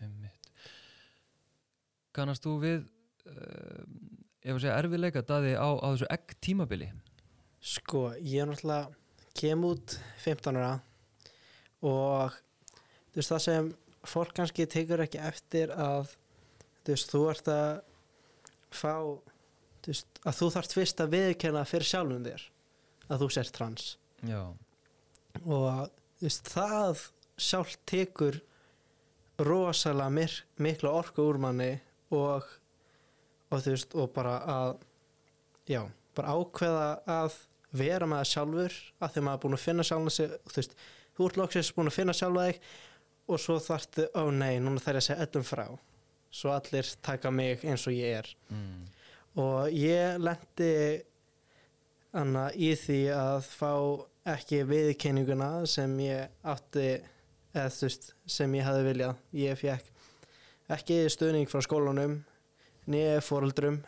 einmitt. 0.00 0.48
Kannast 2.16 2.44
þú 2.44 2.54
við 2.60 2.80
uh, 3.30 3.84
ef 4.44 4.54
að 4.54 4.62
segja 4.64 4.76
erfiðleika 4.80 5.22
daði 5.24 5.54
á, 5.56 5.68
á 5.80 5.86
þessu 5.92 6.08
egg 6.12 6.36
tímabili? 6.44 6.90
Sko, 7.60 8.10
ég 8.18 8.42
er 8.42 8.50
náttúrulega 8.50 8.90
kem 9.36 9.64
út 9.64 9.96
15 10.24 10.60
ára 10.60 10.72
og 11.86 12.36
þú 13.12 13.20
veist 13.20 13.32
það 13.32 13.44
sem 13.46 13.68
fólk 14.10 14.32
kannski 14.36 14.66
tekur 14.68 15.04
ekki 15.04 15.20
eftir 15.22 15.72
að 15.72 16.14
þú 16.84 16.94
veist, 16.94 17.12
þú 17.12 17.22
ert 17.32 17.52
að 17.52 17.70
fá 18.74 18.94
þú 19.80 19.92
veist, 19.92 20.24
að 20.24 20.40
þú 20.40 20.50
þarft 20.56 20.76
fyrst 20.76 21.04
að 21.04 21.14
viðkenna 21.16 21.68
fyrir 21.68 21.92
sjálfum 21.92 22.26
þér 22.26 22.48
að 23.10 23.22
þú 23.24 23.30
sért 23.36 23.54
trans. 23.56 23.86
Já, 24.26 24.42
og 25.44 25.90
veist, 26.20 26.48
það 26.50 27.04
sjálf 27.40 27.76
tekur 27.88 28.40
rosalega 29.40 30.12
mik 30.12 30.40
mikla 30.60 30.92
orku 31.00 31.24
úr 31.30 31.40
manni 31.40 31.72
og, 32.12 32.44
og 33.50 33.62
þú 33.62 33.74
veist, 33.74 33.96
og 33.96 34.12
bara 34.14 34.36
að 34.44 34.74
já, 35.70 35.84
bara 36.16 36.36
ákveða 36.36 36.90
að 37.08 37.38
vera 37.70 38.08
með 38.10 38.22
það 38.22 38.30
sjálfur 38.32 38.78
að 38.98 39.12
því 39.14 39.24
maður 39.24 39.38
er 39.38 39.42
búin 39.44 39.56
að 39.56 39.64
finna 39.64 39.86
sjálfna 39.86 40.14
sig 40.14 40.32
þú 40.50 40.56
veist, 40.58 40.78
þú 41.16 41.28
ert 41.28 41.40
loksins 41.40 41.74
búin 41.76 41.90
að 41.90 41.98
finna 42.00 42.16
sjálfa 42.16 42.48
þig 42.48 42.64
og 43.30 43.38
svo 43.38 43.56
þarftu, 43.62 44.08
ó 44.18 44.22
nei, 44.34 44.58
núna 44.58 44.82
þarf 44.82 44.98
ég 44.98 45.02
að 45.02 45.06
segja 45.06 45.26
öllum 45.26 45.46
frá 45.46 45.66
svo 46.30 46.52
allir 46.54 46.90
taka 47.02 47.30
mig 47.34 47.64
eins 47.66 47.86
og 47.90 47.94
ég 47.94 48.20
er 48.20 48.28
mm. 48.50 48.82
og 49.42 49.74
ég 49.74 50.18
lendi 50.22 50.74
anna, 52.16 52.48
í 52.54 52.72
því 52.78 53.00
að 53.14 53.46
fá 53.46 53.72
ekki 54.28 54.62
viðkenninguna 54.68 55.66
sem 55.70 55.94
ég 56.04 56.28
átti 56.44 56.86
eða 57.54 57.70
þú 57.74 57.86
veist, 57.88 58.10
sem 58.30 58.54
ég 58.58 58.66
hefði 58.66 58.84
viljað 58.90 59.16
ég 59.40 59.58
fekk 59.58 59.90
ekki 60.76 60.98
stuðning 61.10 61.48
frá 61.50 61.62
skólanum 61.64 62.18
nýja 62.90 63.20
fóruldrum 63.24 63.80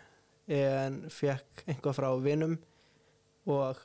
en 0.52 1.02
fekk 1.12 1.64
einhvað 1.68 1.98
frá 2.00 2.08
vinum 2.24 2.56
og 3.46 3.78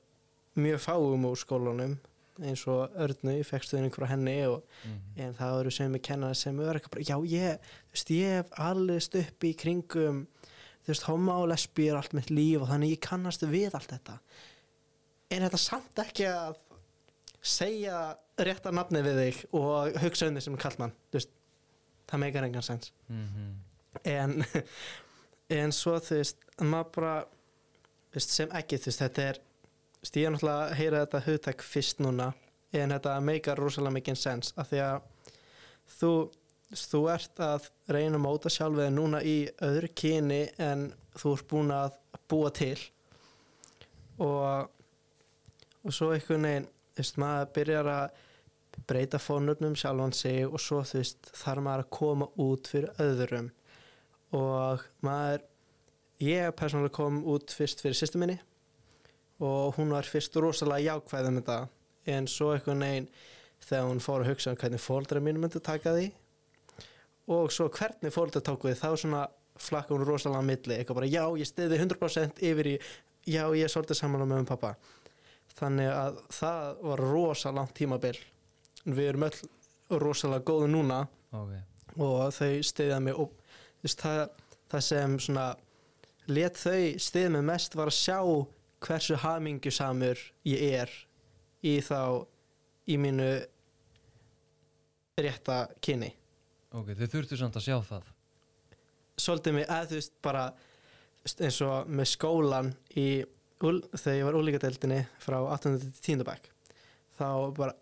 mjög 0.58 0.82
fáum 0.88 1.28
úr 1.30 1.38
skólanum 1.38 1.98
eins 2.38 2.64
og 2.70 2.94
Örnu, 3.02 3.34
ég 3.40 3.46
fekk 3.50 3.66
stuðning 3.66 3.94
frá 3.94 4.08
henni 4.12 4.40
og 4.48 4.64
Mm. 4.86 4.98
en 5.18 5.34
það 5.34 5.60
eru 5.60 5.72
sem 5.72 5.94
ég 5.96 6.02
kenna 6.06 6.34
sem 6.36 6.60
er 6.60 6.78
ekki 6.78 6.90
bara, 6.94 7.02
já 7.04 7.18
ég, 7.26 7.58
þú 7.90 7.94
veist, 7.94 8.10
ég 8.14 8.36
hef 8.38 8.52
allist 8.62 9.16
upp 9.16 9.44
í 9.44 9.54
kringum 9.58 10.28
þú 10.86 10.88
veist, 10.94 11.04
homo 11.10 11.34
og 11.42 11.50
lesbí 11.50 11.90
er 11.90 11.98
allt 11.98 12.14
mitt 12.14 12.30
líf 12.30 12.62
og 12.62 12.70
þannig 12.70 12.92
ég 12.94 13.02
kannast 13.02 13.42
við 13.42 13.74
allt 13.74 13.90
þetta 13.90 14.20
en 15.32 15.46
þetta 15.46 15.60
samt 15.62 16.02
ekki 16.04 16.28
að 16.32 16.58
segja 17.48 18.02
rétta 18.38 18.74
nafni 18.76 19.02
við 19.06 19.22
þig 19.22 19.44
og 19.58 19.98
hugsa 20.02 20.28
um 20.28 20.38
þig 20.38 20.46
sem 20.46 20.60
kallmann, 20.60 20.94
veist 21.14 21.32
það 22.08 22.24
meikar 22.24 22.48
engan 22.48 22.66
sens. 22.66 22.92
Mm 23.08 23.56
en, 24.04 24.44
en 25.62 25.74
svo 25.74 25.98
þú 26.04 26.22
veist, 26.22 26.42
maður 26.62 26.92
bara 26.98 27.14
veist, 28.16 28.34
sem 28.34 28.52
ekki, 28.56 28.80
þú 28.82 28.92
veist, 28.92 29.04
þetta 29.04 29.28
er 29.32 29.40
veist, 30.02 30.20
ég 30.20 30.28
er 30.28 30.36
náttúrulega 30.36 30.66
að 30.66 30.76
heyra 30.82 31.04
þetta 31.06 31.24
hugtak 31.28 31.64
fyrst 31.66 32.04
núna, 32.04 32.32
en 32.76 32.96
þetta 32.96 33.16
meikar 33.24 33.62
rosalega 33.62 33.98
mikið 33.98 34.20
sens, 34.22 34.54
af 34.60 34.72
því 34.72 34.84
að 34.86 35.34
þú, 35.98 36.14
þú 36.84 37.04
ert 37.14 37.44
að 37.44 37.70
reyna 37.96 38.20
að 38.20 38.26
móta 38.26 38.54
sjálfið 38.54 38.94
núna 38.96 39.24
í 39.24 39.38
öðru 39.66 39.92
kyni 39.98 40.44
en 40.62 40.90
þú 41.18 41.36
ert 41.38 41.52
búin 41.52 41.76
að 41.76 42.00
búa 42.30 42.52
til. 42.54 42.78
Og 44.22 44.74
og 45.88 45.96
svo 45.96 46.12
einhvern 46.12 46.44
veginn, 46.44 46.66
þú 46.98 47.04
veist, 47.04 47.20
maður 47.22 47.54
byrjar 47.56 47.90
að 47.92 48.24
breyta 48.88 49.20
fónurnum 49.22 49.76
sjálfan 49.78 50.14
sig 50.14 50.44
og 50.46 50.60
svo 50.62 50.82
þú 50.86 51.00
veist 51.00 51.30
þarf 51.40 51.64
maður 51.66 51.86
að 51.86 51.94
koma 51.98 52.28
út 52.44 52.68
fyrir 52.70 53.02
öðrum. 53.02 53.48
Og 54.36 54.84
maður 55.06 55.46
ég 56.24 56.54
persónulega 56.60 56.98
kom 56.98 57.24
út 57.30 57.54
fyrst 57.56 57.82
fyrir 57.84 57.98
sýstu 57.98 58.22
minni 58.22 58.38
og 59.40 59.78
hún 59.78 59.94
var 59.94 60.08
fyrst 60.10 60.36
rosalega 60.36 60.92
jákvæð 60.92 61.32
um 61.32 61.40
þetta. 61.40 61.58
En 62.08 62.30
svo 62.32 62.52
einhvern 62.54 62.84
veginn 62.84 63.10
þegar 63.64 63.90
hún 63.90 64.04
fór 64.04 64.24
að 64.24 64.32
hugsa 64.34 64.54
um 64.54 64.60
hvernig 64.60 64.84
fóldra 64.84 65.24
mínu 65.24 65.42
myndi 65.42 65.64
taka 65.64 65.96
því 65.96 66.12
og 67.34 67.52
svo 67.52 67.68
hvernig 67.74 68.14
fóldra 68.16 68.44
tók 68.44 68.68
við 68.68 68.80
þá 68.80 68.90
svona 68.96 69.26
flakka 69.58 69.96
hún 69.96 70.06
rosalega 70.06 70.44
á 70.44 70.50
milli. 70.50 70.78
Eitthvað 70.78 71.02
bara 71.02 71.12
já 71.12 71.24
ég 71.40 71.50
stiði 71.50 71.82
100% 71.82 72.44
yfir 72.46 72.74
í 72.76 72.78
já 73.28 73.44
ég 73.58 73.66
er 73.66 73.72
svolítið 73.72 74.00
saman 74.00 74.24
á 74.24 74.28
mömmu 74.28 74.46
og 74.46 74.52
pappa 74.54 74.76
þannig 75.58 75.92
að 75.92 76.20
það 76.38 76.82
var 76.90 77.04
rosalega 77.04 77.60
langt 77.60 77.76
tímabil. 77.78 78.18
En 78.86 78.98
við 78.98 79.12
erum 79.12 79.28
öll 79.28 80.02
rosalega 80.04 80.46
góðu 80.48 80.70
núna 80.72 81.02
Ok, 81.36 81.54
og 81.98 82.30
þau 82.36 82.52
stiðja 82.66 83.00
mig 83.04 83.18
og 83.18 83.34
það, 83.84 84.22
það 84.72 84.86
sem 84.88 85.18
svona 85.28 85.48
let 86.32 86.60
þau 86.60 86.98
stiðja 87.02 87.34
mig 87.36 87.46
mest 87.48 87.76
var 87.78 87.92
að 87.92 88.00
sjá 88.00 88.20
hversu 88.84 89.18
hamingjusamur 89.24 90.22
ég 90.48 90.82
er 90.84 90.94
í 91.66 91.78
þá 91.84 92.26
í 92.88 92.98
mínu 93.02 93.32
rétta 95.18 95.66
kyni. 95.82 96.12
Ok, 96.78 96.94
þau 96.94 97.08
þurftu 97.10 97.40
samt 97.40 97.58
að 97.58 97.66
sjá 97.66 97.78
það. 97.88 98.10
Svolítið 99.18 99.56
mig 99.58 99.70
að 99.74 99.88
þú 99.90 99.98
veist 99.98 100.18
bara 100.22 100.44
eins 101.28 101.58
og 101.66 101.90
með 101.90 102.10
skólan 102.12 102.70
í, 102.94 103.08
þegar 103.62 104.18
ég 104.20 104.28
var 104.28 104.38
úlíkadeildinni 104.38 105.02
frá 105.24 105.38
18. 105.42 105.78
til 105.82 106.18
10. 106.20 106.26
bekk 106.28 106.50
þá 107.18 107.30
bara 107.58 107.76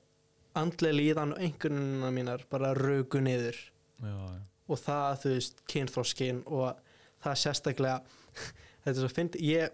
andlega 0.56 0.96
líðan 0.96 1.36
og 1.36 1.42
einhvernuna 1.44 2.12
mínar 2.16 2.46
bara 2.52 2.74
raugu 2.78 3.22
niður 3.24 3.58
Já, 4.00 4.12
já, 4.12 4.42
og 4.68 4.82
það 4.82 5.18
þú 5.22 5.34
veist 5.34 5.64
kynþróskin 5.72 6.44
og 6.52 6.84
það 7.24 7.42
sérstaklega 7.42 7.98
þetta 8.84 8.94
er 8.96 9.02
svo 9.02 9.12
fyndi 9.12 9.42
ég, 9.50 9.74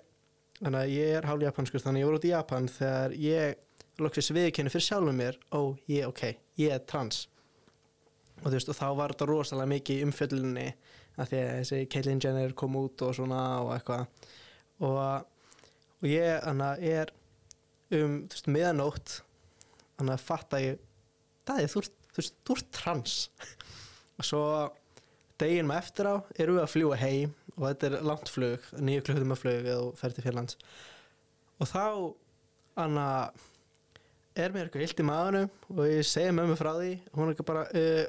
þannig 0.62 0.80
að 0.82 0.95
ég 0.95 1.18
er 1.18 1.28
hálf 1.30 1.45
japanskur 1.45 1.84
þannig 1.84 2.02
að 2.02 2.04
ég 2.04 2.10
voru 2.10 2.22
út 2.22 2.30
í 2.30 2.34
Japan 2.34 2.72
þegar 2.72 3.18
ég 3.22 3.68
loksins 4.02 4.32
viðkenni 4.34 4.74
fyrir 4.74 4.88
sjálfum 4.88 5.22
mér 5.22 5.38
ó, 5.54 5.62
ég, 5.91 6.08
ok, 6.10 6.24
ég 6.62 6.76
er 6.78 6.86
trans 6.89 7.28
og 8.41 8.47
þú 8.47 8.56
veist 8.56 8.72
og 8.74 8.78
þá 8.78 8.88
var 8.97 9.14
þetta 9.14 9.30
rosalega 9.30 9.74
mikið 9.76 9.99
í 9.99 10.06
umfjöllunni 10.08 10.68
að 11.20 11.32
því 11.32 11.41
að 11.41 11.52
þessi 11.60 11.82
Caitlyn 11.91 12.22
Jenner 12.24 12.56
kom 12.58 12.78
út 12.80 13.04
og 13.06 13.14
svona 13.18 13.41
og 13.62 13.74
eitthvað 13.76 14.06
og, 14.82 15.28
og 16.02 16.08
ég 16.10 16.45
þannig 16.45 16.68
að 16.68 16.86
er 16.91 17.14
um 17.97 18.16
veist 18.32 18.47
meðanótt 18.49 19.18
þannig 19.97 20.16
að 20.16 20.26
fatta 20.26 20.62
ég 20.64 20.80
það 21.47 21.64
er 21.64 21.72
þú, 21.72 21.84
þú 22.12 22.22
veist, 22.22 22.38
þú 22.45 22.58
ert 22.58 22.72
trans. 22.76 23.18
Og 24.22 24.28
svo 24.28 24.43
deginum 25.41 25.74
eftir 25.74 26.10
á 26.10 26.16
erum 26.38 26.60
við 26.60 26.64
að 26.64 26.74
fljúa 26.76 26.97
heim 27.02 27.32
og 27.56 27.64
þetta 27.66 27.88
er 27.88 27.95
langt 28.06 28.30
flug, 28.32 28.66
nýju 28.78 29.06
klukkutum 29.08 29.34
að 29.34 29.41
flug 29.41 29.66
eða 29.66 29.80
þú 29.80 29.93
ferð 29.99 30.18
til 30.18 30.26
fjarlands. 30.28 30.58
Og 31.62 31.70
þá 31.70 31.86
anna, 32.82 33.08
er 34.38 34.54
mér 34.54 34.68
eitthvað 34.68 34.86
illt 34.86 35.02
í 35.02 35.08
maðunum 35.08 35.49
og 35.76 35.82
ég 35.89 36.08
segi 36.08 36.36
mömmu 36.36 36.58
frá 36.60 36.72
því 36.78 36.93
hún 37.18 37.28
er 37.28 37.34
ekki 37.34 37.47
bara 37.49 37.66
uh, 37.68 38.04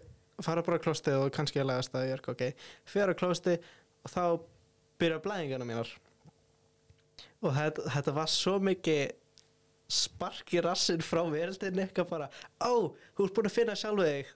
fara 0.45 0.64
bara 0.66 0.78
á 0.78 0.84
klósti 0.84 1.14
og 1.16 1.32
kannski 1.34 1.62
að 1.62 1.70
lagast 1.72 1.97
að 1.97 2.07
ég 2.07 2.14
er 2.14 2.22
ekki 2.22 2.34
ok. 2.36 2.66
Fyrir 2.93 3.16
á 3.16 3.20
klósti 3.20 3.57
og 4.03 4.12
þá 4.12 4.24
byrja 5.03 5.22
blæðingarna 5.24 5.68
mínar 5.68 5.90
og 7.43 7.57
þetta, 7.57 7.88
þetta 7.97 8.14
var 8.16 8.30
svo 8.30 8.57
mikið 8.62 9.03
sparki 9.93 10.62
rassinn 10.64 11.05
frá 11.05 11.20
veröldinni 11.28 11.84
eitthvað 11.84 12.09
bara, 12.09 12.28
ó, 12.64 12.88
þú 13.16 13.26
ert 13.26 13.36
búin 13.36 13.51
að 13.51 13.57
finna 13.57 13.76
sjálfu 13.76 14.07
þig. 14.07 14.30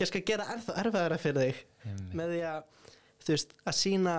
Ég 0.00 0.10
skal 0.10 0.22
gera 0.28 0.46
ennþá 0.54 0.78
erfæðara 0.82 1.20
fyrir 1.20 1.42
þig. 1.42 1.60
Einmitt. 1.86 2.16
með 2.18 2.32
því 2.32 2.40
að, 2.50 2.88
þú 3.22 3.34
veist, 3.34 3.54
að 3.62 3.78
sína 3.80 4.16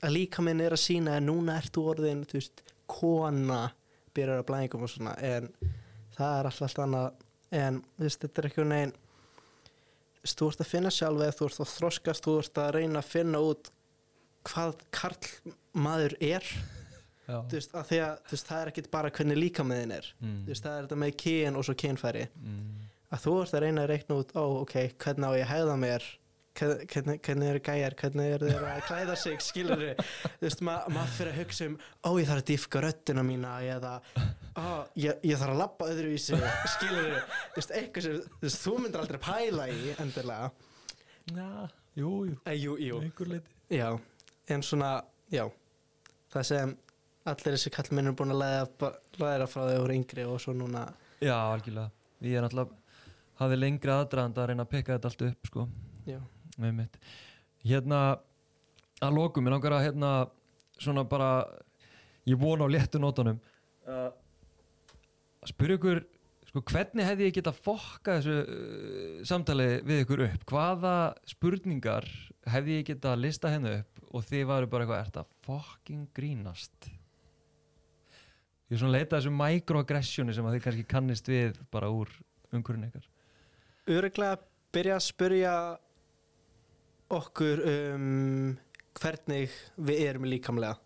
að 0.00 0.14
líka 0.14 0.44
minn 0.44 0.62
er 0.64 0.76
að 0.76 0.82
sína 0.84 1.16
að 1.18 1.26
núna 1.26 1.58
ert 1.60 1.74
þú 1.74 1.84
orðin, 1.92 2.24
þú 2.28 2.38
veist, 2.38 2.64
kona 2.90 3.60
byrjar 4.16 4.42
að 4.42 4.48
blæðingum 4.48 4.86
og 4.86 4.90
svona 4.90 5.12
en 5.22 5.50
það 6.16 6.38
er 6.38 6.48
alltaf 6.50 6.66
allt 6.66 6.82
annað. 6.86 7.26
En, 7.60 7.80
þú 7.98 8.06
veist, 8.06 8.24
þetta 8.24 8.42
er 8.42 8.48
ekki 8.50 8.64
þú 10.20 10.24
veist, 10.24 10.38
þú 10.38 10.50
ert 10.50 10.64
að 10.64 10.70
finna 10.70 10.92
sjálf 10.94 11.24
eða 11.24 11.36
þú 11.38 11.46
ert 11.50 11.62
að 11.64 11.72
þroskast, 11.74 12.26
þú 12.26 12.36
ert 12.40 12.62
að 12.62 12.72
reyna 12.76 13.02
að 13.02 13.10
finna 13.10 13.42
út 13.50 13.70
hvað 14.50 14.84
karl 14.94 15.30
maður 15.76 16.16
er 16.24 16.46
veist, 17.52 17.72
að 17.74 17.90
að 18.04 18.30
veist, 18.30 18.46
það 18.50 18.62
er 18.64 18.70
ekkit 18.72 18.90
bara 18.90 19.10
hvernig 19.10 19.36
líka 19.40 19.64
með 19.66 19.82
þinn 19.84 19.92
er 19.98 20.06
Mm. 20.22 20.38
veist, 20.46 20.64
það 20.64 20.78
er 20.78 20.86
þetta 20.88 21.00
með 21.04 21.16
kyn 21.24 21.56
og 21.56 21.64
svo 21.68 21.74
kynfæri. 21.74 22.28
Mm. 22.42 22.70
að 23.12 23.22
þú 23.24 23.32
ert 23.42 23.54
að 23.58 23.62
reyna 23.64 23.82
að 23.84 23.88
reikna 23.90 24.16
út 24.22 24.32
ó, 24.38 24.44
ok, 24.62 24.74
hvernig 25.02 25.26
á 25.26 25.32
ég 25.34 25.46
að 25.46 25.52
hegða 25.54 25.76
mér? 25.84 26.04
Hvern- 26.60 26.86
hvernig, 26.90 27.20
hvernig 27.22 27.48
eru 27.48 27.60
gæjar, 27.60 27.94
hvernig 27.94 28.32
eru 28.34 28.48
þeir 28.50 28.64
að 28.66 28.80
klæða 28.88 29.16
sig? 29.16 29.38
Skilur 29.48 29.80
þú 29.80 30.42
veist, 30.42 30.60
ma 30.66 30.74
maður 30.90 31.12
fyrir 31.16 31.32
að 31.32 31.38
hugsa 31.40 31.66
um 31.70 31.76
ó, 32.04 32.10
ég 32.20 32.26
þarf 32.28 32.42
að 32.42 32.48
dýfka 32.50 32.82
röddina 32.84 33.22
mína 33.24 33.52
eða, 33.62 33.92
ó, 34.58 34.86
ég, 34.98 35.20
ég 35.22 35.38
þarf 35.38 35.54
að 35.54 35.60
labba 35.62 35.88
öðruvísi. 35.94 36.40
Skilur 36.74 37.08
þú 37.14 37.56
veist, 37.56 37.70
eitthvað 37.80 38.02
sem 38.06 38.18
þú, 38.18 38.40
veist, 38.42 38.60
þú 38.66 38.74
myndir 38.82 39.00
aldrei 39.04 39.20
pæla 39.28 39.68
í 39.70 39.94
endilega. 40.02 40.50
Já, 41.30 41.68
jú, 41.96 42.12
jú, 42.26 42.36
eh, 42.46 42.56
jú, 42.58 42.76
jú, 42.82 43.00
einhver 43.06 43.28
leiti 43.30 43.78
já, 43.78 43.88
en 44.50 44.62
svona 44.66 44.92
já, 45.30 45.44
það 46.34 46.44
sem 46.50 46.76
allir 47.28 47.56
þessi 47.56 47.72
kallminn 47.74 48.10
er 48.10 48.16
búin 48.16 48.34
að 48.34 48.42
læra, 49.20 49.48
frá 49.50 49.64
þau 49.66 49.80
voru 49.82 49.96
yngri 49.96 50.26
og 50.28 50.40
svo 50.42 50.54
núna 50.56 50.86
Já, 51.20 51.36
algjörlega. 51.36 51.90
Ég 52.24 52.38
er 52.38 52.44
náttúrulega 52.46 52.78
hafði 53.40 53.58
lengri 53.58 53.92
aðdraðand 53.92 54.38
að 54.40 54.48
reyna 54.50 54.64
að 54.64 54.72
peka 54.74 54.96
þetta 54.96 55.10
allt 55.10 55.26
upp 55.28 55.50
sko. 55.50 55.66
Með 56.60 56.76
mitt 56.76 56.96
Hérna 57.60 58.00
að 59.04 59.16
lokum, 59.16 59.44
ég 59.46 59.52
langar 59.52 59.76
að 59.76 59.84
hérna 59.84 60.12
svona 60.80 61.04
bara 61.08 61.30
ég 62.28 62.40
vona 62.40 62.64
á 62.64 62.72
léttu 62.72 63.00
nótunum. 63.00 63.40
Að 63.84 65.52
spyrja 65.52 65.76
ykkur 65.76 66.02
sko 66.50 66.62
hvernig 66.66 67.06
hefði 67.06 67.28
ég 67.28 67.36
geta 67.36 67.52
fokka 67.54 68.16
þessu 68.18 68.36
uh, 68.40 69.20
samtali 69.28 69.68
við 69.86 70.04
ykkur 70.04 70.24
upp? 70.26 70.46
Hvaða 70.50 70.94
spurningar 71.28 72.08
hefði 72.50 72.80
ég 72.80 72.88
geta 72.88 73.14
lista 73.18 73.52
hennu 73.52 73.76
upp 73.82 74.00
og 74.10 74.24
þið 74.26 74.48
varu 74.48 74.70
bara 74.72 74.86
eitthvað 74.86 75.04
ert 75.04 75.20
að 75.20 75.36
fucking 75.46 76.08
grínast 76.16 76.90
ég 78.70 78.76
er 78.76 78.82
svona 78.82 78.92
að 78.92 78.98
leita 78.98 79.16
að 79.16 79.20
þessu 79.20 79.34
microaggressioni 79.34 80.34
sem 80.36 80.46
að 80.46 80.56
þið 80.56 80.66
kannski 80.66 80.88
kannist 80.94 81.30
við 81.30 81.60
bara 81.74 81.90
úr 81.90 82.10
umhverjum 82.54 82.86
ykkar 82.88 83.08
öruglega 83.90 84.38
byrja 84.74 84.98
að 84.98 85.06
spyrja 85.08 85.54
okkur 87.10 87.64
um 87.66 88.58
hvernig 89.00 89.54
við 89.78 90.02
erum 90.06 90.26
líkamlega 90.30 90.76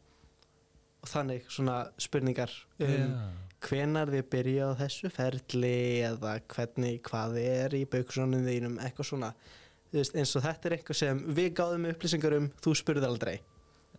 og 1.05 1.11
þannig 1.11 1.49
svona 1.53 1.83
spurningar 2.01 2.53
um 2.81 2.95
Já. 2.95 3.27
hvenar 3.67 4.13
við 4.13 4.25
byrja 4.33 4.71
á 4.73 4.79
þessu 4.81 5.11
ferli 5.13 5.77
eða 6.07 6.39
hvernig 6.55 7.03
hvað 7.05 7.37
er 7.43 7.77
í 7.77 7.85
bauksónum 7.89 8.47
þínum, 8.47 8.79
eitthvað 8.81 9.11
svona 9.11 9.31
veist, 9.93 10.17
eins 10.17 10.33
og 10.39 10.45
þetta 10.47 10.71
er 10.71 10.77
eitthvað 10.79 11.01
sem 11.01 11.21
við 11.37 11.51
gáðum 11.61 11.89
upplýsingar 11.93 12.39
um, 12.39 12.49
þú 12.65 12.77
spurði 12.81 13.09
aldrei 13.11 13.37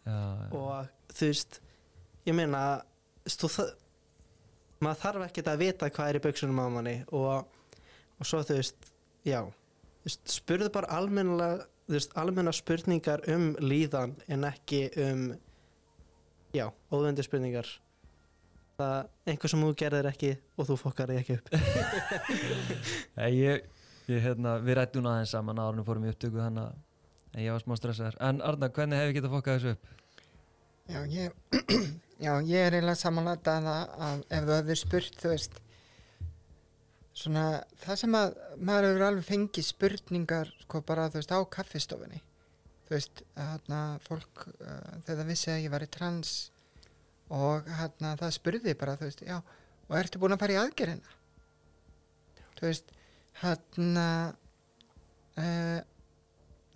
Já, 0.06 0.18
já. 0.18 0.50
og 0.58 1.14
þú 1.14 1.30
veist 1.32 1.62
ég 2.26 2.38
meina 2.38 2.66
þú, 3.26 3.50
það, 3.52 3.72
maður 4.84 5.02
þarf 5.04 5.28
ekkert 5.28 5.52
að 5.52 5.64
vita 5.64 5.92
hvað 5.94 6.10
er 6.10 6.20
í 6.20 6.24
buksunum 6.26 6.62
á 6.62 6.68
manni 6.74 6.96
og, 7.16 7.48
og 8.20 8.28
svo 8.28 8.42
þú 8.46 8.60
veist 8.60 8.92
já, 9.26 9.40
veist, 10.06 10.22
spurðu 10.36 10.70
bara 10.74 11.00
veist, 11.88 12.14
almenna 12.18 12.54
spurningar 12.56 13.26
um 13.32 13.54
líðan 13.62 14.16
en 14.28 14.48
ekki 14.50 14.88
um 15.02 15.28
já, 16.56 16.70
óðvendi 16.92 17.26
spurningar 17.26 17.70
það 18.76 18.98
er 19.00 19.32
einhver 19.32 19.52
sem 19.52 19.64
þú 19.64 19.76
gerðir 19.80 20.10
ekki 20.12 20.34
og 20.58 20.70
þú 20.70 20.80
fokkar 20.82 21.14
þig 21.14 21.22
ekki 21.24 21.38
upp 21.40 21.54
ég, 23.32 23.70
ég, 24.10 24.20
hérna, 24.26 24.60
við 24.64 24.82
rættum 24.82 25.08
aðeins 25.10 25.34
saman 25.36 25.62
og 25.64 25.86
fórum 25.88 26.06
í 26.06 26.12
upptöku 26.12 26.42
þannig 26.44 26.68
að 26.68 26.84
ég 27.44 27.52
var 27.52 27.64
smá 27.64 27.76
stressaður. 27.80 28.18
En 28.24 28.42
Arna, 28.46 28.70
hvernig 28.72 29.02
hef 29.02 29.10
ég 29.10 29.18
getað 29.18 29.34
fokkað 29.36 29.58
þessu 29.58 29.76
upp? 29.76 29.94
Já, 30.86 31.02
ég, 31.10 31.32
já, 32.26 32.32
ég 32.46 32.62
er 32.62 32.76
eiginlega 32.78 33.00
samanlætt 33.00 33.48
að, 33.50 33.68
að 34.06 34.20
ef 34.38 34.44
þú 34.46 34.54
hefur 34.54 34.78
spurt, 34.78 35.16
þú 35.18 35.32
veist, 35.32 35.56
svona, 37.18 37.46
það 37.82 37.98
sem 38.04 38.18
að 38.20 38.36
maður 38.70 38.88
hefur 38.92 39.06
alveg 39.08 39.26
fengið 39.26 39.66
spurningar, 39.66 40.52
sko, 40.68 40.84
bara, 40.86 41.08
þú 41.10 41.24
veist, 41.24 41.34
á 41.34 41.40
kaffistofunni. 41.58 42.22
Þú 42.86 42.94
veist, 42.94 43.24
hérna, 43.34 43.82
fólk, 44.06 44.46
uh, 44.60 44.94
þegar 45.08 45.20
það 45.24 45.34
vissi 45.34 45.52
að 45.56 45.64
ég 45.64 45.74
var 45.74 45.88
í 45.88 45.90
trans 45.98 46.36
og 47.34 47.74
hérna, 47.80 48.14
það 48.22 48.38
spurði 48.38 48.78
bara, 48.78 48.98
þú 49.02 49.10
veist, 49.10 49.26
já, 49.26 49.40
og 49.90 50.00
ertu 50.04 50.22
búin 50.22 50.38
að 50.38 50.46
fara 50.46 50.58
í 50.60 50.62
aðgerina? 50.62 51.18
Þú 52.60 52.70
veist, 52.70 52.98
hérna, 53.42 54.08
uh, 55.42 55.82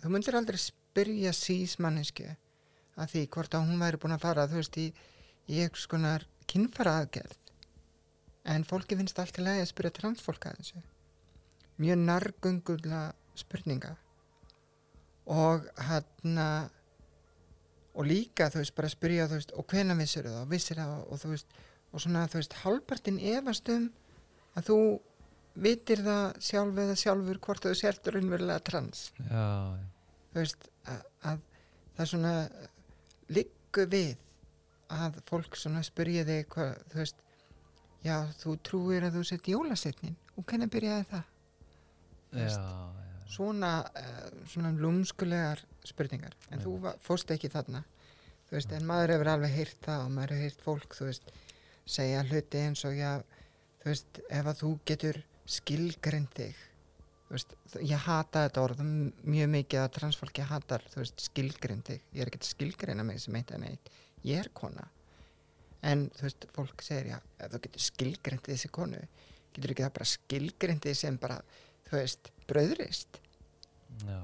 þú 0.02 0.16
myndir 0.16 0.42
aldrei 0.42 0.58
spyrja 0.66 1.30
sísmanniski 1.36 2.32
að 2.96 3.14
því 3.14 3.24
hvort 3.34 3.54
að 3.54 3.68
hún 3.68 3.82
væri 3.84 4.00
búin 4.02 4.16
að 4.16 4.24
fara 4.24 4.48
þú 4.50 4.60
veist 4.60 4.78
í, 4.80 4.86
í 5.50 5.62
einhvers 5.62 5.86
konar 5.90 6.26
kynfara 6.50 6.96
aðgerð 7.02 7.36
en 8.50 8.66
fólki 8.66 8.96
finnst 8.98 9.18
allt 9.20 9.38
í 9.38 9.44
lagi 9.44 9.64
að 9.64 9.70
spyrja 9.70 9.96
transfólk 9.98 10.46
að 10.48 10.60
þessu. 10.60 10.82
Mjög 11.80 12.00
nærgöngulega 12.06 13.02
spurninga. 13.38 13.94
Og 15.30 15.66
hann 15.86 16.40
og 17.90 18.06
líka 18.06 18.48
þú 18.50 18.62
veist 18.62 18.74
bara 18.76 18.88
að 18.88 18.96
spyrja 18.96 19.28
þú 19.28 19.38
veist 19.38 19.54
og 19.58 19.68
hvena 19.70 19.96
vissir 19.98 20.26
það? 20.26 20.40
Og 20.44 20.50
vissir 20.54 20.80
það? 20.80 20.96
Og 21.06 21.22
þú 21.22 21.32
veist 21.34 21.54
og 21.90 22.02
svona 22.04 22.26
þú 22.30 22.38
veist 22.38 22.58
hálpartinn 22.62 23.22
efast 23.32 23.70
um 23.74 23.88
að 24.58 24.68
þú 24.70 24.80
vitir 25.60 26.02
það 26.06 26.26
sjálf 26.46 26.82
eða 26.84 26.98
sjálfur 26.98 27.40
hvort 27.44 27.64
þú 27.66 27.72
sért 27.78 28.10
raunverulega 28.14 28.62
trans. 28.66 29.08
Já, 29.18 29.46
já. 29.74 29.86
þú 30.30 30.42
veist 30.42 30.68
að, 30.86 31.00
að 31.30 31.40
það 31.96 32.04
er 32.04 32.10
svona 32.12 32.34
liggu 33.30 33.86
við 33.90 34.16
að 34.90 35.20
fólk 35.28 35.58
svona 35.58 35.82
spyrja 35.86 36.24
þig 36.26 36.48
hvað, 36.54 36.72
þú 36.90 37.00
veist 37.00 37.20
já, 38.04 38.16
þú 38.40 38.56
trúir 38.66 39.06
að 39.06 39.18
þú 39.18 39.24
sett 39.28 39.50
jólasetnin 39.52 40.16
og 40.34 40.46
hvernig 40.46 40.72
byrjaði 40.72 41.06
það? 41.12 41.28
Já, 42.30 42.46
já. 42.46 43.28
svona, 43.30 43.72
uh, 43.98 44.26
svona 44.50 44.70
lúmskulegar 44.78 45.62
spurningar. 45.86 46.36
En 46.50 46.60
Nei. 46.60 46.64
þú 46.66 46.94
fórst 47.02 47.30
ekki 47.34 47.50
þarna. 47.50 47.82
Þú 48.48 48.56
veist, 48.56 48.72
en 48.74 48.86
maður 48.86 49.14
hefur 49.14 49.30
alveg 49.32 49.54
heyrt 49.54 49.82
það 49.86 50.04
og 50.04 50.12
maður 50.14 50.34
hefur 50.34 50.46
heyrt 50.46 50.64
fólk, 50.64 50.96
þú 50.98 51.08
veist 51.10 51.32
segja 51.90 52.22
hluti 52.26 52.62
eins 52.62 52.84
og 52.86 52.96
já 52.98 53.12
þú 53.80 53.90
veist, 53.90 54.20
ef 54.28 54.50
að 54.50 54.60
þú 54.60 54.70
getur 54.90 55.20
skilgrind 55.50 56.34
þig 56.36 56.58
veist, 57.30 57.54
ég 57.80 58.06
hata 58.06 58.44
þetta 58.46 58.64
orð 58.66 58.82
mjög 58.84 59.50
mikið 59.54 59.82
að 59.82 59.92
transfólki 59.98 60.46
hatar 60.46 60.84
veist, 60.96 61.26
skilgrind 61.30 61.86
þig, 61.86 62.04
ég 62.14 62.24
er 62.24 62.30
ekki 62.30 62.42
að 62.42 62.50
skilgreina 62.50 63.06
mig 63.06 63.22
sem 63.22 63.38
eitt 63.38 63.54
en 63.56 63.66
eitt, 63.70 63.90
ég 64.26 64.42
er 64.44 64.50
kona. 64.56 64.88
En 65.86 66.08
þú 66.16 66.26
veist, 66.26 66.46
fólk 66.56 66.84
segir 66.84 67.14
já, 67.14 67.18
þú 67.46 67.62
getur 67.64 67.86
skilgrind 67.86 68.46
þessi 68.50 68.70
konu. 68.74 69.00
Getur 69.54 69.72
ekki 69.74 69.86
það 69.86 69.96
bara 69.96 70.10
skilgrind 70.12 70.84
þig 70.84 70.98
sem 70.98 71.16
bara, 71.20 71.40
þú 71.88 71.96
veist, 71.96 72.32
bröðrist? 72.50 73.22
Já. 74.06 74.20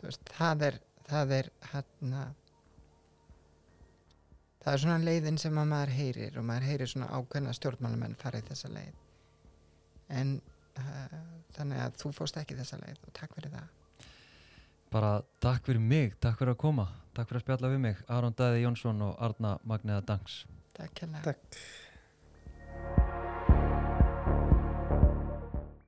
þú 0.00 0.08
veist, 0.08 0.32
það 0.36 0.68
er 0.70 0.82
það 1.06 1.32
er 1.36 1.48
hérna 1.70 2.24
það 4.64 4.72
er 4.72 4.82
svona 4.82 5.06
leiðin 5.06 5.38
sem 5.38 5.58
að 5.60 5.70
maður 5.70 5.94
heyrir 6.00 6.38
og 6.40 6.46
maður 6.48 6.68
heyrir 6.70 6.90
svona 6.90 7.10
ákveðna 7.14 7.54
stjórnmálamenn 7.54 8.18
farið 8.18 8.48
þessa 8.50 8.70
leið. 8.74 9.02
En 10.10 10.32
þannig 11.56 11.82
að 11.86 11.98
þú 12.02 12.12
fórst 12.16 12.38
ekki 12.40 12.58
þessa 12.58 12.78
leið 12.82 13.02
og 13.06 13.14
takk 13.16 13.34
fyrir 13.38 13.54
það 13.56 13.74
Bara 14.92 15.16
takk 15.42 15.66
fyrir 15.66 15.82
mig, 15.82 16.14
takk 16.22 16.38
fyrir 16.38 16.54
að 16.54 16.60
koma, 16.62 16.84
takk 17.16 17.26
fyrir 17.28 17.40
að 17.40 17.44
spjalla 17.44 17.70
við 17.72 17.80
mig. 17.82 18.02
Aron 18.06 18.36
Dæði 18.38 18.60
Jónsson 18.62 19.02
og 19.02 19.16
Arna 19.18 19.56
Magniða 19.66 20.04
Dangs. 20.06 20.44
takk 20.76 21.02
hérna 21.02 21.22
Takk 21.24 21.58